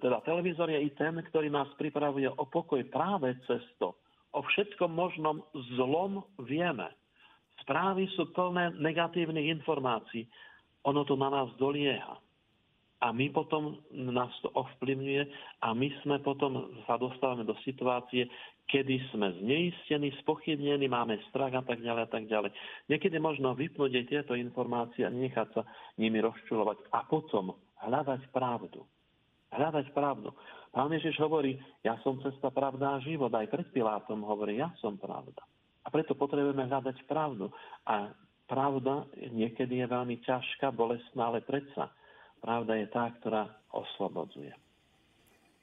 teda 0.00 0.20
televízor 0.24 0.70
je 0.70 0.80
i 0.82 0.90
ten, 0.94 1.14
ktorý 1.14 1.52
nás 1.52 1.68
pripravuje 1.78 2.26
o 2.26 2.44
pokoj 2.48 2.80
práve 2.90 3.36
cez 3.46 3.62
to. 3.78 3.94
O 4.36 4.40
všetkom 4.42 4.92
možnom 4.92 5.40
zlom 5.76 6.24
vieme. 6.44 6.92
Správy 7.64 8.04
sú 8.14 8.28
plné 8.36 8.76
negatívnych 8.76 9.48
informácií. 9.60 10.28
Ono 10.84 11.02
to 11.08 11.16
na 11.16 11.32
nás 11.32 11.48
dolieha. 11.56 12.20
A 13.04 13.12
my 13.12 13.28
potom 13.28 13.76
nás 13.92 14.32
to 14.40 14.48
ovplyvňuje 14.56 15.22
a 15.60 15.68
my 15.76 15.88
sme 16.00 16.16
potom 16.24 16.72
sa 16.88 16.96
dostávame 16.96 17.44
do 17.44 17.52
situácie, 17.60 18.24
kedy 18.72 19.12
sme 19.12 19.36
zneistení, 19.44 20.16
spochybnení, 20.24 20.88
máme 20.88 21.20
strach 21.28 21.52
a 21.52 21.60
tak 21.60 21.84
ďalej 21.84 22.02
a 22.08 22.10
tak 22.10 22.24
ďalej. 22.24 22.50
Niekedy 22.88 23.20
možno 23.20 23.52
vypnúť 23.52 24.00
aj 24.00 24.08
tieto 24.08 24.32
informácie 24.32 25.04
a 25.04 25.12
nechať 25.12 25.48
sa 25.52 25.62
nimi 26.00 26.24
rozčulovať 26.24 26.88
a 26.88 27.04
potom 27.04 27.52
hľadať 27.84 28.32
pravdu 28.32 28.80
hľadať 29.56 29.90
pravdu. 29.96 30.30
Pán 30.76 30.92
Ježiš 30.92 31.16
hovorí, 31.24 31.56
ja 31.80 31.96
som 32.04 32.20
cesta, 32.20 32.52
pravda 32.52 33.00
a 33.00 33.02
život. 33.02 33.32
Aj 33.32 33.48
pred 33.48 33.64
Pilátom 33.72 34.20
hovorí, 34.22 34.60
ja 34.60 34.68
som 34.76 35.00
pravda. 35.00 35.40
A 35.82 35.88
preto 35.88 36.12
potrebujeme 36.12 36.68
hľadať 36.68 37.08
pravdu. 37.08 37.48
A 37.88 38.12
pravda 38.44 39.08
niekedy 39.32 39.80
je 39.80 39.86
veľmi 39.88 40.20
ťažká, 40.20 40.70
bolestná, 40.76 41.32
ale 41.32 41.40
predsa 41.40 41.88
pravda 42.44 42.76
je 42.76 42.86
tá, 42.92 43.08
ktorá 43.16 43.48
oslobodzuje. 43.72 44.52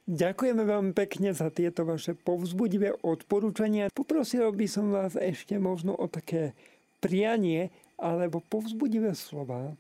Ďakujeme 0.04 0.68
veľmi 0.68 0.92
pekne 0.92 1.32
za 1.32 1.48
tieto 1.48 1.88
vaše 1.88 2.12
povzbudivé 2.12 2.92
odporúčania. 3.08 3.88
Poprosil 3.88 4.52
by 4.52 4.68
som 4.68 4.92
vás 4.92 5.16
ešte 5.16 5.56
možno 5.56 5.96
o 5.96 6.12
také 6.12 6.52
prianie 7.00 7.72
alebo 7.96 8.44
povzbudivé 8.44 9.16
slova 9.16 9.72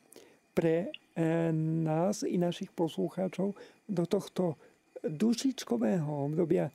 pre 0.55 0.95
nás 1.17 2.25
i 2.25 2.35
našich 2.41 2.73
poslucháčov 2.73 3.53
do 3.85 4.03
tohto 4.09 4.57
dušičkového 5.03 6.31
obdobia, 6.31 6.71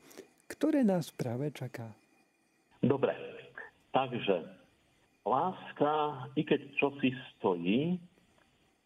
ktoré 0.47 0.86
nás 0.86 1.11
práve 1.11 1.51
čaká. 1.51 1.91
Dobre, 2.78 3.16
takže 3.91 4.47
láska, 5.26 5.93
i 6.39 6.43
keď 6.47 6.61
čosi 6.78 7.11
stojí, 7.34 7.99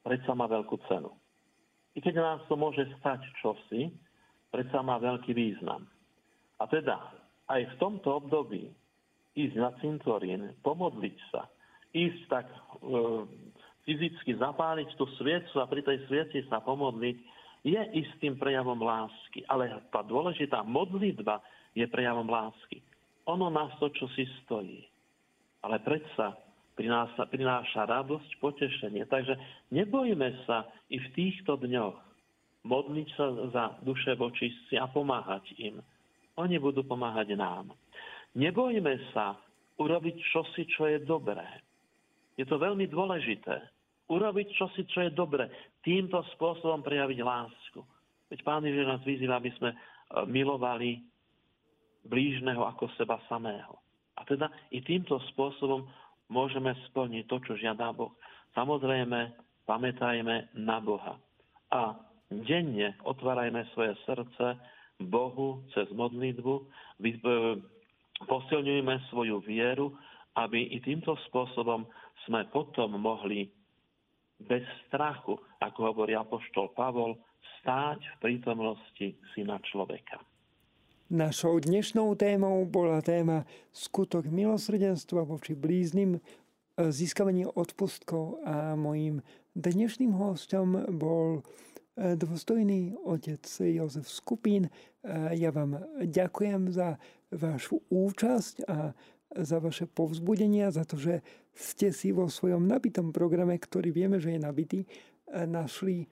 predsa 0.01 0.33
má 0.33 0.49
veľkú 0.49 0.81
cenu. 0.89 1.13
I 1.93 2.01
keď 2.01 2.15
nás 2.17 2.41
to 2.49 2.57
môže 2.57 2.89
stať 2.99 3.21
čosi, 3.45 3.93
predsa 4.49 4.81
má 4.81 4.97
veľký 4.97 5.37
význam. 5.37 5.85
A 6.57 6.65
teda 6.65 6.97
aj 7.53 7.69
v 7.69 7.75
tomto 7.77 8.25
období 8.25 8.73
ísť 9.37 9.57
na 9.57 9.73
cintorín, 9.81 10.57
pomodliť 10.65 11.17
sa, 11.33 11.49
ísť 11.93 12.21
tak 12.29 12.47
e, 12.49 12.59
fyzicky 13.83 14.39
zapáliť 14.39 14.95
tú 14.95 15.07
sviecu 15.19 15.59
a 15.59 15.67
pri 15.67 15.83
tej 15.83 15.99
svieci 16.07 16.43
sa 16.47 16.63
pomodliť, 16.63 17.17
je 17.63 17.79
istým 17.95 18.39
prejavom 18.39 18.79
lásky. 18.79 19.47
Ale 19.47 19.71
tá 19.95 20.03
dôležitá 20.03 20.67
modlitba 20.67 21.43
je 21.75 21.87
prejavom 21.87 22.27
lásky. 22.27 22.83
Ono 23.31 23.47
nás 23.51 23.71
to, 23.79 23.87
čo 23.95 24.11
si 24.19 24.27
stojí. 24.43 24.83
Ale 25.63 25.79
predsa 25.79 26.35
prináša, 26.75 27.31
prináša 27.31 27.87
radosť, 27.87 28.31
potešenie. 28.43 29.07
Takže 29.07 29.39
nebojme 29.71 30.43
sa 30.49 30.67
i 30.91 30.99
v 30.99 31.09
týchto 31.15 31.61
dňoch 31.61 31.97
modliť 32.67 33.09
sa 33.19 33.27
za 33.51 33.65
duše 33.83 34.15
vočistci 34.15 34.79
a 34.79 34.87
pomáhať 34.91 35.55
im. 35.59 35.79
Oni 36.39 36.57
budú 36.59 36.87
pomáhať 36.87 37.35
nám. 37.35 37.75
Nebojme 38.39 39.13
sa 39.13 39.37
urobiť 39.77 40.17
čosi, 40.33 40.63
čo 40.73 40.89
je 40.89 40.99
dobré. 41.05 41.45
Je 42.37 42.45
to 42.49 42.57
veľmi 42.57 42.89
dôležité 42.89 43.61
urobiť 44.13 44.47
čosi, 44.53 44.85
čo 44.89 45.09
je 45.09 45.11
dobre. 45.17 45.49
Týmto 45.81 46.21
spôsobom 46.37 46.85
prejaviť 46.85 47.19
lásku. 47.25 47.81
Veď 48.29 48.39
Pán 48.45 48.65
Ježiš 48.65 48.87
nás 48.89 49.03
vyzýva, 49.05 49.41
aby 49.41 49.53
sme 49.57 49.71
e, 49.73 49.77
milovali 50.29 51.01
blížneho 52.05 52.65
ako 52.69 52.93
seba 53.01 53.21
samého. 53.29 53.79
A 54.21 54.29
teda 54.29 54.53
i 54.69 54.85
týmto 54.85 55.17
spôsobom 55.33 55.89
môžeme 56.29 56.73
splniť 56.91 57.25
to, 57.29 57.37
čo 57.45 57.53
žiadá 57.57 57.93
Boh. 57.93 58.13
Samozrejme, 58.53 59.33
pamätajme 59.65 60.53
na 60.61 60.77
Boha. 60.81 61.17
A 61.73 61.97
denne 62.29 62.97
otvárajme 63.05 63.65
svoje 63.73 63.97
srdce 64.05 64.61
Bohu 65.09 65.65
cez 65.73 65.89
modlitbu, 65.93 66.55
e, 66.57 66.65
posilňujme 68.29 68.95
svoju 69.09 69.41
vieru, 69.45 69.97
aby 70.37 70.73
i 70.73 70.81
týmto 70.81 71.13
spôsobom 71.29 71.85
sme 72.27 72.47
potom 72.51 72.99
mohli 72.99 73.51
bez 74.43 74.63
strachu, 74.91 75.39
ako 75.63 75.79
hovorí 75.95 76.19
apoštol 76.19 76.75
Pavol, 76.75 77.19
stáť 77.63 78.03
v 78.03 78.17
prítomnosti 78.19 79.07
syna 79.35 79.63
človeka. 79.63 80.19
Našou 81.13 81.61
dnešnou 81.61 82.17
témou 82.17 82.65
bola 82.65 83.05
téma 83.05 83.45
skutok 83.71 84.27
milosrdenstva 84.33 85.29
voči 85.29 85.53
blíznym, 85.53 86.19
získavanie 86.81 87.45
odpustkov 87.45 88.41
a 88.49 88.73
mojím 88.75 89.21
dnešným 89.53 90.17
hostom 90.17 90.89
bol 90.97 91.45
e, 91.95 92.17
dôstojný 92.17 92.97
otec 93.05 93.45
Jozef 93.61 94.09
Skupín. 94.09 94.67
E, 94.67 94.71
ja 95.37 95.53
vám 95.53 95.85
ďakujem 96.01 96.73
za 96.73 96.97
vašu 97.29 97.85
účasť 97.93 98.65
a 98.65 98.97
za 99.37 99.59
vaše 99.59 99.89
povzbudenia, 99.89 100.73
za 100.73 100.85
to, 100.85 101.01
že 101.01 101.25
ste 101.53 101.93
si 101.93 102.13
vo 102.13 102.29
svojom 102.29 102.65
nabitom 102.65 103.13
programe, 103.13 103.57
ktorý 103.57 103.93
vieme, 103.93 104.21
že 104.21 104.37
je 104.37 104.41
nabitý, 104.41 104.81
e, 104.85 104.89
našli 105.49 106.09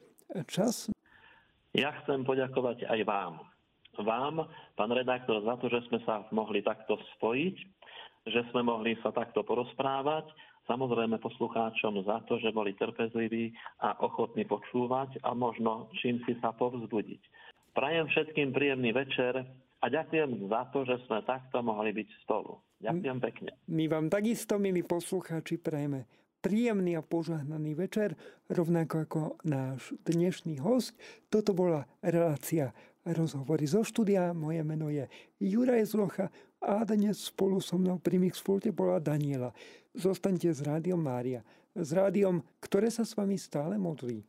čas. 0.47 0.89
Ja 1.77 1.95
chcem 2.03 2.27
poďakovať 2.27 2.87
aj 2.87 3.01
vám. 3.07 3.35
Vám, 4.01 4.49
pán 4.79 4.91
redaktor, 4.95 5.45
za 5.45 5.61
to, 5.61 5.69
že 5.69 5.85
sme 5.91 6.01
sa 6.09 6.25
mohli 6.33 6.65
takto 6.65 6.97
spojiť, 7.19 7.57
že 8.31 8.41
sme 8.51 8.65
mohli 8.65 8.97
sa 9.05 9.13
takto 9.13 9.45
porozprávať. 9.45 10.31
Samozrejme 10.71 11.19
poslucháčom 11.19 12.07
za 12.07 12.23
to, 12.31 12.39
že 12.39 12.55
boli 12.55 12.79
trpezliví 12.79 13.51
a 13.83 13.99
ochotní 14.01 14.47
počúvať 14.47 15.19
a 15.27 15.35
možno 15.35 15.91
čím 15.99 16.23
si 16.25 16.39
sa 16.39 16.55
povzbudiť. 16.55 17.21
Prajem 17.75 18.07
všetkým 18.07 18.55
príjemný 18.55 18.95
večer 18.95 19.47
a 19.81 19.85
ďakujem 19.89 20.47
za 20.53 20.63
to, 20.73 20.85
že 20.85 21.01
sme 21.09 21.25
takto 21.25 21.65
mohli 21.65 21.97
byť 21.97 22.09
spolu. 22.25 22.61
Ďakujem 22.81 23.19
pekne. 23.21 23.51
My 23.69 23.85
vám 23.89 24.13
takisto, 24.13 24.61
milí 24.61 24.85
poslucháči, 24.85 25.57
prajeme 25.61 26.09
príjemný 26.41 26.97
a 26.97 27.05
požahnaný 27.05 27.77
večer, 27.77 28.17
rovnako 28.49 28.95
ako 29.05 29.21
náš 29.45 29.93
dnešný 30.09 30.61
host. 30.65 30.97
Toto 31.29 31.53
bola 31.53 31.85
relácia 32.01 32.73
rozhovory 33.05 33.69
zo 33.69 33.85
štúdia. 33.85 34.33
Moje 34.33 34.65
meno 34.65 34.89
je 34.89 35.05
Juraj 35.41 35.93
Zlocha 35.93 36.33
a 36.61 36.85
dnes 36.85 37.29
spolu 37.29 37.61
so 37.61 37.77
mnou 37.77 38.01
pri 38.01 38.17
Mixfulte 38.21 38.73
bola 38.73 39.01
Daniela. 39.01 39.53
Zostaňte 39.93 40.49
s 40.53 40.65
Rádiom 40.65 41.01
Mária, 41.01 41.45
s 41.77 41.93
rádiom, 41.93 42.41
ktoré 42.61 42.89
sa 42.89 43.05
s 43.05 43.17
vami 43.17 43.37
stále 43.37 43.77
modlí. 43.77 44.25